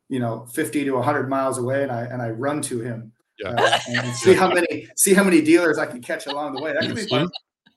you 0.10 0.19
know, 0.19 0.46
50 0.53 0.84
to 0.86 0.91
100 0.91 1.27
miles 1.29 1.57
away 1.57 1.84
and 1.84 1.91
I, 1.91 2.01
and 2.03 2.22
I 2.22 2.29
run 2.29 2.62
to 2.63 2.79
him. 2.79 3.12
Yeah. 3.39 3.50
uh, 3.50 3.79
and 3.89 4.15
see 4.24 4.34
how 4.34 4.50
many, 4.51 4.88
see 4.96 5.13
how 5.13 5.24
many 5.24 5.41
dealers 5.41 5.77
I 5.77 5.86
can 5.86 6.01
catch 6.01 6.27
along 6.27 6.53
the 6.55 6.62
way. 6.62 6.74
That 6.74 6.84
could 6.84 6.96
be 6.96 7.07
fun. 7.07 7.29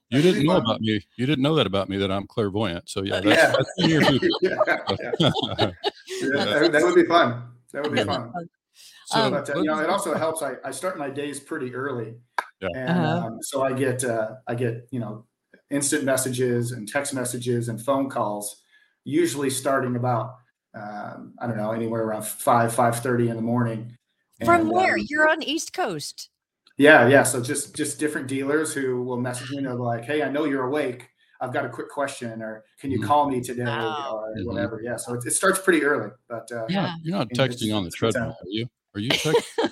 You 0.09 0.21
didn't 0.21 0.45
know 0.45 0.57
about 0.57 0.81
me. 0.81 0.99
You 1.15 1.25
didn't 1.25 1.41
know 1.41 1.55
that 1.55 1.65
about 1.65 1.87
me 1.87 1.95
that 1.97 2.11
I'm 2.11 2.27
clairvoyant. 2.27 2.89
So 2.89 3.01
yeah, 3.03 3.19
that's, 3.23 3.25
Yeah. 3.41 3.51
that's 3.55 3.71
in 3.77 3.89
your 3.89 4.01
future. 4.03 4.29
yeah, 4.41 5.71
yeah, 6.21 6.45
that, 6.45 6.61
would- 6.61 6.71
that 6.71 6.83
would 6.83 6.95
be 6.95 7.05
fun. 7.05 7.43
That 7.73 7.83
would 7.83 7.91
be 7.93 7.99
Yeah. 7.99 8.05
fun. 8.05 8.31
Um, 9.13 9.31
but 9.31 9.49
uh, 9.49 9.57
you 9.59 9.65
know, 9.65 9.79
it 9.79 9.89
also 9.89 10.13
helps. 10.13 10.41
I, 10.41 10.53
I 10.63 10.71
start 10.71 10.97
my 10.97 11.09
days 11.09 11.39
pretty 11.39 11.73
early, 11.75 12.15
Yeah. 12.61 12.69
and 12.75 12.89
Uh-huh. 13.05 13.27
um, 13.27 13.37
so 13.41 13.61
I 13.63 13.73
get 13.73 14.03
uh, 14.03 14.35
I 14.47 14.55
get 14.55 14.87
you 14.91 14.99
know 14.99 15.25
instant 15.69 16.03
messages 16.03 16.71
and 16.71 16.87
text 16.87 17.13
messages 17.13 17.69
and 17.69 17.81
phone 17.83 18.09
calls, 18.09 18.61
usually 19.03 19.49
starting 19.49 19.95
about 19.97 20.35
um, 20.73 21.33
I 21.39 21.47
don't 21.47 21.57
know 21.57 21.71
anywhere 21.71 22.03
around 22.03 22.25
five 22.25 22.73
five 22.73 22.99
thirty 22.99 23.27
in 23.29 23.35
the 23.35 23.41
morning. 23.41 23.97
From 24.45 24.69
where? 24.69 24.95
um, 24.95 25.05
You're 25.09 25.29
on 25.29 25.43
East 25.43 25.73
Coast. 25.73 26.29
yeah, 26.77 27.07
yeah. 27.07 27.23
So 27.23 27.41
just 27.43 27.75
just 27.75 27.99
different 27.99 28.27
dealers 28.27 28.73
who 28.73 29.03
will 29.03 29.19
message 29.19 29.51
me 29.51 29.57
and 29.57 29.67
they're 29.67 29.75
like, 29.75 30.05
"Hey, 30.05 30.23
I 30.23 30.29
know 30.31 30.45
you're 30.45 30.63
awake. 30.63 31.09
I've 31.41 31.51
got 31.51 31.65
a 31.65 31.69
quick 31.69 31.89
question, 31.89 32.41
or 32.41 32.63
can 32.79 32.91
you 32.91 32.99
Mhm. 32.99 33.07
call 33.07 33.29
me 33.29 33.41
today, 33.41 33.63
Wow. 33.65 34.21
or 34.23 34.35
Mhm. 34.37 34.45
whatever." 34.45 34.79
Yeah. 34.83 34.95
So 34.97 35.15
it, 35.15 35.25
it 35.25 35.31
starts 35.31 35.59
pretty 35.59 35.83
early, 35.83 36.11
but 36.29 36.49
uh, 36.51 36.65
you're 36.69 36.69
Yeah. 36.69 36.81
not, 36.83 36.99
you're 37.03 37.17
not 37.17 37.29
texting 37.29 37.75
on 37.75 37.83
the 37.83 37.91
treadmill, 37.91 38.29
are 38.29 38.47
you? 38.47 38.67
Are 38.95 38.99
you 39.01 39.09
texting? 39.09 39.43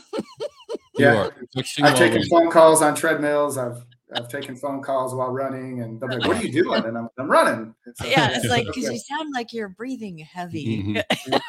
Yeah. 0.98 1.14
You 1.14 1.18
are. 1.20 1.32
Texting 1.56 1.84
I've 1.86 1.94
while 1.94 1.98
taken 1.98 2.16
running. 2.18 2.30
phone 2.30 2.52
calls 2.52 2.82
on 2.82 2.94
treadmills. 2.94 3.58
I've 3.58 3.86
I've 4.14 4.28
taken 4.28 4.56
phone 4.56 4.82
calls 4.82 5.14
while 5.14 5.30
running, 5.30 5.82
and 5.82 6.02
they're 6.02 6.10
like, 6.10 6.28
"What 6.28 6.38
are 6.38 6.44
you 6.46 6.52
doing?" 6.64 6.84
And 6.84 6.98
I'm, 6.98 7.08
I'm 7.18 7.30
running. 7.32 7.74
It's 7.86 8.02
Yeah, 8.04 8.32
it's 8.34 8.46
like 8.50 8.66
because 8.66 8.86
okay. 8.86 8.94
you 8.96 9.00
sound 9.00 9.32
like 9.34 9.54
you're 9.54 9.70
breathing 9.70 10.18
heavy. 10.18 10.84
Mhm. 10.84 11.04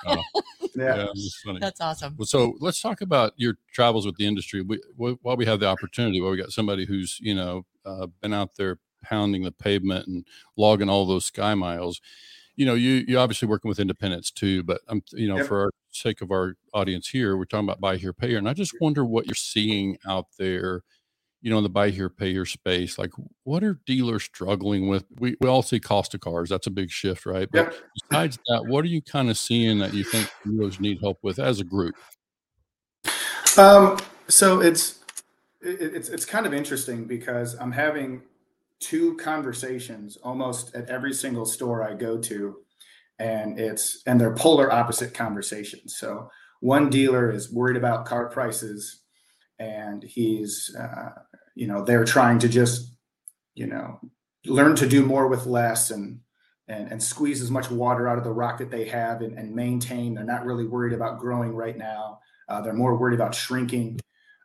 Oh, 0.07 0.23
yeah. 0.77 0.97
yeah, 0.97 1.07
funny. 1.45 1.59
That's 1.59 1.81
awesome. 1.81 2.15
Well, 2.19 2.27
so 2.27 2.55
let's 2.61 2.81
talk 2.81 3.01
about 3.01 3.33
your 3.37 3.55
travels 3.73 4.05
with 4.07 4.17
the 4.19 4.27
industry. 4.27 4.61
We, 4.63 4.77
wh- 4.97 5.15
while 5.25 5.37
we 5.37 5.47
have 5.47 5.59
the 5.59 5.67
opportunity, 5.67 6.21
while 6.21 6.31
we 6.31 6.37
got 6.37 6.51
somebody 6.53 6.85
who's 6.85 7.19
you 7.21 7.35
know 7.35 7.65
uh, 7.85 8.07
been 8.21 8.33
out 8.35 8.51
there 8.57 8.79
pounding 9.03 9.43
the 9.43 9.53
pavement 9.53 10.07
and 10.07 10.27
logging 10.57 10.89
all 10.89 11.07
those 11.07 11.25
sky 11.27 11.55
miles, 11.55 12.01
you 12.57 12.67
know, 12.67 12.75
you 12.75 13.05
you 13.09 13.19
obviously 13.19 13.49
working 13.49 13.69
with 13.69 13.81
independents 13.81 14.31
too. 14.31 14.63
But 14.63 14.81
I'm 14.89 15.03
you 15.13 15.29
know 15.29 15.39
Yep. 15.39 15.47
for 15.47 15.61
our 15.61 15.71
sake 15.91 16.21
of 16.21 16.31
our 16.31 16.57
audience 16.75 17.09
here, 17.09 17.37
we're 17.37 17.45
talking 17.47 17.67
about 17.67 17.81
buy 17.81 17.97
here, 17.97 18.13
pay 18.13 18.29
here, 18.29 18.39
and 18.39 18.49
I 18.49 18.55
just 18.55 18.75
wonder 18.81 19.05
what 19.05 19.27
you're 19.27 19.35
seeing 19.35 19.97
out 20.07 20.27
there. 20.39 20.83
You 21.43 21.51
know, 21.51 21.57
in 21.57 21.63
the 21.63 21.71
buy 21.71 21.89
here, 21.89 22.11
pay 22.11 22.33
here 22.33 22.45
space, 22.45 22.99
like 22.99 23.13
what 23.45 23.65
are 23.65 23.81
dealers 23.87 24.25
struggling 24.25 24.89
with? 24.89 25.05
We, 25.19 25.37
we 25.41 25.49
all 25.49 25.63
see 25.63 25.81
cost 25.81 26.13
of 26.13 26.21
cars. 26.21 26.51
That's 26.51 26.67
a 26.67 26.71
big 26.71 26.91
shift, 26.91 27.25
right? 27.25 27.49
But 27.51 27.73
Yep. 27.73 27.75
besides 28.11 28.39
that, 28.49 28.67
what 28.67 28.85
are 28.85 28.89
you 28.89 29.01
kind 29.01 29.31
of 29.31 29.39
seeing 29.39 29.79
that 29.79 29.95
you 29.95 30.05
think 30.05 30.29
dealers 30.45 30.79
need 30.81 30.99
help 31.01 31.17
with 31.23 31.39
as 31.39 31.59
a 31.59 31.65
group? 31.65 31.95
Um, 33.57 33.97
so 34.29 34.61
it's 34.61 34.99
it, 35.63 35.95
it's 35.95 36.09
it's 36.11 36.25
kind 36.25 36.45
of 36.47 36.53
interesting 36.55 37.05
because 37.05 37.55
I'm 37.55 37.73
having 37.73 38.23
two 38.81 39.17
conversations 39.17 40.17
almost 40.23 40.75
at 40.75 40.89
every 40.89 41.13
single 41.13 41.47
store 41.47 41.83
I 41.83 41.95
go 41.95 42.19
to, 42.19 42.57
and 43.19 43.61
it's 43.61 44.03
and 44.07 44.21
they're 44.21 44.35
polar 44.35 44.73
opposite 44.73 45.15
conversations. 45.15 45.97
So 45.99 46.31
one 46.61 46.91
dealer 46.91 47.31
is 47.31 47.53
worried 47.53 47.77
about 47.77 48.07
car 48.07 48.29
prices, 48.29 49.03
and 49.59 50.03
he's 50.03 50.75
uh, 50.79 51.11
you 51.55 51.67
know 51.67 51.85
they're 51.85 52.05
trying 52.05 52.39
to 52.41 52.49
just 52.49 52.97
you 53.55 53.67
know 53.67 54.01
learn 54.47 54.75
to 54.77 54.89
do 54.89 55.05
more 55.05 55.29
with 55.29 55.47
less 55.47 55.91
and 55.91 56.21
and, 56.69 56.91
and 56.93 57.03
squeeze 57.03 57.43
as 57.43 57.51
much 57.51 57.71
water 57.71 58.09
out 58.09 58.17
of 58.17 58.25
the 58.25 58.33
rock 58.33 58.59
that 58.59 58.71
they 58.71 58.85
have 58.87 59.23
and, 59.23 59.37
and 59.39 59.55
maintain. 59.55 60.15
They're 60.15 60.25
not 60.25 60.47
really 60.47 60.67
worried 60.67 60.93
about 60.93 61.19
growing 61.19 61.55
right 61.55 61.77
now. 61.77 62.21
Uh, 62.49 62.61
they're 62.61 62.73
more 62.73 62.97
worried 62.97 63.15
about 63.15 63.35
shrinking. 63.35 64.01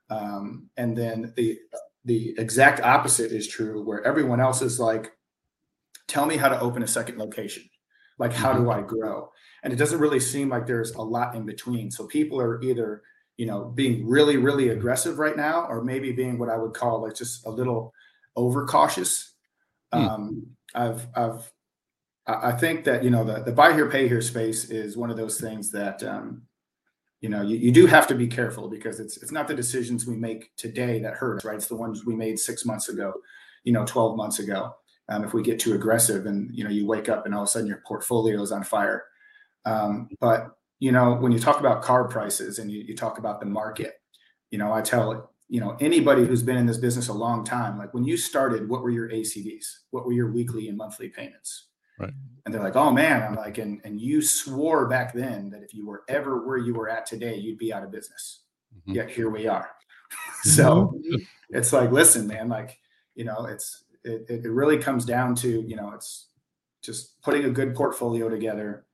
Um, 0.10 0.70
and 0.76 0.98
then 0.98 1.34
the 1.36 1.58
the 2.06 2.36
exact 2.38 2.80
opposite 2.82 3.32
is 3.32 3.48
true, 3.48 3.84
where 3.84 4.04
everyone 4.06 4.40
else 4.40 4.62
is 4.62 4.80
like, 4.80 5.12
"Tell 6.08 6.26
me 6.26 6.38
how 6.38 6.50
to 6.50 6.60
open 6.60 6.84
a 6.84 6.88
second 6.88 7.18
location. 7.18 7.64
Like, 8.18 8.32
how 8.32 8.54
do 8.54 8.70
I 8.70 8.82
grow?" 8.82 9.32
And 9.64 9.74
it 9.74 9.78
doesn't 9.78 10.00
really 10.00 10.20
seem 10.20 10.50
like 10.50 10.68
there's 10.68 10.92
a 10.92 11.02
lot 11.02 11.36
in 11.36 11.46
between. 11.46 11.90
So 11.92 12.06
people 12.06 12.40
are 12.40 12.62
either 12.62 13.02
you 13.38 13.48
know 13.48 13.66
being 13.66 14.08
really 14.08 14.38
really 14.38 14.70
aggressive 14.70 15.20
right 15.20 15.36
now, 15.36 15.66
or 15.68 15.84
maybe 15.84 16.12
being 16.12 16.38
what 16.38 16.50
I 16.50 16.58
would 16.58 16.74
call 16.74 17.02
like 17.02 17.16
just 17.16 17.46
a 17.46 17.50
little 17.50 17.94
overcautious. 18.38 19.34
Hmm. 19.92 20.00
Um, 20.00 20.48
I've 20.74 21.08
I've 21.16 21.54
I 22.28 22.50
I 22.50 22.52
think 22.54 22.86
that 22.86 23.04
you 23.04 23.10
know 23.10 23.24
the 23.24 23.42
the 23.44 23.52
buy 23.52 23.74
here 23.74 23.90
pay 23.90 24.08
here 24.08 24.22
space 24.22 24.70
is 24.70 24.96
one 24.96 25.10
of 25.10 25.18
those 25.18 25.40
things 25.40 25.72
that 25.72 26.04
um, 26.04 26.44
you 27.22 27.30
know 27.30 27.42
you, 27.42 27.58
you 27.58 27.72
do 27.72 27.86
have 27.86 28.08
to 28.08 28.16
be 28.16 28.28
careful 28.28 28.70
because 28.70 29.00
it's 29.00 29.18
it's 29.18 29.32
not 29.32 29.48
the 29.48 29.54
decisions 29.56 30.06
we 30.06 30.16
make 30.16 30.56
today 30.58 31.00
that 31.00 31.14
hurt 31.16 31.38
us 31.38 31.46
right? 31.46 31.56
It's 31.56 31.68
the 31.68 31.76
ones 31.76 32.06
we 32.06 32.16
made 32.16 32.40
six 32.40 32.66
months 32.66 32.90
ago 32.90 33.14
you 33.64 33.74
know 33.74 33.86
12 33.86 34.16
months 34.16 34.40
ago. 34.40 34.76
Um, 35.08 35.24
if 35.24 35.34
we 35.34 35.44
get 35.44 35.60
too 35.60 35.76
aggressive 35.76 36.26
and 36.26 36.50
you 36.56 36.64
know 36.64 36.70
you 36.70 36.88
wake 36.88 37.10
up 37.10 37.26
and 37.26 37.36
all 37.36 37.44
of 37.44 37.48
a 37.48 37.52
sudden 37.52 37.68
your 37.68 37.84
portfolio 37.86 38.42
is 38.42 38.52
on 38.52 38.64
fire. 38.64 39.04
Um, 39.66 40.10
but 40.20 40.56
you 40.80 40.92
know 40.92 41.14
when 41.14 41.32
you 41.32 41.40
talk 41.40 41.60
about 41.60 41.82
car 41.82 42.08
prices 42.08 42.60
and 42.60 42.72
you, 42.72 42.82
you 42.82 42.96
talk 42.96 43.18
about 43.18 43.40
the 43.40 43.46
market 43.46 43.94
you 44.52 44.58
know 44.58 44.74
i 44.74 44.82
tell 44.82 45.32
you 45.48 45.60
know 45.60 45.76
anybody 45.80 46.26
who's 46.26 46.44
been 46.44 46.58
in 46.58 46.66
this 46.66 46.78
business 46.78 47.08
a 47.08 47.14
long 47.14 47.44
time 47.44 47.78
like 47.78 47.94
when 47.94 48.04
you 48.04 48.18
started 48.18 48.68
what 48.68 48.82
were 48.82 48.90
your 48.90 49.10
acds 49.12 49.86
what 49.92 50.06
were 50.06 50.12
your 50.12 50.32
weekly 50.32 50.68
and 50.68 50.78
monthly 50.78 51.10
payments 51.10 51.68
Right. 52.00 52.14
and 52.46 52.54
they're 52.54 52.62
like 52.64 52.76
oh 52.76 52.92
man 52.92 53.24
i'm 53.24 53.36
like 53.36 53.58
and 53.58 53.80
and 53.86 54.00
you 54.00 54.22
swore 54.22 54.88
back 54.88 55.14
then 55.14 55.50
that 55.52 55.64
if 55.64 55.74
you 55.74 55.86
were 55.88 56.04
ever 56.10 56.46
where 56.46 56.58
you 56.58 56.74
were 56.74 56.90
at 56.90 57.06
today 57.06 57.36
you'd 57.36 57.58
be 57.58 57.74
out 57.74 57.84
of 57.84 57.92
business 57.92 58.42
Mhm. 58.88 58.96
yet 58.96 59.10
here 59.10 59.30
we 59.30 59.48
are 59.48 59.70
so 60.44 61.00
it's 61.50 61.72
like 61.74 61.92
listen 61.92 62.28
man 62.28 62.50
like 62.50 62.78
you 63.16 63.24
know 63.26 63.46
it's 63.46 63.86
it, 64.04 64.26
it 64.30 64.46
it 64.46 64.50
really 64.52 64.78
comes 64.78 65.06
down 65.06 65.34
to 65.36 65.62
you 65.62 65.76
know 65.78 65.92
it's 65.92 66.28
just 66.84 67.22
putting 67.22 67.46
a 67.46 67.50
good 67.50 67.74
portfolio 67.74 68.28
together 68.30 68.86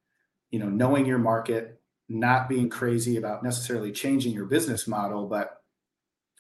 you 0.52 0.60
know 0.60 0.70
knowing 0.70 1.06
your 1.06 1.18
market 1.18 1.82
not 2.10 2.48
being 2.48 2.70
crazy 2.70 3.18
about 3.18 3.44
necessarily 3.44 3.92
changing 3.92 4.34
your 4.34 4.46
business 4.46 4.88
model 4.88 5.26
but 5.28 5.62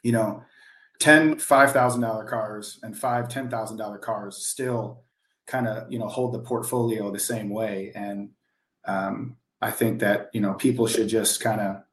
you 0.03 0.11
know 0.11 0.43
10 0.99 1.35
$5000 1.37 2.27
cars 2.29 2.79
and 2.83 2.95
five 2.95 3.27
$10000 3.27 3.99
cars 4.01 4.37
still 4.45 5.03
kind 5.47 5.67
of 5.67 5.91
you 5.91 5.99
know 5.99 6.07
hold 6.07 6.33
the 6.33 6.39
portfolio 6.39 7.11
the 7.11 7.19
same 7.19 7.49
way. 7.49 7.91
And 7.95 8.29
um, 8.85 9.37
i 9.61 9.69
think 9.69 9.99
that 9.99 10.29
you 10.33 10.41
know 10.41 10.53
people 10.53 10.87
should 10.87 11.07
just 11.07 11.41
kind 11.41 11.61
of 11.61 11.83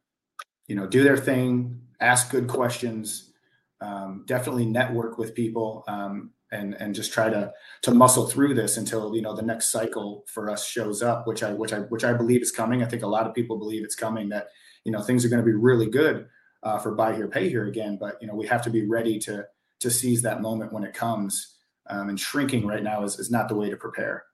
you 0.67 0.75
know 0.75 0.87
do 0.87 1.03
their 1.03 1.17
thing 1.17 1.81
ask 2.01 2.31
good 2.31 2.49
questions 2.49 3.33
um, 3.81 4.25
definitely 4.27 4.67
network 4.67 5.19
with 5.19 5.35
people 5.35 5.85
um, 5.87 6.31
and 6.51 6.75
and 6.75 6.95
just 6.95 7.13
try 7.13 7.29
to 7.31 7.53
to 7.83 7.93
muscle 7.93 8.27
through 8.27 8.55
this 8.55 8.77
until 8.77 9.15
you 9.15 9.23
know 9.23 9.37
the 9.37 9.43
next 9.43 9.71
cycle 9.71 10.25
for 10.27 10.51
us 10.51 10.67
shows 10.67 11.03
up 11.03 11.27
which 11.27 11.43
i 11.43 11.53
which 11.53 11.73
i 11.73 11.79
which 11.81 12.05
i 12.05 12.13
believe 12.13 12.43
is 12.43 12.51
coming. 12.51 12.83
I 12.83 12.87
think 12.87 13.03
a 13.03 13.07
lot 13.07 13.27
of 13.27 13.35
people 13.35 13.59
believe 13.59 13.85
it's 13.85 13.95
coming 13.95 14.29
that 14.31 14.49
you 14.85 14.91
know 14.91 15.03
things 15.03 15.25
are 15.25 15.29
going 15.29 15.43
to 15.43 15.47
be 15.47 15.53
really 15.53 15.89
good 15.89 16.27
uh, 16.63 16.79
for 16.79 16.95
buy 16.95 17.15
here 17.15 17.29
pay 17.29 17.49
here 17.49 17.67
again. 17.67 17.99
But 18.01 18.17
you 18.21 18.27
know 18.27 18.35
we 18.35 18.47
have 18.47 18.63
to 18.63 18.71
be 18.71 18.87
ready 18.87 19.19
to 19.21 19.47
to 19.81 19.91
seize 19.91 20.23
that 20.23 20.41
moment 20.41 20.73
when 20.73 20.83
it 20.83 20.95
comes 20.95 21.58
um, 21.89 22.09
and 22.09 22.19
shrinking 22.19 22.67
right 22.67 22.83
now 22.83 23.03
is, 23.03 23.19
is 23.19 23.31
not 23.31 23.49
the 23.49 23.55
way 23.55 23.71
to 23.71 23.77
prepare 23.77 24.25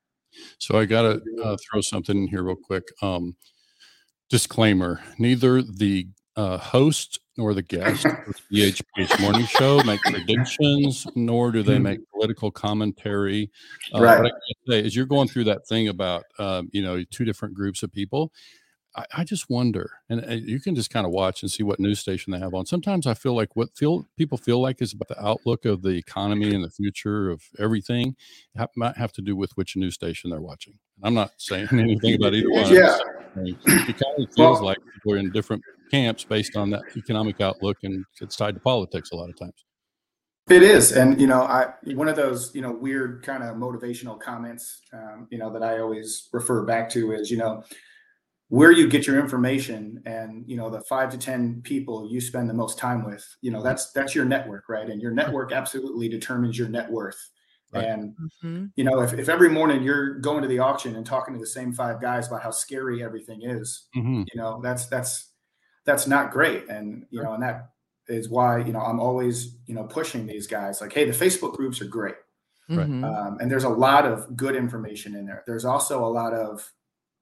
So 0.58 0.78
I 0.78 0.84
got 0.84 1.02
to 1.02 1.42
uh, 1.42 1.56
throw 1.56 1.80
something 1.80 2.16
in 2.16 2.26
here 2.28 2.42
real 2.42 2.56
quick. 2.56 2.84
Um, 3.02 3.36
disclaimer: 4.30 5.00
Neither 5.18 5.62
the 5.62 6.08
uh, 6.36 6.58
host 6.58 7.20
nor 7.36 7.54
the 7.54 7.62
guest 7.62 8.04
of 8.26 8.34
the 8.50 8.72
BHPH 8.72 9.20
Morning 9.20 9.46
Show 9.46 9.82
make 9.84 10.00
predictions, 10.02 11.06
nor 11.14 11.52
do 11.52 11.62
they 11.62 11.78
make 11.78 12.00
political 12.12 12.50
commentary. 12.50 13.50
Uh, 13.94 14.02
Right. 14.02 14.18
What 14.18 14.26
I 14.26 14.30
can 14.30 14.72
say 14.72 14.86
is, 14.86 14.96
you're 14.96 15.06
going 15.06 15.28
through 15.28 15.44
that 15.44 15.66
thing 15.66 15.88
about 15.88 16.24
um, 16.38 16.68
you 16.72 16.82
know 16.82 17.02
two 17.10 17.24
different 17.24 17.54
groups 17.54 17.82
of 17.82 17.92
people. 17.92 18.32
I, 18.96 19.04
I 19.18 19.24
just 19.24 19.50
wonder, 19.50 19.90
and, 20.08 20.20
and 20.20 20.42
you 20.48 20.60
can 20.60 20.74
just 20.74 20.90
kind 20.90 21.04
of 21.06 21.12
watch 21.12 21.42
and 21.42 21.50
see 21.50 21.62
what 21.62 21.80
news 21.80 21.98
station 21.98 22.32
they 22.32 22.38
have 22.38 22.54
on. 22.54 22.64
Sometimes 22.66 23.06
I 23.06 23.14
feel 23.14 23.34
like 23.34 23.56
what 23.56 23.76
feel 23.76 24.06
people 24.16 24.38
feel 24.38 24.60
like 24.60 24.80
is 24.80 24.92
about 24.92 25.08
the 25.08 25.24
outlook 25.24 25.64
of 25.64 25.82
the 25.82 25.90
economy 25.90 26.54
and 26.54 26.62
the 26.62 26.70
future 26.70 27.30
of 27.30 27.42
everything 27.58 28.14
ha- 28.56 28.68
might 28.76 28.96
have 28.96 29.12
to 29.12 29.22
do 29.22 29.34
with 29.34 29.50
which 29.56 29.76
news 29.76 29.94
station 29.94 30.30
they're 30.30 30.40
watching. 30.40 30.74
I'm 31.02 31.14
not 31.14 31.32
saying 31.38 31.68
anything 31.72 32.14
about 32.14 32.34
either 32.34 32.50
one. 32.50 32.72
Yeah. 32.72 32.98
It 33.36 33.56
kind 33.64 34.18
of 34.18 34.32
feels 34.34 34.36
Well- 34.36 34.64
like 34.64 34.78
we're 35.04 35.18
in 35.18 35.30
different 35.32 35.62
camps 35.90 36.24
based 36.24 36.56
on 36.56 36.70
that 36.70 36.82
economic 36.96 37.40
outlook, 37.40 37.78
and 37.82 38.04
it's 38.20 38.36
tied 38.36 38.54
to 38.54 38.60
politics 38.60 39.10
a 39.10 39.16
lot 39.16 39.28
of 39.28 39.38
times. 39.38 39.64
It 40.50 40.62
is, 40.62 40.92
and 40.92 41.18
you 41.18 41.26
know, 41.26 41.42
I 41.42 41.72
one 41.94 42.06
of 42.06 42.16
those 42.16 42.54
you 42.54 42.60
know 42.60 42.70
weird 42.70 43.22
kind 43.22 43.42
of 43.42 43.56
motivational 43.56 44.20
comments, 44.20 44.82
um, 44.92 45.26
you 45.30 45.38
know, 45.38 45.50
that 45.50 45.62
I 45.62 45.78
always 45.78 46.28
refer 46.34 46.64
back 46.64 46.90
to 46.90 47.12
is 47.12 47.30
you 47.30 47.38
know 47.38 47.64
where 48.48 48.70
you 48.72 48.88
get 48.88 49.06
your 49.06 49.18
information, 49.18 50.02
and 50.06 50.44
you 50.48 50.56
know 50.56 50.70
the 50.70 50.80
five 50.82 51.10
to 51.10 51.18
ten 51.18 51.62
people 51.62 52.08
you 52.10 52.20
spend 52.20 52.48
the 52.48 52.54
most 52.54 52.78
time 52.78 53.04
with, 53.04 53.24
you 53.40 53.50
know, 53.50 53.62
that's 53.62 53.90
that's 53.92 54.14
your 54.14 54.24
network, 54.24 54.68
right? 54.68 54.88
And 54.88 55.00
your 55.02 55.12
network 55.12 55.52
absolutely 55.52 56.08
determines 56.08 56.58
your 56.58 56.68
net 56.68 56.90
worth. 56.90 57.18
Right. 57.72 57.84
And 57.86 58.14
Mhm. 58.44 58.72
you 58.76 58.84
know, 58.84 59.00
if, 59.00 59.14
if 59.14 59.28
every 59.28 59.48
morning 59.48 59.82
you're 59.82 60.20
going 60.20 60.42
to 60.42 60.48
the 60.48 60.60
auction 60.60 60.94
and 60.96 61.04
talking 61.04 61.34
to 61.34 61.40
the 61.40 61.46
same 61.46 61.72
five 61.72 62.00
guys 62.00 62.28
about 62.28 62.42
how 62.42 62.50
scary 62.52 63.02
everything 63.02 63.42
is, 63.42 63.88
Mhm. 63.96 64.26
you 64.32 64.40
know, 64.40 64.60
that's 64.62 64.86
that's 64.86 65.32
that's 65.84 66.06
not 66.06 66.30
great. 66.32 66.68
And 66.68 67.06
you 67.10 67.22
know, 67.22 67.32
and 67.34 67.42
that 67.42 67.70
is 68.08 68.28
why 68.28 68.58
you 68.58 68.72
know 68.72 68.80
I'm 68.80 69.00
always 69.00 69.58
you 69.66 69.74
know 69.74 69.84
pushing 69.84 70.26
these 70.26 70.46
guys 70.46 70.80
like, 70.80 70.92
hey, 70.92 71.04
the 71.06 71.12
Facebook 71.24 71.54
groups 71.56 71.80
are 71.80 71.86
great, 71.86 72.16
Right. 72.68 72.86
Mhm. 72.88 73.04
um, 73.04 73.38
and 73.40 73.50
there's 73.50 73.64
a 73.64 73.68
lot 73.68 74.06
of 74.06 74.36
good 74.36 74.54
information 74.56 75.16
in 75.16 75.26
there. 75.26 75.42
There's 75.46 75.64
also 75.64 76.04
a 76.04 76.08
lot 76.12 76.32
of 76.34 76.70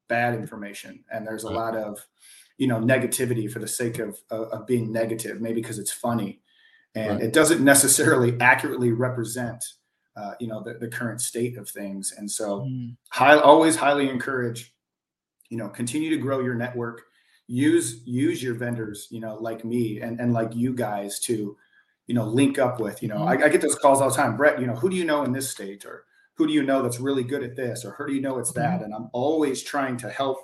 bad 0.09 0.35
information, 0.35 1.05
and 1.13 1.27
there's 1.27 1.45
a 1.45 1.49
Right. 1.49 1.57
lot 1.57 1.77
of 1.77 2.05
you 2.59 2.67
know 2.67 2.79
negativity 2.79 3.51
for 3.51 3.59
the 3.59 3.69
sake 3.69 3.99
of 3.99 4.19
of, 4.31 4.49
of 4.49 4.67
being 4.67 4.93
negative, 4.93 5.41
maybe 5.41 5.61
because 5.61 5.79
it's 5.79 5.93
funny, 5.93 6.41
and 6.95 7.15
Right. 7.19 7.23
it 7.23 7.33
doesn't 7.33 7.63
necessarily 7.63 8.39
accurately 8.41 8.93
represent 8.93 9.63
uh, 10.17 10.35
you 10.41 10.47
know 10.47 10.63
the, 10.63 10.75
the 10.75 10.89
current 10.89 11.21
state 11.21 11.57
of 11.57 11.69
things. 11.69 12.13
And 12.17 12.31
so 12.31 12.61
Mhm. 12.63 12.97
high, 13.11 13.39
always 13.39 13.77
highly 13.77 14.09
encourage 14.09 14.75
you 15.49 15.59
know 15.59 15.69
continue 15.69 16.11
to 16.11 16.17
grow 16.17 16.41
your 16.41 16.55
network 16.55 17.03
use 17.47 18.01
use 18.07 18.43
your 18.43 18.55
vendors 18.55 19.09
you 19.11 19.21
know 19.21 19.35
like 19.37 19.65
me 19.65 20.01
and 20.01 20.19
and 20.21 20.33
like 20.33 20.55
you 20.55 20.73
guys 20.73 21.19
to 21.21 21.57
you 22.07 22.15
know 22.15 22.25
link 22.25 22.59
up 22.59 22.81
with 22.81 23.03
you 23.03 23.09
know 23.09 23.25
I, 23.25 23.33
I 23.33 23.49
get 23.51 23.61
those 23.61 23.75
calls 23.75 24.01
all 24.01 24.09
the 24.09 24.17
time 24.17 24.37
bret 24.37 24.59
you 24.61 24.67
know 24.67 24.75
who 24.75 24.89
do 24.89 24.97
you 24.97 25.05
know 25.05 25.25
in 25.25 25.33
this 25.33 25.51
state 25.51 25.85
or 25.85 26.05
who 26.37 26.47
do 26.47 26.53
you 26.53 26.63
know 26.63 26.83
that's 26.83 27.01
really 27.01 27.25
good 27.25 27.43
at 27.43 27.57
this 27.57 27.85
or 27.85 27.93
who 27.93 28.07
do 28.07 28.15
you 28.15 28.21
know 28.21 28.39
it's 28.39 28.53
that 28.53 28.83
and 28.83 28.95
i'm 28.95 29.09
always 29.13 29.63
trying 29.63 29.97
to 29.97 30.11
help 30.11 30.39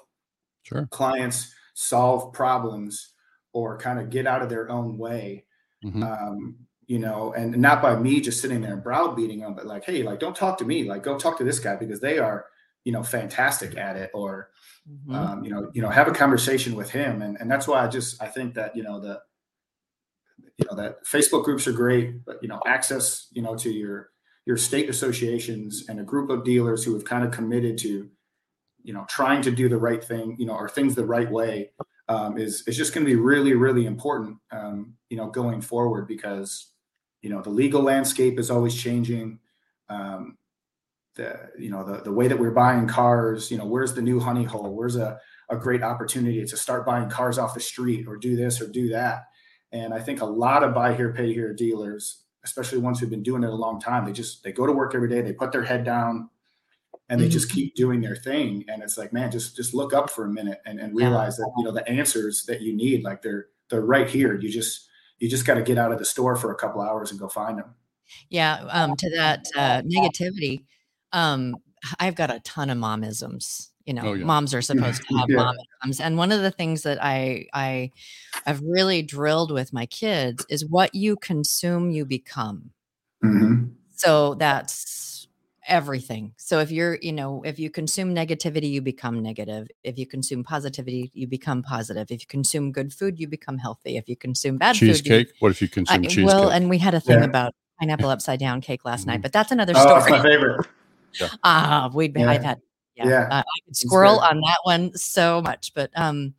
Sure. 0.62 0.90
clients 0.90 1.54
solve 1.74 2.32
problems 2.32 3.14
or 3.52 3.78
kind 3.78 3.98
of 3.98 4.10
get 4.10 4.26
out 4.26 4.42
of 4.42 4.48
their 4.48 4.70
own 4.70 4.98
way 4.98 5.44
Mhm. 5.82 6.02
um, 6.02 6.58
you 6.86 6.98
know, 6.98 7.32
and 7.34 7.56
not 7.58 7.82
by 7.82 7.96
me 7.98 8.20
just 8.20 8.40
sitting 8.42 8.60
there 8.60 8.74
and 8.74 8.84
browbeating 8.84 9.40
them, 9.40 9.54
but 9.54 9.66
like, 9.66 9.84
hey, 9.84 10.02
like, 10.02 10.20
don't 10.20 10.36
talk 10.36 10.58
to 10.58 10.66
me, 10.66 10.84
like, 10.84 11.02
go 11.02 11.18
talk 11.18 11.38
to 11.38 11.44
this 11.44 11.58
guy 11.60 11.76
because 11.76 12.00
they 12.00 12.18
are, 12.18 12.46
you 12.84 12.92
know, 12.92 13.02
fantastic 13.02 13.76
at 13.78 13.96
it, 13.96 14.10
or 14.14 14.50
Mhm. 14.86 15.28
um, 15.28 15.44
you 15.44 15.50
know, 15.50 15.70
you 15.74 15.82
know, 15.82 15.90
have 15.90 16.08
a 16.08 16.12
conversation 16.12 16.74
with 16.76 16.90
him, 16.90 17.22
and 17.22 17.38
and 17.40 17.50
that's 17.50 17.68
why 17.68 17.84
I 17.84 17.88
just 17.88 18.22
I 18.22 18.28
think 18.28 18.54
that 18.54 18.76
you 18.76 18.82
know 18.82 19.00
the, 19.00 19.22
you 20.56 20.66
know, 20.70 20.76
that 20.76 21.04
Facebook 21.04 21.44
groups 21.44 21.66
are 21.66 21.72
great, 21.72 22.24
but 22.24 22.42
you 22.42 22.48
know, 22.48 22.60
access, 22.66 23.28
you 23.32 23.42
know, 23.42 23.56
to 23.56 23.70
your 23.70 24.10
your 24.48 24.56
state 24.56 24.88
associations 24.88 25.84
and 25.90 26.00
a 26.00 26.02
group 26.02 26.30
of 26.30 26.42
dealers 26.42 26.82
who 26.82 26.94
have 26.94 27.04
kind 27.04 27.22
of 27.22 27.30
committed 27.30 27.76
to, 27.76 28.08
you 28.82 28.94
know, 28.94 29.04
trying 29.06 29.42
to 29.42 29.50
do 29.50 29.68
the 29.68 29.76
right 29.76 30.02
thing, 30.02 30.34
you 30.38 30.46
know, 30.46 30.54
or 30.54 30.70
things 30.70 30.94
the 30.94 31.04
right 31.04 31.30
way, 31.30 31.70
um, 32.08 32.38
is 32.38 32.62
is 32.66 32.74
just 32.74 32.94
going 32.94 33.04
to 33.04 33.12
be 33.12 33.20
really 33.20 33.52
really 33.52 33.84
important, 33.84 34.38
um, 34.50 34.94
you 35.10 35.18
know, 35.18 35.28
going 35.28 35.60
forward 35.60 36.08
because, 36.08 36.72
you 37.20 37.28
know, 37.28 37.42
the 37.42 37.50
legal 37.50 37.82
landscape 37.82 38.38
is 38.38 38.50
always 38.50 38.74
changing. 38.74 39.38
Um, 39.90 40.38
the 41.14 41.50
you 41.58 41.68
know 41.68 41.84
the 41.84 42.00
the 42.00 42.12
way 42.12 42.26
that 42.26 42.38
we're 42.38 42.50
buying 42.50 42.88
cars, 42.88 43.50
you 43.50 43.58
know, 43.58 43.66
where's 43.66 43.92
the 43.92 44.00
new 44.00 44.18
honey 44.18 44.44
hole? 44.44 44.74
Where's 44.74 44.96
a 44.96 45.20
a 45.50 45.56
great 45.56 45.82
opportunity 45.82 46.42
to 46.46 46.56
start 46.56 46.86
buying 46.86 47.10
cars 47.10 47.36
off 47.38 47.52
the 47.52 47.60
street 47.60 48.06
or 48.08 48.16
do 48.16 48.34
this 48.34 48.62
or 48.62 48.66
do 48.66 48.88
that? 48.88 49.24
And 49.72 49.92
I 49.92 50.00
think 50.00 50.22
a 50.22 50.24
lot 50.44 50.62
of 50.62 50.72
buy 50.72 50.94
here, 50.94 51.12
pay 51.12 51.34
here 51.34 51.52
dealers, 51.52 52.24
especially 52.48 52.78
ones 52.78 52.98
who've 52.98 53.10
been 53.10 53.22
doing 53.22 53.44
it 53.44 53.50
a 53.50 53.54
long 53.54 53.78
time, 53.80 54.04
they 54.06 54.12
just 54.12 54.42
they 54.42 54.52
go 54.52 54.66
to 54.66 54.72
work 54.72 54.94
every 54.94 55.08
day, 55.08 55.20
they 55.20 55.32
put 55.32 55.52
their 55.52 55.62
head 55.62 55.84
down, 55.84 56.30
and 57.08 57.20
they 57.20 57.28
just 57.28 57.50
keep 57.50 57.74
doing 57.74 58.00
their 58.00 58.16
thing. 58.16 58.64
And 58.68 58.82
it's 58.82 58.98
like, 58.98 59.12
man, 59.12 59.30
just 59.30 59.54
just 59.56 59.74
look 59.74 59.92
up 59.92 60.10
for 60.10 60.24
a 60.24 60.30
minute 60.30 60.60
and, 60.66 60.80
and 60.80 60.98
Yeah. 60.98 61.08
realize 61.08 61.36
that 61.36 61.50
you 61.58 61.64
know 61.64 61.72
the 61.72 61.86
answers 61.88 62.44
that 62.46 62.60
you 62.62 62.74
need, 62.74 63.04
like 63.04 63.22
they're 63.22 63.46
they're 63.68 63.84
right 63.84 64.08
here. 64.08 64.34
You 64.40 64.50
just 64.50 64.88
you 65.18 65.28
just 65.28 65.44
got 65.46 65.54
to 65.54 65.62
get 65.62 65.78
out 65.78 65.92
of 65.92 65.98
the 65.98 66.04
store 66.04 66.36
for 66.36 66.50
a 66.52 66.56
couple 66.56 66.80
hours 66.80 67.10
and 67.10 67.20
go 67.20 67.28
find 67.28 67.58
them. 67.58 67.74
Yeah, 68.30 68.64
um, 68.70 68.96
to 68.96 69.10
that 69.16 69.44
uh, 69.54 69.82
negativity, 69.82 70.64
um, 71.12 71.56
I've 72.00 72.14
got 72.14 72.30
a 72.30 72.40
ton 72.40 72.70
of 72.70 72.78
momisms. 72.78 73.70
You 73.88 73.94
know, 73.94 74.02
Oh, 74.04 74.12
yeah. 74.12 74.24
moms 74.26 74.52
are 74.52 74.60
supposed 74.60 75.00
to 75.02 75.16
have 75.18 75.30
Yeah. 75.30 75.50
momisms, 75.82 75.98
and 76.04 76.18
one 76.18 76.30
of 76.30 76.42
the 76.42 76.50
things 76.50 76.82
that 76.82 77.02
I 77.02 77.46
I 77.54 77.90
have 78.44 78.60
really 78.62 79.00
drilled 79.00 79.50
with 79.50 79.72
my 79.72 79.86
kids 79.86 80.44
is 80.50 80.66
what 80.66 80.94
you 80.94 81.16
consume, 81.16 81.90
you 81.90 82.04
become. 82.04 82.70
Mhm. 83.24 83.70
So 83.96 84.34
that's 84.34 85.26
everything. 85.66 86.34
So 86.36 86.60
if 86.60 86.70
you're, 86.70 86.98
you 87.00 87.12
know, 87.12 87.42
if 87.44 87.58
you 87.58 87.70
consume 87.70 88.14
negativity, 88.14 88.70
you 88.70 88.82
become 88.82 89.22
negative. 89.22 89.68
If 89.84 89.98
you 89.98 90.06
consume 90.06 90.44
positivity, 90.44 91.10
you 91.14 91.26
become 91.26 91.62
positive. 91.62 92.10
If 92.10 92.20
you 92.20 92.26
consume 92.26 92.70
good 92.70 92.92
food, 92.92 93.18
you 93.18 93.26
become 93.26 93.56
healthy. 93.56 93.96
If 93.96 94.06
you 94.06 94.16
consume 94.16 94.58
bad 94.58 94.76
food, 94.76 94.86
you 94.88 94.92
cheesecake. 94.92 95.32
What 95.38 95.50
if 95.52 95.62
you 95.62 95.68
I, 95.68 95.70
consume 95.72 96.02
cheesecake? 96.04 96.24
well, 96.26 96.50
and 96.50 96.68
we 96.68 96.76
had 96.76 96.92
a 96.92 97.00
thing 97.00 97.20
Yeah. 97.20 97.24
about 97.24 97.54
pineapple 97.80 98.10
upside 98.10 98.38
down 98.38 98.60
cake 98.60 98.84
last 98.84 99.06
night, 99.06 99.20
Mhm. 99.20 99.22
but 99.22 99.32
that's 99.32 99.50
another 99.50 99.72
Oh, 99.76 99.96
it's 99.96 100.10
my 100.10 100.18
story. 100.18 100.30
favorite. 100.30 100.66
Ah, 101.42 101.90
we'd 101.92 102.12
been, 102.12 102.28
I've 102.28 102.44
had, 102.44 102.60
yeah, 102.98 103.08
Yeah. 103.08 103.28
uh, 103.30 103.42
I 103.42 103.60
could 103.64 103.76
squirrel 103.76 104.18
on 104.20 104.40
that 104.40 104.58
one 104.64 104.92
so 104.96 105.40
much, 105.42 105.72
but 105.74 105.90
um, 105.96 106.34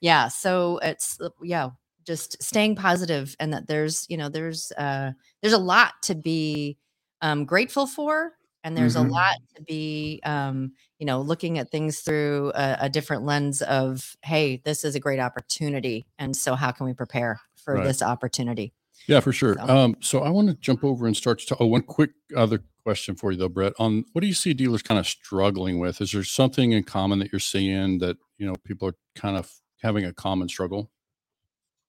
yeah, 0.00 0.28
so 0.28 0.78
it's 0.82 1.20
uh, 1.20 1.28
yeah, 1.42 1.70
just 2.06 2.42
staying 2.42 2.76
positive, 2.76 3.34
and 3.40 3.52
that 3.52 3.66
there's 3.66 4.06
you 4.08 4.16
know 4.16 4.28
there's 4.28 4.72
uh 4.78 5.12
there's 5.42 5.54
a 5.54 5.58
lot 5.58 5.94
to 6.02 6.14
be 6.14 6.76
um 7.20 7.44
grateful 7.44 7.86
for, 7.86 8.32
and 8.62 8.76
there's 8.76 8.94
Mhm. 8.96 9.06
a 9.06 9.08
lot 9.10 9.36
to 9.56 9.62
be 9.62 10.20
um 10.24 10.72
you 10.98 11.06
know 11.06 11.20
looking 11.20 11.58
at 11.58 11.70
things 11.70 12.00
through 12.00 12.52
a, 12.54 12.76
a 12.82 12.88
different 12.88 13.24
lens 13.24 13.62
of 13.62 14.16
hey, 14.22 14.60
this 14.64 14.84
is 14.84 14.94
a 14.94 15.00
great 15.00 15.20
opportunity, 15.20 16.06
and 16.18 16.36
so 16.36 16.54
how 16.54 16.70
can 16.70 16.86
we 16.86 16.92
prepare 16.92 17.40
for 17.56 17.74
Right. 17.74 17.84
this 17.84 18.02
opportunity? 18.02 18.72
Yeah, 19.06 19.20
for 19.20 19.32
sure. 19.32 19.54
So- 19.54 19.66
Um, 19.68 19.96
so 20.00 20.20
I 20.20 20.28
want 20.30 20.48
to 20.48 20.54
jump 20.54 20.84
over 20.84 21.06
and 21.06 21.16
start 21.16 21.38
to 21.40 21.46
talk. 21.46 21.58
Oh, 21.60 21.66
one 21.66 21.82
quick 21.82 22.10
other 22.36 22.62
question 22.84 23.16
for 23.16 23.32
you 23.32 23.38
though, 23.38 23.48
Bret. 23.48 23.72
On 23.78 24.04
what 24.12 24.20
do 24.20 24.28
you 24.28 24.34
see 24.34 24.54
dealers 24.54 24.82
kind 24.82 25.00
of 25.00 25.06
struggling 25.06 25.78
with? 25.80 26.00
Is 26.00 26.12
there 26.12 26.22
something 26.22 26.72
in 26.72 26.84
common 26.84 27.18
that 27.18 27.32
you're 27.32 27.40
seeing 27.40 27.98
that 27.98 28.16
you 28.38 28.46
know 28.46 28.54
people 28.64 28.88
are 28.88 28.94
kind 29.16 29.36
of 29.36 29.50
having 29.82 30.04
a 30.04 30.12
common 30.12 30.48
struggle? 30.48 30.90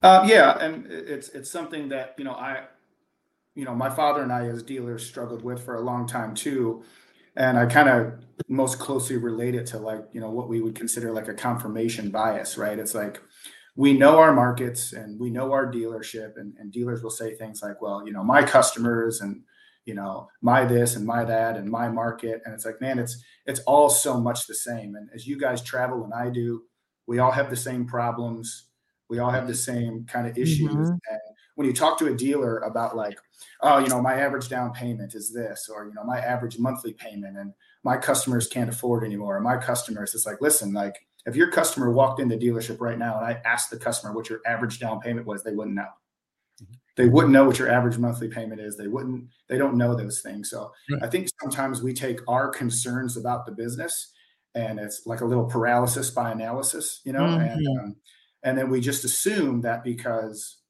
Uh, 0.01 0.25
yeah, 0.27 0.57
and 0.59 0.85
it's 0.87 1.29
it's 1.29 1.51
something 1.51 1.89
that 1.89 2.15
you 2.17 2.23
know 2.23 2.33
I, 2.33 2.63
you 3.55 3.65
know, 3.65 3.75
my 3.75 3.89
father 3.89 4.21
and 4.21 4.31
I 4.31 4.47
as 4.47 4.63
dealers 4.63 5.05
struggled 5.05 5.43
with 5.43 5.63
for 5.63 5.75
a 5.75 5.81
long 5.81 6.07
time 6.07 6.33
too, 6.33 6.83
and 7.35 7.57
I 7.57 7.65
kind 7.65 7.89
of 7.89 8.13
most 8.47 8.79
closely 8.79 9.17
relate 9.17 9.55
it 9.55 9.65
to 9.67 9.79
like 9.79 10.05
you 10.13 10.21
know 10.21 10.29
what 10.29 10.47
we 10.47 10.61
would 10.61 10.75
consider 10.75 11.11
like 11.11 11.27
a 11.27 11.33
confirmation 11.33 12.09
bias, 12.09 12.57
right? 12.57 12.79
It's 12.79 12.95
like 12.95 13.21
we 13.75 13.93
know 13.93 14.19
our 14.19 14.33
markets 14.33 14.93
and 14.93 15.19
we 15.19 15.29
know 15.29 15.51
our 15.51 15.71
dealership, 15.71 16.37
and, 16.37 16.53
and 16.57 16.71
dealers 16.71 17.03
will 17.03 17.09
say 17.09 17.35
things 17.35 17.61
like, 17.61 17.81
well, 17.81 18.05
you 18.05 18.13
know, 18.13 18.23
my 18.23 18.43
customers 18.43 19.21
and 19.21 19.41
you 19.85 19.93
know 19.93 20.27
my 20.41 20.65
this 20.65 20.95
and 20.95 21.05
my 21.05 21.23
that 21.23 21.57
and 21.57 21.69
my 21.69 21.87
market, 21.89 22.41
and 22.45 22.53
it's 22.53 22.65
like, 22.65 22.81
man, 22.81 22.99
it's 22.99 23.23
it's 23.45 23.59
all 23.61 23.89
so 23.89 24.19
much 24.19 24.47
the 24.47 24.55
same. 24.55 24.95
And 24.95 25.09
as 25.13 25.27
you 25.27 25.37
guys 25.39 25.61
travel 25.61 26.03
and 26.03 26.13
I 26.13 26.29
do, 26.29 26.63
we 27.07 27.19
all 27.19 27.31
have 27.31 27.49
the 27.49 27.55
same 27.55 27.85
problems 27.85 28.65
we 29.07 29.19
all 29.19 29.29
have 29.29 29.45
the 29.47 29.53
same 29.53 30.03
kind 30.05 30.25
of 30.27 30.35
issues 30.35 30.73
Mhm. 30.73 30.89
and 31.11 31.19
when 31.53 31.67
you 31.67 31.73
talk 31.73 31.95
to 31.99 32.07
a 32.07 32.15
dealer 32.15 32.57
about 32.61 32.95
like 32.95 33.15
oh 33.61 33.77
you 33.77 33.87
know 33.87 34.01
my 34.01 34.15
average 34.15 34.49
down 34.49 34.73
payment 34.73 35.13
is 35.13 35.31
this 35.31 35.69
or 35.71 35.85
you 35.85 35.93
know 35.93 36.03
my 36.03 36.17
average 36.19 36.57
monthly 36.57 36.91
payment 36.93 37.37
and 37.37 37.53
my 37.83 37.97
customers 37.97 38.47
can't 38.47 38.67
afford 38.67 39.03
anymore 39.03 39.39
my 39.39 39.57
customers 39.57 40.15
it's 40.15 40.25
like 40.25 40.41
listen 40.41 40.73
like 40.73 41.05
if 41.27 41.35
your 41.35 41.51
customer 41.51 41.91
walked 41.91 42.19
in 42.19 42.27
the 42.27 42.35
dealership 42.35 42.81
right 42.81 42.97
now 42.97 43.17
and 43.17 43.25
i 43.27 43.39
asked 43.45 43.69
the 43.69 43.77
customer 43.77 44.11
what 44.11 44.27
your 44.27 44.41
average 44.47 44.79
down 44.79 44.99
payment 44.99 45.27
was 45.27 45.43
they 45.43 45.53
wouldn't 45.53 45.75
know 45.75 45.89
they 46.95 47.07
wouldn't 47.09 47.33
know 47.33 47.43
what 47.45 47.59
your 47.59 47.69
average 47.69 47.97
monthly 47.97 48.27
payment 48.29 48.61
is 48.61 48.77
they 48.77 48.87
wouldn't 48.87 49.27
they 49.49 49.57
don't 49.57 49.77
know 49.77 49.95
those 49.95 50.21
things 50.21 50.49
so 50.49 50.71
Right. 50.91 51.03
i 51.03 51.07
think 51.07 51.27
sometimes 51.41 51.81
we 51.83 51.93
take 51.93 52.19
our 52.27 52.49
concerns 52.49 53.17
about 53.17 53.45
the 53.45 53.51
business 53.51 54.11
and 54.55 54.79
it's 54.79 55.05
like 55.05 55.21
a 55.21 55.25
little 55.25 55.45
paralysis 55.45 56.09
by 56.09 56.31
analysis 56.31 57.01
you 57.05 57.13
know 57.13 57.25
and 57.25 57.59
Mhm. 57.65 57.79
um, 57.83 57.95
and 58.43 58.57
then 58.57 58.69
we 58.69 58.79
just 58.81 59.03
assume 59.03 59.61
that 59.61 59.83
because 59.83 60.61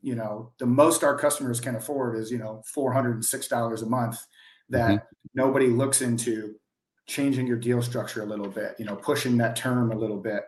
you 0.00 0.14
know 0.16 0.52
the 0.58 0.66
most 0.66 1.04
our 1.04 1.16
customers 1.18 1.60
can 1.60 1.76
afford 1.76 2.16
is 2.18 2.30
you 2.30 2.38
know 2.38 2.62
$406 2.74 3.82
a 3.82 3.86
month 3.86 4.18
that 4.70 5.06
nobody 5.34 5.68
looks 5.68 6.00
into 6.02 6.56
changing 7.06 7.46
your 7.46 7.58
deal 7.58 7.82
structure 7.82 8.22
a 8.22 8.26
little 8.26 8.48
bit 8.48 8.74
you 8.78 8.84
know 8.84 8.96
pushing 8.96 9.36
that 9.38 9.56
term 9.56 9.92
a 9.92 9.96
little 9.96 10.18
bit 10.20 10.44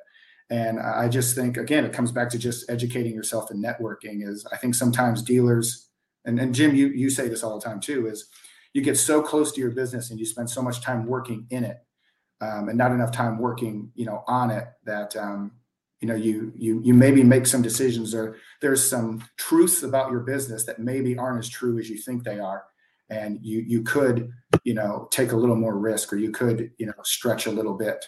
And 0.51 0.79
I 0.79 1.09
just 1.09 1.35
think 1.35 1.57
again, 1.57 1.85
it 1.85 1.93
comes 1.93 2.13
back 2.13 2.29
to 2.31 2.39
just 2.39 2.69
educating 2.71 3.15
yourself 3.15 3.51
and 3.51 3.65
networking. 3.65 4.27
Is 4.27 4.47
I 4.53 4.57
think 4.57 4.75
sometimes 4.75 5.23
dealers 5.23 5.89
and, 6.25 6.39
and 6.39 6.55
Jim, 6.55 6.75
you 6.75 6.89
you 6.89 7.11
say 7.11 7.29
this 7.29 7.43
all 7.43 7.59
the 7.59 7.65
time 7.65 7.81
too, 7.81 8.07
is 8.07 8.29
you 8.73 8.83
get 8.83 8.99
so 8.99 9.23
close 9.23 9.53
to 9.53 9.61
your 9.61 9.71
business 9.71 10.11
and 10.11 10.19
you 10.19 10.27
spend 10.27 10.51
so 10.51 10.61
much 10.61 10.81
time 10.81 11.07
working 11.07 11.47
in 11.51 11.65
it 11.65 11.79
um, 12.41 12.69
and 12.69 12.77
not 12.77 12.93
enough 12.93 13.13
time 13.13 13.39
working, 13.39 13.91
you 13.95 14.05
know, 14.05 14.25
on 14.27 14.51
it 14.51 14.67
that 14.85 15.17
um, 15.17 15.53
you 16.01 16.09
know 16.09 16.15
you 16.15 16.53
you 16.55 16.81
you 16.85 16.93
maybe 16.93 17.23
make 17.23 17.47
some 17.47 17.63
decisions 17.63 18.15
or 18.15 18.37
there's 18.61 18.87
some 18.87 19.25
truths 19.39 19.83
about 19.83 20.11
your 20.11 20.21
business 20.21 20.65
that 20.65 20.79
maybe 20.79 21.17
aren't 21.17 21.39
as 21.39 21.49
true 21.49 21.79
as 21.79 21.89
you 21.89 21.97
think 21.97 22.25
they 22.25 22.39
are 22.39 22.65
and 23.09 23.39
you 23.43 23.61
you 23.61 23.83
could 23.83 24.31
you 24.65 24.75
know 24.75 25.09
take 25.11 25.33
a 25.33 25.37
little 25.37 25.57
more 25.57 25.79
risk 25.79 26.13
or 26.13 26.17
you 26.17 26.31
could 26.31 26.71
you 26.77 26.85
know 26.85 26.93
stretch 27.05 27.47
a 27.47 27.51
little 27.51 27.73
bit 27.75 28.05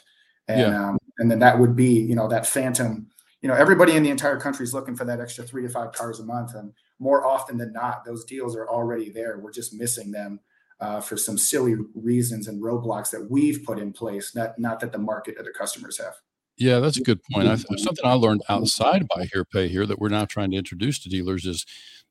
and 0.48 0.60
yeah. 0.60 0.88
um, 0.90 0.98
and 1.18 1.30
then 1.30 1.38
that 1.38 1.58
would 1.58 1.74
be 1.74 2.00
you 2.00 2.14
know 2.14 2.28
that 2.28 2.46
phantom 2.46 3.06
you 3.42 3.48
know 3.48 3.54
everybody 3.54 3.92
in 3.92 4.02
the 4.02 4.10
entire 4.10 4.38
country 4.38 4.64
is 4.64 4.74
looking 4.74 4.96
for 4.96 5.04
that 5.04 5.20
extra 5.20 5.44
three 5.44 5.62
to 5.62 5.68
five 5.68 5.92
cars 5.92 6.20
a 6.20 6.24
month 6.24 6.54
and 6.54 6.72
more 6.98 7.26
often 7.26 7.58
than 7.58 7.72
not 7.72 8.04
those 8.04 8.24
deals 8.24 8.56
are 8.56 8.68
already 8.68 9.10
there. 9.10 9.38
We're 9.38 9.52
just 9.52 9.74
missing 9.74 10.10
them 10.10 10.40
uh, 10.80 11.00
for 11.00 11.16
some 11.16 11.38
silly 11.38 11.76
reasons 11.94 12.48
and 12.48 12.62
roadblocks 12.62 13.10
that 13.10 13.30
we've 13.30 13.64
put 13.64 13.78
in 13.78 13.92
place 13.92 14.34
not 14.34 14.58
not 14.58 14.80
that 14.80 14.92
the 14.92 14.98
market 14.98 15.36
or 15.38 15.42
the 15.42 15.50
customers 15.50 15.98
have. 15.98 16.14
Yeah 16.58 16.80
that's 16.80 16.98
a 16.98 17.02
good 17.02 17.20
point. 17.32 17.48
I, 17.48 17.56
something 17.76 18.04
i 18.04 18.12
learned 18.12 18.42
outside 18.48 19.06
buy 19.14 19.26
here 19.32 19.44
pay 19.44 19.68
here 19.68 19.86
that 19.86 19.98
we're 19.98 20.08
now 20.08 20.26
trying 20.26 20.50
to 20.50 20.56
introduce 20.56 20.98
to 21.00 21.08
dealers 21.08 21.46
is 21.46 21.64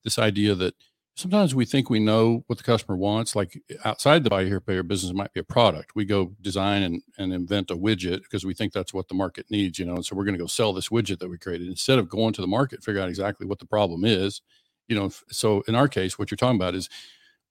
this 0.03 0.17
idea 0.17 0.55
that 0.55 0.75
sometimes 1.15 1.55
we 1.55 1.65
think 1.65 1.89
we 1.89 1.99
know 1.99 2.43
what 2.47 2.57
the 2.57 2.63
customer 2.63 2.97
wants 2.97 3.35
like 3.35 3.61
outside 3.85 4.23
the 4.23 4.29
buy 4.29 4.43
here 4.43 4.59
pay 4.59 4.73
here 4.73 4.83
business 4.83 5.13
might 5.13 5.33
be 5.33 5.39
a 5.39 5.43
product. 5.43 5.95
We 5.95 6.05
go 6.05 6.35
design 6.41 6.83
and, 6.83 7.01
and 7.17 7.33
invent 7.33 7.71
a 7.71 7.75
widget 7.75 8.21
because 8.23 8.45
we 8.45 8.53
think 8.53 8.73
that's 8.73 8.93
what 8.93 9.07
the 9.07 9.15
market 9.15 9.45
needs 9.49 9.79
you 9.79 9.85
know 9.85 9.95
and 9.95 10.05
so 10.05 10.15
we're 10.15 10.25
going 10.25 10.37
to 10.37 10.43
go 10.43 10.47
sell 10.47 10.73
this 10.73 10.89
widget 10.89 11.19
that 11.19 11.29
we 11.29 11.37
created. 11.37 11.67
Instead 11.67 11.99
of 11.99 12.09
going 12.09 12.33
to 12.33 12.41
the 12.41 12.47
market 12.47 12.83
figure 12.83 13.01
out 13.01 13.09
exactly 13.09 13.47
what 13.47 13.59
the 13.59 13.65
problem 13.65 14.05
is 14.05 14.41
you 14.87 14.95
know 14.95 15.09
so 15.29 15.61
in 15.67 15.75
our 15.75 15.87
case 15.87 16.19
what 16.19 16.29
you're 16.29 16.37
talking 16.37 16.59
about 16.59 16.75
is 16.75 16.89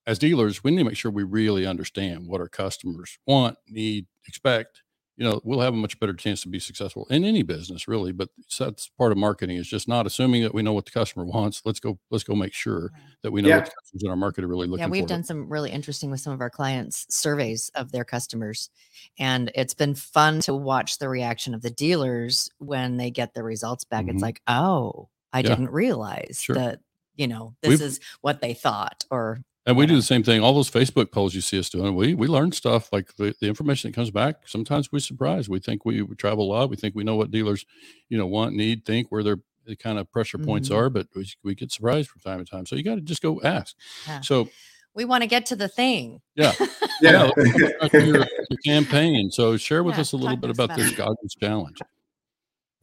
as 0.07 0.18
dealers 0.18 0.62
we 0.62 0.70
need 0.70 0.79
to 0.79 0.85
make 0.85 0.96
sure 0.96 1.11
we 1.11 1.22
really 1.22 1.66
understand 1.66 2.29
what 2.29 2.40
our 2.40 2.48
customers 2.48 3.18
want 3.27 3.57
need 3.68 4.07
expect 4.27 4.83
you 5.16 5.24
know 5.24 5.40
we'll 5.44 5.61
have 5.61 5.74
a 5.74 5.77
much 5.77 5.98
better 6.00 6.12
chance 6.12 6.42
to 6.42 6.48
be 6.48 6.59
successful 6.59 7.07
in 7.11 7.24
any 7.24 7.42
business 7.42 7.87
really 7.87 8.12
but 8.12 8.29
that's 8.59 8.88
part 8.98 9.12
of 9.12 9.18
marketing 9.18 9.57
is 9.57 9.66
just 9.66 9.87
not 9.87 10.07
assuming 10.07 10.42
that 10.42 10.53
we 10.53 10.62
know 10.62 10.72
what 10.72 10.85
the 10.85 10.90
customer 10.90 11.24
wants 11.24 11.62
let's 11.64 11.81
go 11.81 11.98
let's 12.11 12.24
go 12.24 12.35
make 12.35 12.53
sure 12.53 12.90
that 13.22 13.31
we 13.31 13.40
know 13.40 13.48
yeah. 13.48 13.57
what 13.57 13.66
the 13.66 13.70
customers 13.70 14.03
in 14.05 14.11
our 14.11 14.16
market 14.16 14.44
are 14.44 14.48
really 14.48 14.66
looking 14.66 14.83
for. 14.83 14.88
yeah 14.88 14.90
we've 14.90 15.05
for. 15.05 15.09
done 15.09 15.24
some 15.24 15.48
really 15.48 15.70
interesting 15.70 16.11
with 16.11 16.20
some 16.20 16.33
of 16.33 16.40
our 16.40 16.50
clients 16.50 17.07
surveys 17.09 17.70
of 17.74 17.92
their 17.92 18.05
customers 18.05 18.70
and 19.18 19.50
it's 19.55 19.74
been 19.74 19.94
fun 19.94 20.40
to 20.40 20.55
watch 20.55 20.98
the 20.98 21.09
reaction 21.09 21.55
of 21.55 21.62
the 21.62 21.70
dealers 21.70 22.50
when 22.59 22.96
they 22.96 23.11
get 23.11 23.35
the 23.35 23.42
results 23.42 23.85
back 23.85 24.03
mm-hmm. 24.03 24.16
it's 24.16 24.22
like 24.22 24.40
oh 24.48 25.09
i 25.33 25.38
yeah. 25.38 25.48
didn't 25.48 25.70
realize 25.70 26.40
sure. 26.42 26.57
that 26.57 26.81
you 27.16 27.29
know 27.29 27.55
this 27.62 27.70
we've, 27.70 27.83
is 27.83 28.00
what 28.20 28.40
they 28.40 28.55
thought 28.55 29.05
or 29.11 29.40
and 29.66 29.77
we 29.77 29.87
do 29.87 29.96
the 29.96 30.03
same 30.03 30.22
thing. 30.22 30.42
All 30.42 30.55
those 30.55 30.70
Facebook 30.70 31.11
polls 31.11 31.35
you 31.35 31.40
see 31.40 31.59
us 31.59 31.70
doing, 31.70 31.94
we 31.94 32.14
we 32.14 32.27
learn 32.27 32.53
stuff 32.53 32.92
like 32.92 33.14
the, 33.16 33.35
the 33.40 33.48
information 33.48 33.90
that 33.90 33.94
comes 33.94 34.11
back. 34.11 34.46
Sometimes 34.46 34.92
we 34.92 35.00
surprise. 35.00 35.48
We 35.48 35.61
think 35.61 35.85
we, 35.85 36.03
we 36.03 36.14
travel 36.16 36.44
a 36.44 36.50
lot. 36.53 36.70
We 36.70 36.77
think 36.77 36.94
we 36.94 37.05
know 37.05 37.16
what 37.16 37.31
dealers, 37.31 37.64
you 38.09 38.18
know, 38.18 38.27
want, 38.27 38.55
need, 38.55 38.85
think, 38.85 39.11
where 39.11 39.22
their 39.22 39.38
the 39.66 39.77
kind 39.77 39.98
of 39.98 40.11
pressure 40.12 40.37
mm-hmm. 40.37 40.46
points 40.46 40.70
are, 40.70 40.90
but 40.90 41.07
we, 41.16 41.27
we 41.42 41.55
get 41.55 41.72
surprised 41.72 42.11
from 42.11 42.20
time 42.20 42.44
to 42.44 42.50
time. 42.50 42.66
So 42.66 42.77
you 42.77 42.83
got 42.83 42.96
to 42.96 43.00
just 43.00 43.22
go 43.22 43.40
ask. 43.42 43.74
Yeah. 44.07 44.20
So 44.20 44.50
we 44.94 45.07
want 45.07 45.22
to 45.22 45.27
get 45.27 45.46
to 45.46 45.57
the 45.57 45.68
thing. 45.68 46.20
Yeah. 46.35 46.53
yeah. 47.00 47.31
yeah 47.37 47.87
your, 47.94 48.03
your, 48.03 48.27
campaign. 48.62 49.31
So 49.31 49.57
share 49.57 49.83
with 49.83 49.94
yeah, 49.94 50.03
us 50.03 50.12
a 50.12 50.18
little 50.18 50.37
bit 50.37 50.50
about, 50.50 50.64
about 50.64 50.77
this 50.77 50.90
Goggins 50.92 51.35
challenge. 51.35 51.79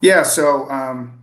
Yeah. 0.00 0.24
So, 0.24 0.68
um, 0.68 1.22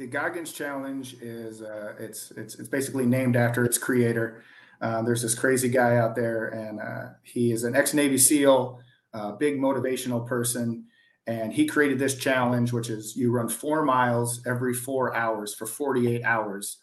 the 0.00 0.06
Goggins 0.06 0.52
Challenge 0.52 1.14
is 1.20 1.60
uh, 1.60 1.92
it's 1.98 2.30
it's 2.30 2.54
it's 2.54 2.70
basically 2.70 3.04
named 3.04 3.36
after 3.36 3.66
its 3.66 3.76
creator. 3.76 4.42
Um, 4.80 5.04
there's 5.04 5.22
this 5.22 5.34
crazy 5.34 5.68
guy 5.68 5.96
out 5.96 6.14
there, 6.14 6.48
and 6.48 6.80
uh, 6.80 7.14
he 7.22 7.52
is 7.52 7.64
an 7.64 7.76
ex 7.76 7.92
Navy 7.92 8.18
SEAL, 8.18 8.80
uh, 9.12 9.32
big 9.32 9.58
motivational 9.58 10.26
person. 10.26 10.86
And 11.26 11.52
he 11.52 11.66
created 11.66 11.98
this 11.98 12.16
challenge, 12.16 12.72
which 12.72 12.88
is 12.88 13.16
you 13.16 13.30
run 13.30 13.48
four 13.48 13.84
miles 13.84 14.42
every 14.46 14.74
four 14.74 15.14
hours 15.14 15.54
for 15.54 15.66
48 15.66 16.24
hours, 16.24 16.78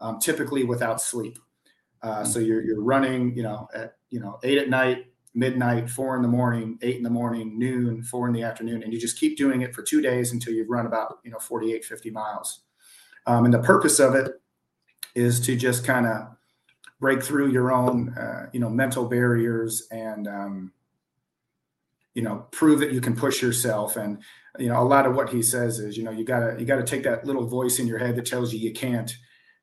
um, 0.00 0.18
typically 0.18 0.64
without 0.64 1.00
sleep. 1.00 1.38
Uh, 2.02 2.24
so 2.24 2.38
you're, 2.40 2.62
you're 2.62 2.82
running, 2.82 3.36
you 3.36 3.42
know, 3.42 3.68
at 3.74 3.96
you 4.10 4.18
know 4.18 4.40
eight 4.42 4.58
at 4.58 4.68
night, 4.68 5.06
midnight, 5.34 5.88
four 5.88 6.16
in 6.16 6.22
the 6.22 6.28
morning, 6.28 6.78
eight 6.82 6.96
in 6.96 7.02
the 7.02 7.10
morning, 7.10 7.58
noon, 7.58 8.02
four 8.02 8.26
in 8.26 8.32
the 8.32 8.42
afternoon, 8.42 8.82
and 8.82 8.92
you 8.92 8.98
just 8.98 9.20
keep 9.20 9.36
doing 9.36 9.60
it 9.60 9.74
for 9.74 9.82
two 9.82 10.00
days 10.00 10.32
until 10.32 10.52
you've 10.52 10.70
run 10.70 10.86
about 10.86 11.18
you 11.22 11.30
know 11.30 11.38
48, 11.38 11.84
50 11.84 12.10
miles. 12.10 12.60
Um, 13.26 13.44
and 13.44 13.54
the 13.54 13.60
purpose 13.60 14.00
of 14.00 14.14
it 14.14 14.32
is 15.14 15.38
to 15.40 15.54
just 15.54 15.84
kind 15.84 16.06
of 16.06 16.28
break 17.02 17.20
through 17.20 17.50
your 17.50 17.72
own 17.72 18.10
uh, 18.16 18.48
you 18.52 18.60
know 18.60 18.70
mental 18.70 19.06
barriers 19.06 19.88
and 19.90 20.28
um, 20.28 20.72
you 22.14 22.22
know 22.22 22.46
prove 22.52 22.78
that 22.78 22.92
you 22.92 23.00
can 23.02 23.14
push 23.14 23.42
yourself. 23.42 23.96
And 23.96 24.22
you 24.58 24.68
know 24.68 24.80
a 24.80 24.84
lot 24.84 25.04
of 25.04 25.14
what 25.14 25.28
he 25.28 25.42
says 25.42 25.80
is 25.80 25.98
you 25.98 26.04
know 26.04 26.12
you 26.12 26.24
gotta 26.24 26.56
you 26.58 26.64
gotta 26.64 26.84
take 26.84 27.02
that 27.02 27.26
little 27.26 27.46
voice 27.46 27.78
in 27.80 27.88
your 27.88 27.98
head 27.98 28.16
that 28.16 28.24
tells 28.24 28.54
you 28.54 28.60
you 28.60 28.72
can't 28.72 29.14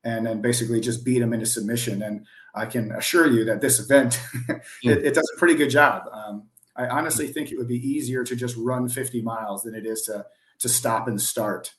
and 0.04 0.24
then 0.24 0.40
basically 0.40 0.80
just 0.80 1.04
beat 1.04 1.18
them 1.18 1.32
into 1.32 1.46
submission. 1.46 2.02
And 2.02 2.26
i 2.54 2.66
can 2.66 2.90
assure 2.92 3.28
you 3.28 3.44
that 3.44 3.60
this 3.60 3.78
event 3.78 4.20
it, 4.82 5.04
it, 5.04 5.14
does 5.14 5.32
a 5.34 5.38
pretty 5.38 5.54
good 5.54 5.70
job. 5.70 6.02
Um, 6.12 6.48
i 6.76 6.86
honestly 6.88 7.26
think 7.28 7.50
it 7.50 7.56
would 7.58 7.68
be 7.68 7.88
easier 7.88 8.22
to 8.24 8.36
just 8.36 8.56
run 8.56 8.88
50 8.88 9.22
miles 9.22 9.62
than 9.62 9.74
it 9.74 9.86
is 9.86 10.02
to 10.02 10.26
to 10.58 10.68
stop 10.68 11.08
and 11.08 11.20
start 11.20 11.72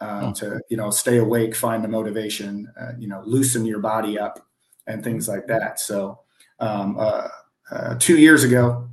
uh, 0.00 0.20
oh. 0.24 0.32
to 0.34 0.60
you 0.70 0.76
know 0.76 0.90
stay 0.90 1.18
awake 1.18 1.54
find 1.54 1.84
the 1.84 1.88
motivation 1.88 2.72
uh, 2.80 2.92
you 2.98 3.08
know 3.08 3.22
loosen 3.26 3.66
your 3.66 3.80
body 3.80 4.18
up 4.18 4.46
and 4.86 5.02
things 5.02 5.28
like 5.28 5.46
that. 5.46 5.80
So, 5.80 6.20
um, 6.58 6.96
uh, 6.98 7.28
uh, 7.70 7.94
two 7.98 8.18
years 8.18 8.44
ago, 8.44 8.88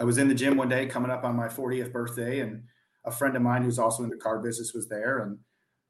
I 0.00 0.04
was 0.04 0.18
in 0.18 0.28
the 0.28 0.34
gym 0.34 0.56
one 0.56 0.68
day 0.68 0.86
coming 0.86 1.10
up 1.10 1.24
on 1.24 1.36
my 1.36 1.48
40th 1.48 1.92
birthday, 1.92 2.40
and 2.40 2.64
a 3.04 3.10
friend 3.10 3.36
of 3.36 3.42
mine 3.42 3.62
who's 3.62 3.78
also 3.78 4.04
in 4.04 4.10
the 4.10 4.16
car 4.16 4.38
business 4.38 4.72
was 4.72 4.88
there, 4.88 5.18
and 5.20 5.38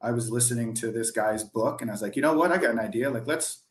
I 0.01 0.13
was 0.13 0.31
listening 0.31 0.75
to 0.75 0.91
this 0.91 1.11
guy's 1.11 1.45
book, 1.45 1.83
and 1.83 1.91
I 1.91 1.95
was 1.95 2.03
like, 2.03 2.17
you 2.17 2.23
know 2.23 2.35
what, 2.35 2.53
I 2.53 2.57
got 2.57 2.71
an 2.71 2.79
idea. 2.79 3.11
Like, 3.11 3.27
let's 3.27 3.65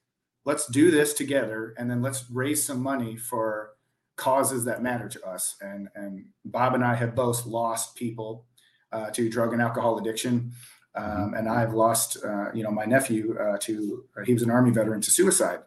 let's 0.46 0.68
do 0.68 0.92
this 0.92 1.14
together, 1.14 1.74
and 1.78 1.90
then 1.90 2.02
let's 2.02 2.30
raise 2.30 2.64
some 2.64 2.82
money 2.82 3.16
for 3.18 3.72
causes 4.16 4.66
that 4.66 4.84
matter 4.84 5.08
to 5.08 5.26
us. 5.26 5.56
And 5.62 5.88
and 5.96 6.26
Bob 6.46 6.76
and 6.76 6.84
I 6.84 6.96
have 6.96 7.16
both 7.16 7.46
lost 7.46 7.96
people 7.96 8.46
uh, 8.92 9.10
to 9.12 9.30
drug 9.30 9.54
and 9.54 9.62
alcohol 9.62 9.98
addiction. 9.98 10.52
Mm-hmm. 10.98 11.24
Um, 11.24 11.34
and 11.34 11.50
I've 11.50 11.74
lost, 11.74 12.18
uh, 12.24 12.52
you 12.54 12.64
know, 12.64 12.72
my 12.72 12.86
nephew 12.86 13.38
uh, 13.40 13.58
to 13.62 14.06
uh, 14.18 14.24
he 14.24 14.34
was 14.34 14.44
an 14.44 14.52
army 14.52 14.72
veteran 14.72 15.02
to 15.02 15.12
suicide, 15.12 15.60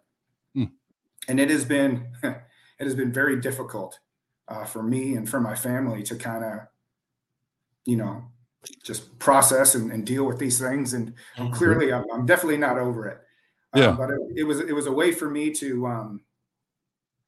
hmm. 0.54 0.64
and 1.28 1.38
it 1.38 1.50
has 1.50 1.64
been 1.64 2.08
it 2.22 2.84
has 2.84 2.94
been 2.94 3.12
very 3.12 3.40
difficult 3.40 3.98
uh, 4.48 4.64
for 4.64 4.82
me 4.82 5.14
and 5.14 5.28
for 5.28 5.40
my 5.40 5.54
family 5.54 6.02
to 6.02 6.16
kind 6.16 6.44
of, 6.44 6.60
you 7.84 7.96
know, 7.96 8.24
just 8.82 9.18
process 9.18 9.74
and, 9.74 9.90
and, 9.92 10.04
deal 10.04 10.24
with 10.24 10.38
these 10.38 10.58
things. 10.58 10.92
And 10.92 11.14
mm-hmm. 11.36 11.52
clearly, 11.52 11.92
I'm, 11.92 12.04
I'm, 12.12 12.26
definitely 12.26 12.58
not 12.58 12.76
over 12.76 13.06
it. 13.06 13.20
Uh, 13.74 13.80
yeah. 13.80 13.92
but 13.92 14.10
it, 14.10 14.18
it, 14.36 14.44
was 14.44 14.60
it 14.60 14.74
was 14.74 14.86
a 14.86 14.92
way 14.92 15.12
for 15.12 15.30
me 15.30 15.50
to, 15.52 15.86
um, 15.86 16.20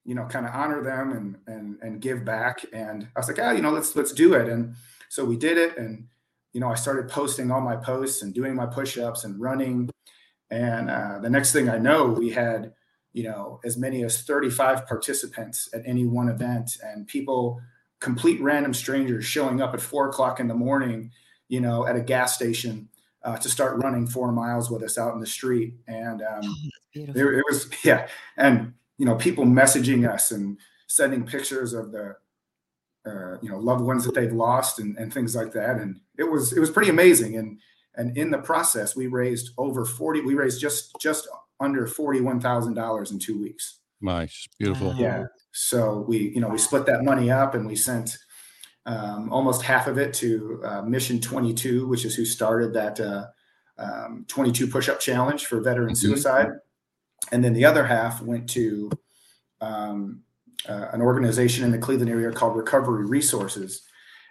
you 0.05 0.15
know, 0.15 0.27
kind 0.27 0.45
of 0.45 0.53
honor 0.53 0.83
them 0.83 1.13
and 1.13 1.37
and 1.47 1.79
and 1.81 2.01
give 2.01 2.25
back. 2.25 2.65
And 2.73 3.07
I 3.15 3.21
was 3.21 3.29
like, 3.29 3.39
ah, 3.41 3.53
you 3.53 3.63
know, 3.63 3.71
let's 3.71 3.95
let's 3.95 4.13
do 4.13 4.35
it. 4.35 4.49
And 4.49 4.75
so 5.09 5.25
we 5.25 5.37
did 5.37 5.57
it, 5.57 5.79
and 5.79 6.09
you 6.53 6.61
know, 6.61 6.69
I 6.69 6.75
started 6.75 7.09
posting 7.09 7.51
all 7.51 7.61
my 7.61 7.77
posts 7.77 8.23
and 8.23 8.35
doing 8.35 8.55
my 8.55 8.67
push-ups 8.67 9.25
and 9.25 9.41
running. 9.41 9.91
And 10.51 10.91
uh, 10.91 11.19
the 11.21 11.31
next 11.31 11.53
thing 11.53 11.69
I 11.69 11.79
know, 11.79 12.07
we 12.07 12.31
had, 12.31 12.73
you 13.13 13.25
know, 13.25 13.61
as 13.65 13.77
many 13.77 14.05
as 14.05 14.23
35 14.23 14.87
participants 14.87 15.69
at 15.73 15.83
any 15.87 16.05
one 16.05 16.29
event, 16.29 16.77
and 16.83 17.07
people, 17.07 17.61
complete 18.01 18.41
random 18.41 18.75
strangers, 18.75 19.25
showing 19.25 19.63
up 19.63 19.73
at 19.73 19.81
four 19.81 20.09
o'clock 20.09 20.41
in 20.41 20.49
the 20.49 20.55
morning, 20.55 21.11
you 21.49 21.61
know, 21.61 21.87
at 21.87 21.97
a 21.97 22.01
gas 22.01 22.35
station 22.35 22.89
uh, 23.25 23.37
to 23.39 23.49
start 23.49 23.83
running 23.83 24.07
four 24.07 24.33
miles 24.33 24.71
with 24.71 24.83
us 24.83 24.99
out 24.99 25.15
in 25.15 25.21
the 25.21 25.27
street. 25.27 25.75
And 25.87 26.23
um, 26.23 26.41
oh, 26.45 27.07
there, 27.13 27.33
it 27.33 27.45
was, 27.49 27.69
yeah, 27.85 28.09
and 28.37 28.75
you 28.99 29.07
know, 29.07 29.17
people 29.17 29.45
messaging 29.45 30.09
us 30.09 30.31
and 30.31 30.59
sending 30.87 31.25
pictures 31.25 31.73
of 31.73 31.93
the 31.93 32.17
uh, 33.07 33.39
you 33.43 33.49
know 33.49 33.59
loved 33.59 33.83
ones 33.83 34.05
that 34.05 34.15
they've 34.15 34.33
lost 34.33 34.79
and, 34.79 34.97
and 34.97 35.13
things 35.13 35.35
like 35.35 35.53
that. 35.53 35.77
And 35.77 36.01
it 36.19 36.25
was 36.25 36.53
it 36.53 36.61
was 36.61 36.71
pretty 36.71 36.91
amazing. 36.91 37.37
And 37.37 37.59
and 37.95 38.17
in 38.17 38.31
the 38.31 38.39
process 38.39 38.97
we 38.97 39.07
raised 39.07 39.51
over 39.59 39.85
40 39.85 40.21
we 40.23 40.35
raised 40.35 40.61
just 40.61 40.95
just 41.01 41.29
under 41.61 41.87
$41,000 41.87 43.13
in 43.13 43.19
2 43.19 43.41
weeks. 43.41 43.79
Nice. 44.01 44.49
Beautiful. 44.59 44.95
Yeah. 44.97 45.27
So 45.53 46.05
we 46.09 46.31
you 46.31 46.41
know 46.41 46.49
we 46.49 46.59
split 46.59 46.87
that 46.87 47.05
money 47.05 47.31
up 47.31 47.55
and 47.55 47.67
we 47.67 47.77
sent 47.77 48.19
um, 48.85 49.33
almost 49.33 49.63
half 49.63 49.87
of 49.87 49.97
it 49.99 50.13
to 50.15 50.61
uh, 50.65 50.83
mission 50.83 51.21
22 51.21 51.87
which 51.87 52.05
is 52.05 52.15
who 52.15 52.25
started 52.25 52.73
that 52.75 52.99
uh, 52.99 53.27
um, 53.79 54.25
22 54.29 54.67
push-up 54.69 55.01
challenge 55.01 55.47
for 55.47 55.61
veteran 55.61 55.95
mm-hmm. 55.95 56.07
suicide. 56.07 56.49
And 57.31 57.43
then 57.43 57.53
the 57.53 57.65
other 57.65 57.85
half 57.85 58.21
went 58.21 58.49
to 58.51 58.91
um, 59.61 60.23
uh, 60.69 60.89
an 60.93 61.01
organization 61.03 61.65
in 61.65 61.71
the 61.71 61.79
Cleveland 61.79 62.11
area 62.11 62.31
called 62.33 62.57
Recovery 62.57 63.05
Resources. 63.07 63.83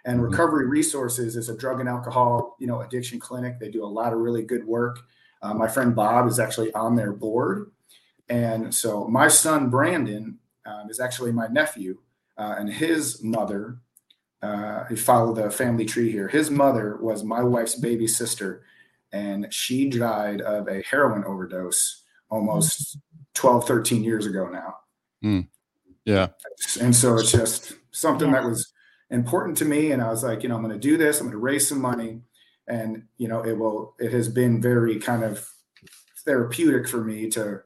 And 0.04 0.20
Mhm. 0.20 0.30
Recovery 0.30 0.66
Resources 0.66 1.36
is 1.36 1.48
a 1.48 1.56
drug 1.56 1.80
and 1.80 1.88
alcohol, 1.88 2.56
you 2.58 2.66
know, 2.66 2.80
addiction 2.80 3.20
clinic. 3.20 3.58
They 3.60 3.70
do 3.70 3.84
a 3.84 3.86
lot 3.86 4.12
of 4.12 4.18
really 4.20 4.42
good 4.42 4.66
work. 4.66 5.00
Uh, 5.42 5.54
my 5.54 5.68
friend 5.68 5.94
Bob 5.94 6.28
is 6.28 6.38
actually 6.38 6.72
on 6.74 6.96
their 6.96 7.12
board, 7.12 7.70
and 8.28 8.74
so 8.74 9.06
my 9.08 9.28
son 9.28 9.70
Brandon 9.70 10.38
um, 10.64 10.88
is 10.88 11.00
actually 11.00 11.32
my 11.32 11.48
nephew, 11.48 11.98
uh, 12.38 12.54
and 12.58 12.72
his 12.72 13.22
mother. 13.22 13.78
Uh, 14.42 14.84
he 14.86 14.96
followed 14.96 15.36
the 15.36 15.50
family 15.50 15.84
tree 15.84 16.10
here. 16.10 16.28
His 16.28 16.50
mother 16.50 16.96
was 16.96 17.22
my 17.24 17.42
wife's 17.42 17.74
baby 17.76 18.06
sister, 18.08 18.62
and 19.12 19.52
she 19.52 19.88
died 19.90 20.40
of 20.40 20.68
a 20.68 20.82
heroin 20.82 21.24
overdose 21.24 22.02
almost 22.28 22.98
12, 23.34 23.66
13 23.66 24.02
years 24.02 24.26
ago 24.26 24.48
now. 24.48 24.78
Yeah. 26.04 26.28
And 26.80 26.94
so 26.94 27.16
it's 27.16 27.30
just 27.32 27.74
something 27.92 28.28
Yeah. 28.28 28.40
that 28.40 28.48
was 28.48 28.72
important 29.10 29.56
to 29.58 29.64
me. 29.64 29.92
And 29.92 30.02
I 30.02 30.08
was 30.08 30.24
like, 30.24 30.42
you 30.42 30.48
know, 30.48 30.56
I'm 30.56 30.62
going 30.62 30.74
to 30.74 30.80
do 30.80 30.96
this. 30.96 31.20
I'm 31.20 31.26
going 31.26 31.32
to 31.32 31.38
raise 31.38 31.68
some 31.68 31.80
money. 31.80 32.20
And, 32.66 33.04
you 33.18 33.28
know, 33.28 33.44
it 33.44 33.58
will, 33.58 33.94
it 33.98 34.12
has 34.12 34.28
been 34.28 34.60
very 34.62 34.98
kind 34.98 35.22
of 35.24 35.46
therapeutic 36.24 36.88
for 36.88 37.02
me 37.04 37.28
to, 37.30 37.60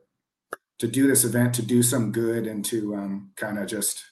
to 0.79 0.89
do 0.89 1.07
this 1.07 1.25
event, 1.25 1.55
to 1.55 1.63
do 1.63 1.83
some 1.83 2.13
good 2.13 2.47
and 2.47 2.65
to 2.67 2.95
um, 2.95 3.31
kind 3.37 3.59
of 3.59 3.67
just, 3.67 4.05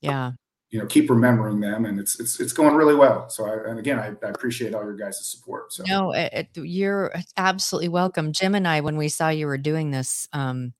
Yeah. 0.00 0.32
you 0.70 0.78
know, 0.80 0.86
keep 0.86 1.08
remembering 1.10 1.60
them. 1.60 1.84
And 1.84 2.00
it's, 2.00 2.18
it's, 2.18 2.40
it's 2.40 2.52
going 2.52 2.74
really 2.74 2.94
well. 2.94 3.28
So 3.30 3.46
I, 3.46 3.70
and 3.70 3.78
again, 3.78 3.98
I, 3.98 4.08
I 4.26 4.30
appreciate 4.30 4.74
all 4.74 4.82
your 4.82 4.96
guys' 4.96 5.30
support. 5.30 5.72
So 5.72 5.84
No, 5.86 6.12
it, 6.12 6.32
it- 6.54 6.64
you're 6.66 7.14
absolutely 7.36 7.88
welcome. 7.88 8.32
Jim 8.32 8.54
and 8.54 8.66
I, 8.66 8.80
when 8.80 8.96
we 8.96 9.08
saw 9.08 9.28
you 9.28 9.46
were 9.46 9.58
doing 9.58 9.90
this, 9.90 10.28
um, 10.32 10.72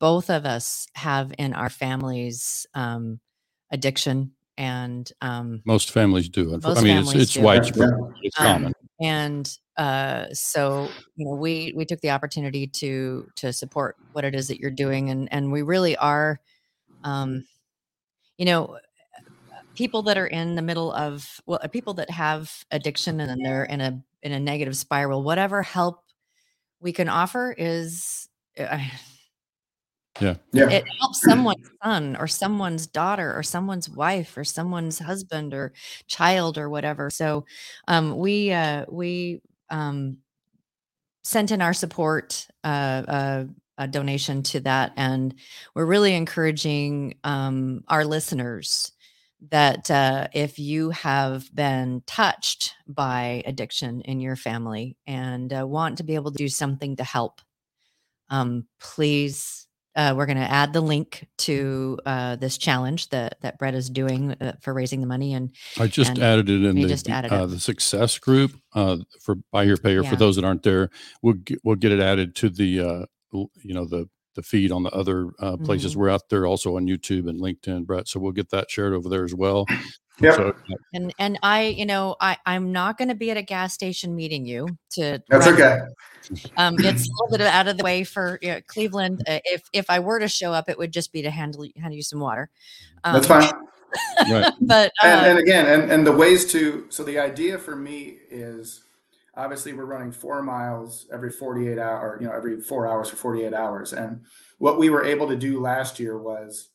both 0.00 0.30
of 0.30 0.44
us 0.46 0.86
have 0.94 1.32
in 1.38 1.52
our 1.54 1.70
families 1.70 2.66
um, 2.74 3.20
addiction 3.70 4.32
and 4.56 5.10
um, 5.20 5.62
Most 5.64 5.90
families 5.92 6.28
do. 6.28 6.46
Most 6.62 6.66
I 6.78 6.82
mean, 6.82 6.98
it's, 6.98 7.08
families 7.08 7.22
it's 7.22 7.32
do. 7.34 7.42
widespread. 7.42 7.90
Yeah. 7.90 8.10
It's 8.22 8.40
Um, 8.40 8.46
common. 8.46 8.72
and 9.00 9.58
uh, 9.76 10.26
so 10.32 10.88
you 11.14 11.24
know 11.26 11.34
we 11.36 11.72
we 11.76 11.84
took 11.84 12.00
the 12.00 12.10
opportunity 12.10 12.66
to 12.66 13.28
to 13.36 13.52
support 13.52 13.96
what 14.12 14.24
it 14.24 14.34
is 14.34 14.48
that 14.48 14.58
you're 14.58 14.70
doing 14.72 15.10
and 15.10 15.32
and 15.32 15.52
we 15.52 15.62
really 15.62 15.96
are 15.96 16.40
um 17.04 17.44
you 18.36 18.44
know 18.44 18.76
people 19.76 20.02
that 20.02 20.18
are 20.18 20.26
in 20.26 20.56
the 20.56 20.62
middle 20.62 20.92
of 20.92 21.40
well 21.46 21.60
people 21.70 21.94
that 21.94 22.10
have 22.10 22.52
addiction 22.72 23.20
and 23.20 23.30
then 23.30 23.38
they're 23.40 23.64
in 23.64 23.80
a 23.80 24.02
in 24.24 24.32
a 24.32 24.40
negative 24.40 24.76
spiral 24.76 25.22
whatever 25.22 25.62
help 25.62 26.02
we 26.80 26.92
can 26.92 27.08
offer 27.08 27.54
is 27.56 28.28
uh, 28.58 28.78
yeah. 30.52 30.68
it 30.68 30.84
helps 31.00 31.20
someone's 31.22 31.70
son 31.82 32.16
or 32.16 32.26
someone's 32.26 32.86
daughter 32.86 33.34
or 33.34 33.42
someone's 33.42 33.88
wife 33.88 34.36
or 34.36 34.44
someone's 34.44 34.98
husband 34.98 35.54
or 35.54 35.72
child 36.06 36.58
or 36.58 36.68
whatever. 36.68 37.10
So 37.10 37.44
um, 37.86 38.16
we 38.16 38.52
uh, 38.52 38.84
we 38.88 39.40
um, 39.70 40.18
sent 41.22 41.50
in 41.50 41.60
our 41.60 41.74
support 41.74 42.46
uh, 42.64 43.02
uh, 43.06 43.44
a 43.76 43.86
donation 43.86 44.42
to 44.42 44.60
that. 44.60 44.92
And 44.96 45.34
we're 45.74 45.86
really 45.86 46.14
encouraging 46.14 47.14
um, 47.22 47.84
our 47.88 48.04
listeners 48.04 48.92
that 49.50 49.88
uh, 49.90 50.26
if 50.32 50.58
you 50.58 50.90
have 50.90 51.54
been 51.54 52.02
touched 52.06 52.74
by 52.88 53.42
addiction 53.46 54.00
in 54.00 54.20
your 54.20 54.34
family 54.34 54.96
and 55.06 55.52
uh, 55.52 55.64
want 55.66 55.98
to 55.98 56.04
be 56.04 56.16
able 56.16 56.32
to 56.32 56.38
do 56.38 56.48
something 56.48 56.96
to 56.96 57.04
help 57.04 57.40
um, 58.30 58.66
please 58.80 59.67
uh, 59.96 60.14
we're 60.16 60.26
going 60.26 60.38
to 60.38 60.50
add 60.50 60.72
the 60.72 60.80
link 60.80 61.26
to 61.38 61.98
uh, 62.06 62.36
this 62.36 62.58
challenge 62.58 63.08
that 63.10 63.36
that 63.40 63.58
Bret 63.58 63.74
is 63.74 63.90
doing 63.90 64.32
uh, 64.40 64.52
for 64.60 64.72
raising 64.72 65.00
the 65.00 65.06
money, 65.06 65.34
and 65.34 65.50
I 65.78 65.86
just 65.86 66.10
and 66.10 66.18
added 66.20 66.48
it 66.48 66.64
in 66.64 66.76
the 66.76 67.04
added 67.08 67.32
uh, 67.32 67.44
it. 67.44 67.46
the 67.48 67.60
success 67.60 68.18
group 68.18 68.52
uh, 68.74 68.98
for 69.20 69.36
Buy 69.50 69.64
Here 69.64 69.76
Pay 69.76 69.90
Here. 69.90 70.02
Yeah. 70.02 70.10
For 70.10 70.16
those 70.16 70.36
that 70.36 70.44
aren't 70.44 70.62
there, 70.62 70.90
we'll 71.22 71.34
get, 71.34 71.58
we'll 71.64 71.76
get 71.76 71.92
it 71.92 72.00
added 72.00 72.36
to 72.36 72.48
the 72.48 72.80
uh, 72.80 73.06
you 73.32 73.74
know 73.74 73.86
the 73.86 74.08
the 74.38 74.42
feed 74.44 74.70
on 74.70 74.84
the 74.84 74.90
other 74.90 75.30
uh, 75.40 75.56
places. 75.56 75.94
Mhm. 75.94 75.96
We're 75.96 76.10
out 76.10 76.28
there 76.28 76.46
also 76.46 76.76
on 76.76 76.86
YouTube 76.86 77.28
and 77.28 77.40
LinkedIn, 77.40 77.84
Bret. 77.84 78.06
So 78.06 78.20
we'll 78.20 78.30
get 78.30 78.50
that 78.50 78.70
shared 78.70 78.94
over 78.94 79.08
there 79.08 79.24
as 79.24 79.34
well. 79.34 79.66
Yep. 80.20 80.34
So 80.34 80.52
and 80.94 81.14
and 81.20 81.38
I, 81.44 81.66
you 81.66 81.86
know, 81.86 82.16
I 82.20 82.38
I'm 82.44 82.72
not 82.72 82.98
going 82.98 83.06
to 83.06 83.14
be 83.14 83.30
at 83.30 83.36
a 83.36 83.42
gas 83.42 83.72
station 83.72 84.16
meeting 84.16 84.44
you 84.44 84.66
to. 84.94 85.22
That's 85.28 85.46
run- 85.46 85.54
okay. 85.54 85.78
Um, 86.56 86.74
it's 86.80 87.08
a 87.08 87.12
little 87.22 87.38
bit 87.38 87.40
out 87.42 87.68
of 87.68 87.76
the 87.76 87.84
way 87.84 88.02
for 88.02 88.40
you 88.42 88.48
know, 88.48 88.60
Cleveland. 88.66 89.22
Uh, 89.28 89.38
if 89.44 89.62
if 89.72 89.88
I 89.88 90.00
were 90.00 90.18
to 90.18 90.26
show 90.26 90.52
up, 90.52 90.68
it 90.68 90.76
would 90.76 90.92
just 90.92 91.12
be 91.12 91.22
to 91.22 91.30
handle 91.30 91.64
hand 91.80 91.94
you 91.94 92.02
some 92.02 92.18
water. 92.18 92.50
Um, 93.04 93.14
That's 93.14 93.28
fine. 93.28 93.48
right. 94.28 94.52
But 94.60 94.90
uh, 95.00 95.06
and, 95.06 95.26
and 95.26 95.38
again 95.38 95.66
and, 95.66 95.92
and 95.92 96.04
the 96.04 96.10
ways 96.10 96.50
to 96.50 96.86
so 96.88 97.04
the 97.04 97.20
idea 97.20 97.56
for 97.56 97.76
me 97.76 98.16
is 98.28 98.82
obviously 99.38 99.72
we're 99.72 99.84
running 99.86 100.12
four 100.12 100.42
miles 100.42 101.06
every 101.12 101.30
48 101.30 101.78
hour 101.78 102.18
you 102.20 102.26
know 102.26 102.34
every 102.34 102.60
four 102.60 102.86
hours 102.88 103.08
for 103.08 103.16
48 103.16 103.54
hours 103.54 103.92
and 103.94 104.24
what 104.58 104.78
we 104.78 104.90
were 104.90 105.04
able 105.04 105.28
to 105.28 105.36
do 105.36 105.60
last 105.60 106.00
year 106.00 106.18
was 106.18 106.70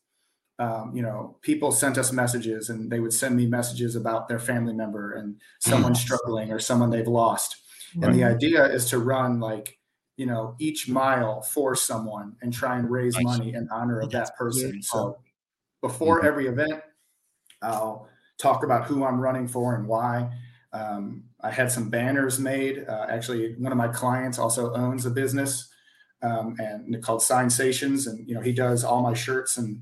um, 0.59 0.95
you 0.95 1.01
know 1.01 1.37
people 1.41 1.71
sent 1.71 1.97
us 1.97 2.11
messages 2.13 2.69
and 2.69 2.91
they 2.91 2.99
would 3.01 3.13
send 3.13 3.35
me 3.35 3.45
messages 3.47 3.95
about 3.95 4.27
their 4.27 4.39
family 4.39 4.73
member 4.73 5.13
and 5.13 5.41
someone 5.59 5.93
struggling 5.95 6.51
or 6.51 6.59
someone 6.59 6.89
they've 6.89 7.07
lost 7.07 7.57
and 8.01 8.15
the 8.15 8.23
idea 8.23 8.65
is 8.65 8.85
to 8.89 8.97
run 8.99 9.39
like 9.39 9.77
you 10.17 10.25
know 10.25 10.55
each 10.59 10.87
mile 10.87 11.41
for 11.41 11.75
someone 11.75 12.35
and 12.41 12.53
try 12.53 12.77
and 12.79 12.89
raise 12.89 13.15
Nice. 13.15 13.23
money 13.39 13.53
in 13.53 13.67
honor 13.71 13.99
of 13.99 14.11
That's 14.11 14.29
that 14.31 14.37
person 14.37 14.61
beautiful. 14.71 14.81
so 14.83 15.17
before 15.81 16.21
Mhm. 16.21 16.25
every 16.27 16.47
event 16.47 16.81
i'll 17.61 18.07
talk 18.37 18.63
about 18.63 18.85
who 18.85 19.03
i'm 19.05 19.19
running 19.19 19.47
for 19.47 19.75
and 19.75 19.87
why 19.87 20.29
um, 20.73 21.23
i 21.41 21.51
had 21.51 21.71
some 21.71 21.89
banners 21.89 22.39
made. 22.39 22.85
Uh, 22.87 23.05
actually 23.09 23.53
one 23.55 23.71
of 23.71 23.77
my 23.77 23.87
clients 23.87 24.39
also 24.39 24.73
owns 24.73 25.05
a 25.05 25.09
business 25.09 25.69
um, 26.23 26.55
and 26.57 27.03
called 27.03 27.21
Signations, 27.21 28.07
and 28.07 28.27
you 28.27 28.33
know 28.33 28.41
he 28.41 28.53
does 28.53 28.83
all 28.83 29.01
my 29.01 29.13
shirts 29.13 29.57
and 29.57 29.81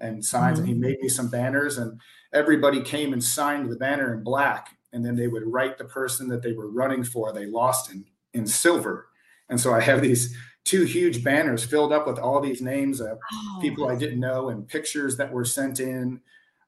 and 0.00 0.24
signs, 0.24 0.58
and 0.58 0.66
he 0.66 0.74
made 0.74 0.98
me 1.00 1.08
some 1.08 1.28
banners, 1.28 1.78
and 1.78 2.00
everybody 2.32 2.80
came 2.80 3.12
and 3.12 3.22
signed 3.22 3.70
the 3.70 3.76
banner 3.76 4.14
in 4.14 4.24
black, 4.24 4.76
and 4.92 5.04
then 5.04 5.14
they 5.14 5.28
would 5.28 5.46
write 5.46 5.78
the 5.78 5.84
person 5.84 6.28
that 6.28 6.42
they 6.42 6.52
were 6.52 6.70
running 6.70 7.04
for 7.04 7.32
they 7.32 7.46
lost 7.46 7.92
in 7.92 8.04
in 8.32 8.46
silver, 8.46 9.08
and 9.48 9.60
so 9.60 9.72
I 9.72 9.80
have 9.80 10.00
these 10.00 10.36
two 10.64 10.84
huge 10.84 11.22
banners 11.22 11.64
filled 11.64 11.92
up 11.92 12.06
with 12.06 12.18
all 12.18 12.40
these 12.40 12.62
names 12.62 13.00
of 13.00 13.18
Oh, 13.32 13.58
people 13.60 13.88
I 13.88 13.96
didn't 13.96 14.20
know 14.20 14.48
and 14.48 14.66
pictures 14.66 15.16
that 15.16 15.32
were 15.32 15.44
sent 15.44 15.80
in. 15.80 16.20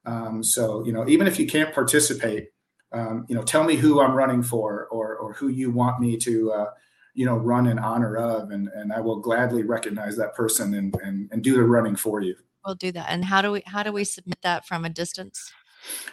Um, 0.05 0.43
so 0.43 0.85
you 0.85 0.93
know, 0.93 1.07
even 1.09 1.25
if 1.25 1.39
you 1.39 1.47
can't 1.47 1.73
participate, 1.73 2.49
um, 2.91 3.25
you 3.27 3.35
know, 3.35 3.43
tell 3.43 3.63
me 3.63 3.75
who 3.75 4.01
I'm 4.01 4.13
running 4.13 4.43
for 4.43 4.87
or 4.87 5.15
or 5.17 5.33
who 5.33 5.49
you 5.49 5.71
want 5.71 5.99
me 5.99 6.17
to. 6.17 6.51
Uh, 6.51 6.69
you 7.17 7.25
know, 7.25 7.37
run 7.37 7.67
in 7.67 7.79
honor 7.79 8.17
of, 8.17 8.51
and 8.51 8.67
and 8.69 8.91
I 8.91 8.99
will 8.99 9.21
gladly 9.21 9.63
recognize 9.63 10.17
that 10.17 10.35
person 10.35 10.73
and 10.73 10.95
and, 11.01 11.29
and 11.31 11.43
do 11.43 11.53
the 11.53 11.63
running 11.63 11.95
for 11.95 12.21
you. 12.21 12.35
we'll 12.65 12.75
do 12.75 12.91
that. 12.91 13.07
And 13.09 13.23
how 13.23 13.41
do 13.41 13.51
we 13.51 13.63
how 13.65 13.83
do 13.83 13.91
we 13.91 14.03
submit 14.03 14.41
that 14.41 14.65
from 14.65 14.85
a 14.85 14.89
distance? 14.89 15.51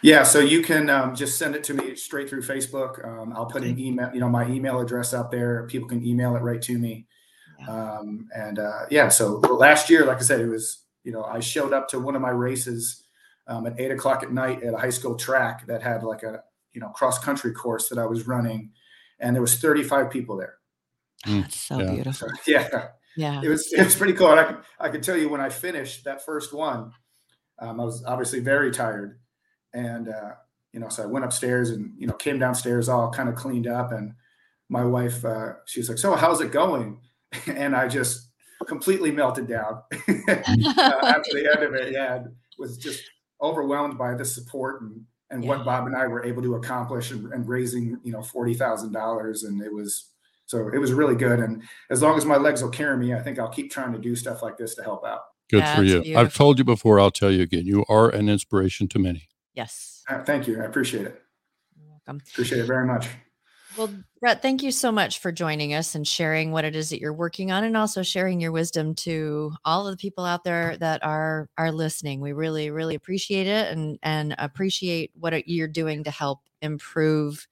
Yeah, 0.01 0.23
so 0.23 0.39
you 0.39 0.61
can 0.61 0.89
um, 0.89 1.15
just 1.15 1.37
send 1.37 1.55
it 1.55 1.63
to 1.65 1.73
me 1.73 1.95
straight 1.95 2.29
through 2.29 2.43
Facebook. 2.43 3.05
Um, 3.05 3.33
I'll 3.35 3.47
put 3.47 3.63
an 3.63 3.79
email, 3.79 4.11
you 4.13 4.19
know, 4.19 4.29
my 4.29 4.47
email 4.47 4.79
address 4.79 5.13
out 5.13 5.31
there. 5.31 5.65
People 5.67 5.89
can 5.89 6.05
email 6.05 6.35
it 6.35 6.39
right 6.39 6.61
to 6.61 6.77
me. 6.77 7.07
Yeah. 7.59 7.69
Um, 7.69 8.27
and 8.35 8.59
uh, 8.59 8.81
yeah, 8.91 9.09
so 9.09 9.37
last 9.37 9.89
year, 9.89 10.05
like 10.05 10.17
I 10.17 10.21
said, 10.21 10.41
it 10.41 10.47
was, 10.47 10.83
you 11.03 11.11
know, 11.11 11.23
I 11.23 11.39
showed 11.39 11.73
up 11.73 11.87
to 11.89 11.99
one 11.99 12.15
of 12.15 12.21
my 12.21 12.29
races 12.29 13.03
um, 13.47 13.65
at 13.65 13.79
eight 13.79 13.91
o'clock 13.91 14.21
at 14.21 14.31
night 14.31 14.63
at 14.63 14.73
a 14.73 14.77
high 14.77 14.89
school 14.89 15.15
track 15.15 15.65
that 15.67 15.81
had 15.81 16.03
like 16.03 16.23
a, 16.23 16.43
you 16.73 16.81
know, 16.81 16.89
cross 16.89 17.19
country 17.19 17.51
course 17.53 17.89
that 17.89 17.97
I 17.97 18.05
was 18.05 18.27
running, 18.27 18.71
and 19.19 19.35
there 19.35 19.41
was 19.41 19.57
35 19.59 20.09
people 20.09 20.37
there. 20.37 20.55
Mm, 21.25 21.41
That's 21.43 21.59
so 21.59 21.79
yeah. 21.79 21.85
So 21.85 21.93
beautiful. 21.93 22.27
yeah, 22.47 22.87
Yeah. 23.15 23.41
it 23.43 23.47
was 23.49 23.71
it 23.73 23.83
was 23.83 23.95
pretty 23.95 24.13
cool. 24.13 24.31
And 24.31 24.39
I 24.39 24.43
can 24.45 24.57
I 24.79 24.89
can 24.89 25.01
tell 25.01 25.17
you 25.17 25.29
when 25.29 25.41
I 25.41 25.49
finished 25.49 26.03
that 26.05 26.25
first 26.25 26.53
one, 26.53 26.91
um, 27.59 27.79
I 27.79 27.83
was 27.83 28.03
obviously 28.05 28.39
very 28.39 28.71
tired, 28.71 29.19
and 29.73 30.09
uh, 30.09 30.31
you 30.73 30.79
know, 30.79 30.89
so 30.89 31.03
I 31.03 31.05
went 31.05 31.23
upstairs 31.25 31.69
and 31.69 31.93
you 31.97 32.07
know 32.07 32.13
came 32.13 32.39
downstairs 32.39 32.89
all 32.89 33.11
kind 33.11 33.29
of 33.29 33.35
cleaned 33.35 33.67
up, 33.67 33.91
and 33.91 34.13
my 34.69 34.83
wife 34.83 35.23
uh, 35.23 35.53
she 35.65 35.79
was 35.79 35.89
like, 35.89 35.97
"So 35.99 36.15
how's 36.15 36.41
it 36.41 36.51
going?" 36.51 36.99
And 37.47 37.75
I 37.75 37.87
just 37.87 38.29
completely 38.67 39.11
melted 39.11 39.47
down 39.47 39.81
uh, 39.91 40.31
after 41.03 41.31
the 41.33 41.49
end 41.53 41.63
of 41.63 41.73
it. 41.73 41.91
Yeah, 41.93 42.15
and 42.15 42.35
was 42.59 42.77
just 42.77 43.01
overwhelmed 43.41 43.97
by 43.97 44.13
the 44.15 44.23
support 44.25 44.81
and 44.81 45.01
and 45.29 45.43
Yeah. 45.43 45.49
what 45.49 45.65
Bob 45.65 45.87
and 45.87 45.95
I 45.95 46.07
were 46.07 46.23
able 46.23 46.41
to 46.43 46.55
accomplish 46.55 47.11
and, 47.11 47.31
and 47.33 47.47
raising 47.47 47.99
you 48.03 48.11
know 48.11 48.21
forty 48.21 48.53
thousand 48.53 48.91
dollars, 48.91 49.43
and 49.43 49.61
it 49.61 49.73
was 49.73 50.09
so 50.45 50.69
it 50.73 50.77
was 50.77 50.93
really 50.93 51.15
good. 51.15 51.39
And 51.39 51.63
as 51.89 52.01
long 52.01 52.17
as 52.17 52.25
my 52.25 52.37
legs 52.37 52.61
will 52.61 52.69
carry 52.69 52.97
me, 52.97 53.13
I 53.13 53.19
think 53.21 53.39
I'll 53.39 53.49
keep 53.49 53.71
trying 53.71 53.93
to 53.93 53.99
do 53.99 54.15
stuff 54.15 54.41
like 54.41 54.57
this 54.57 54.75
to 54.75 54.83
help 54.83 55.05
out. 55.05 55.21
Good 55.49 55.61
That's 55.61 55.77
for 55.77 55.83
you. 55.83 56.17
I've 56.17 56.33
told 56.33 56.57
you 56.57 56.63
before. 56.63 56.99
I'll 56.99 57.11
tell 57.11 57.31
you 57.31 57.41
again. 57.41 57.65
You 57.65 57.85
are 57.89 58.09
an 58.09 58.29
inspiration 58.29 58.87
to 58.89 58.99
many. 58.99 59.27
Yes. 59.53 60.03
Uh, 60.09 60.23
thank 60.23 60.47
you. 60.47 60.61
I 60.61 60.65
appreciate 60.65 61.05
it. 61.05 61.21
You're 61.77 61.89
welcome. 61.89 62.21
Appreciate 62.31 62.59
it 62.59 62.65
very 62.65 62.85
much. 62.85 63.07
Well, 63.75 64.03
Bret, 64.19 64.41
thank 64.41 64.61
you 64.61 64.71
so 64.71 64.91
much 64.91 65.19
for 65.19 65.31
joining 65.31 65.73
us 65.73 65.95
and 65.95 66.07
sharing 66.07 66.51
what 66.51 66.63
it 66.63 66.75
is 66.75 66.89
that 66.91 66.99
you're 66.99 67.13
working 67.13 67.51
on 67.51 67.63
and 67.63 67.75
also 67.75 68.03
sharing 68.03 68.39
your 68.39 68.51
wisdom 68.51 68.93
to 68.95 69.51
all 69.65 69.87
of 69.87 69.93
the 69.93 69.97
people 70.01 70.25
out 70.25 70.43
there 70.43 70.77
that 70.77 71.03
are 71.03 71.49
are 71.57 71.71
listening. 71.71 72.21
We 72.21 72.33
really 72.33 72.69
really 72.69 72.95
appreciate 72.95 73.47
it 73.47 73.71
and 73.71 73.97
and 74.03 74.35
appreciate 74.37 75.11
what 75.15 75.47
you're 75.47 75.67
doing 75.67 76.03
to 76.03 76.11
help 76.11 76.41
improve 76.61 77.47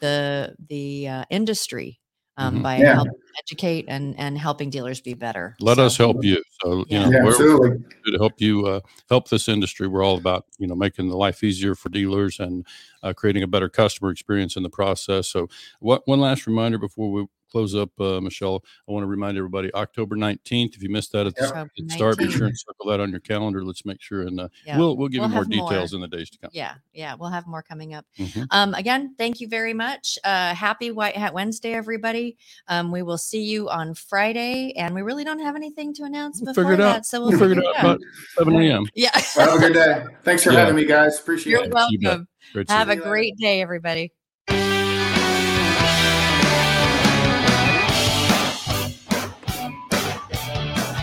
the 0.00 0.54
the 0.68 1.08
uh, 1.08 1.24
industry 1.30 2.00
um, 2.36 2.58
Mhm. 2.58 2.62
by 2.62 2.76
Yeah. 2.78 2.94
helping 2.94 3.12
educate 3.38 3.84
and 3.88 4.14
and 4.18 4.38
helping 4.38 4.70
dealers 4.70 5.00
be 5.00 5.14
better. 5.14 5.56
Let 5.60 5.76
So- 5.76 5.86
us 5.86 5.96
help 5.96 6.24
you. 6.24 6.42
So, 6.62 6.78
you 6.78 6.84
Yeah. 6.88 7.04
know, 7.06 7.10
Yeah, 7.10 7.22
we're 7.24 7.30
absolutely. 7.30 7.84
to 8.12 8.18
help 8.18 8.40
you 8.40 8.66
uh, 8.66 8.80
help 9.08 9.28
this 9.28 9.48
industry. 9.48 9.86
We're 9.88 10.04
all 10.04 10.16
about, 10.16 10.46
you 10.58 10.66
know, 10.66 10.74
making 10.74 11.08
the 11.08 11.16
life 11.16 11.42
easier 11.44 11.74
for 11.74 11.88
dealers 11.88 12.40
and 12.40 12.66
uh, 13.02 13.12
creating 13.12 13.42
a 13.42 13.46
better 13.46 13.68
customer 13.68 14.10
experience 14.10 14.56
in 14.56 14.62
the 14.62 14.70
process. 14.70 15.28
So, 15.28 15.48
what 15.80 16.06
one 16.06 16.20
last 16.20 16.46
reminder 16.46 16.78
before 16.78 17.10
we 17.10 17.26
close 17.54 17.76
up, 17.76 17.90
uh, 18.00 18.20
Michelle, 18.20 18.64
I 18.88 18.92
want 18.92 19.04
to 19.04 19.06
remind 19.06 19.38
everybody 19.38 19.72
October 19.74 20.16
19th. 20.16 20.74
If 20.74 20.82
you 20.82 20.88
missed 20.90 21.12
that 21.12 21.24
at 21.28 21.36
the, 21.36 21.42
Yep. 21.44 21.50
October 21.54 21.70
at 21.84 21.90
start, 21.92 22.18
be 22.18 22.28
sure 22.28 22.46
and 22.48 22.58
circle 22.58 22.86
that 22.90 22.98
on 22.98 23.10
your 23.12 23.20
calendar. 23.20 23.64
Let's 23.64 23.84
make 23.86 24.02
sure 24.02 24.22
and 24.22 24.40
uh, 24.40 24.48
Yeah. 24.66 24.76
we'll 24.76 24.96
we'll 24.96 25.06
give 25.06 25.20
We'll 25.20 25.28
you 25.28 25.34
more 25.34 25.44
have 25.44 25.56
more. 25.56 25.70
details 25.70 25.94
in 25.94 26.00
the 26.00 26.08
days 26.08 26.30
to 26.30 26.38
come. 26.38 26.50
Yeah, 26.52 26.74
yeah, 26.92 27.14
we'll 27.14 27.30
have 27.30 27.46
more 27.46 27.62
coming 27.62 27.94
up. 27.94 28.04
Mhm. 28.18 28.46
Um, 28.50 28.74
again, 28.74 29.14
thank 29.16 29.40
you 29.40 29.46
very 29.46 29.72
much. 29.72 30.18
Uh, 30.24 30.52
happy 30.52 30.90
White 30.90 31.16
Hat 31.16 31.32
Wednesday, 31.32 31.74
everybody. 31.74 32.36
Um, 32.66 32.90
we 32.90 33.02
will 33.02 33.18
see 33.18 33.42
you 33.44 33.68
on 33.70 33.94
Friday, 33.94 34.72
and 34.76 34.92
we 34.92 35.02
really 35.02 35.22
don't 35.22 35.38
have 35.38 35.54
anything 35.54 35.94
to 35.94 36.02
announce 36.02 36.40
We'll 36.40 36.52
before 36.54 36.64
figure 36.64 36.74
it 36.74 36.78
that, 36.88 36.96
out. 36.96 37.06
so 37.06 37.20
We'll 37.20 37.30
we'll 37.30 37.38
figure 37.38 37.62
it 37.62 37.66
out 37.76 37.78
about 37.78 38.00
7 38.36 38.52
a.m. 38.56 38.86
Yeah, 38.96 39.10
Well, 39.36 39.50
have 39.50 39.58
a 39.58 39.60
good 39.60 39.74
day. 39.74 40.04
Thanks 40.24 40.42
for 40.42 40.50
Yeah. 40.52 40.58
having 40.60 40.74
me, 40.74 40.86
guys. 40.86 41.20
Appreciate 41.20 41.52
you're 41.52 41.60
it. 41.62 41.66
You're 41.66 42.00
welcome. 42.10 42.26
Great 42.52 42.68
Have 42.70 42.88
a 42.88 42.96
great 42.96 43.36
day, 43.36 43.62
everybody. 43.62 44.12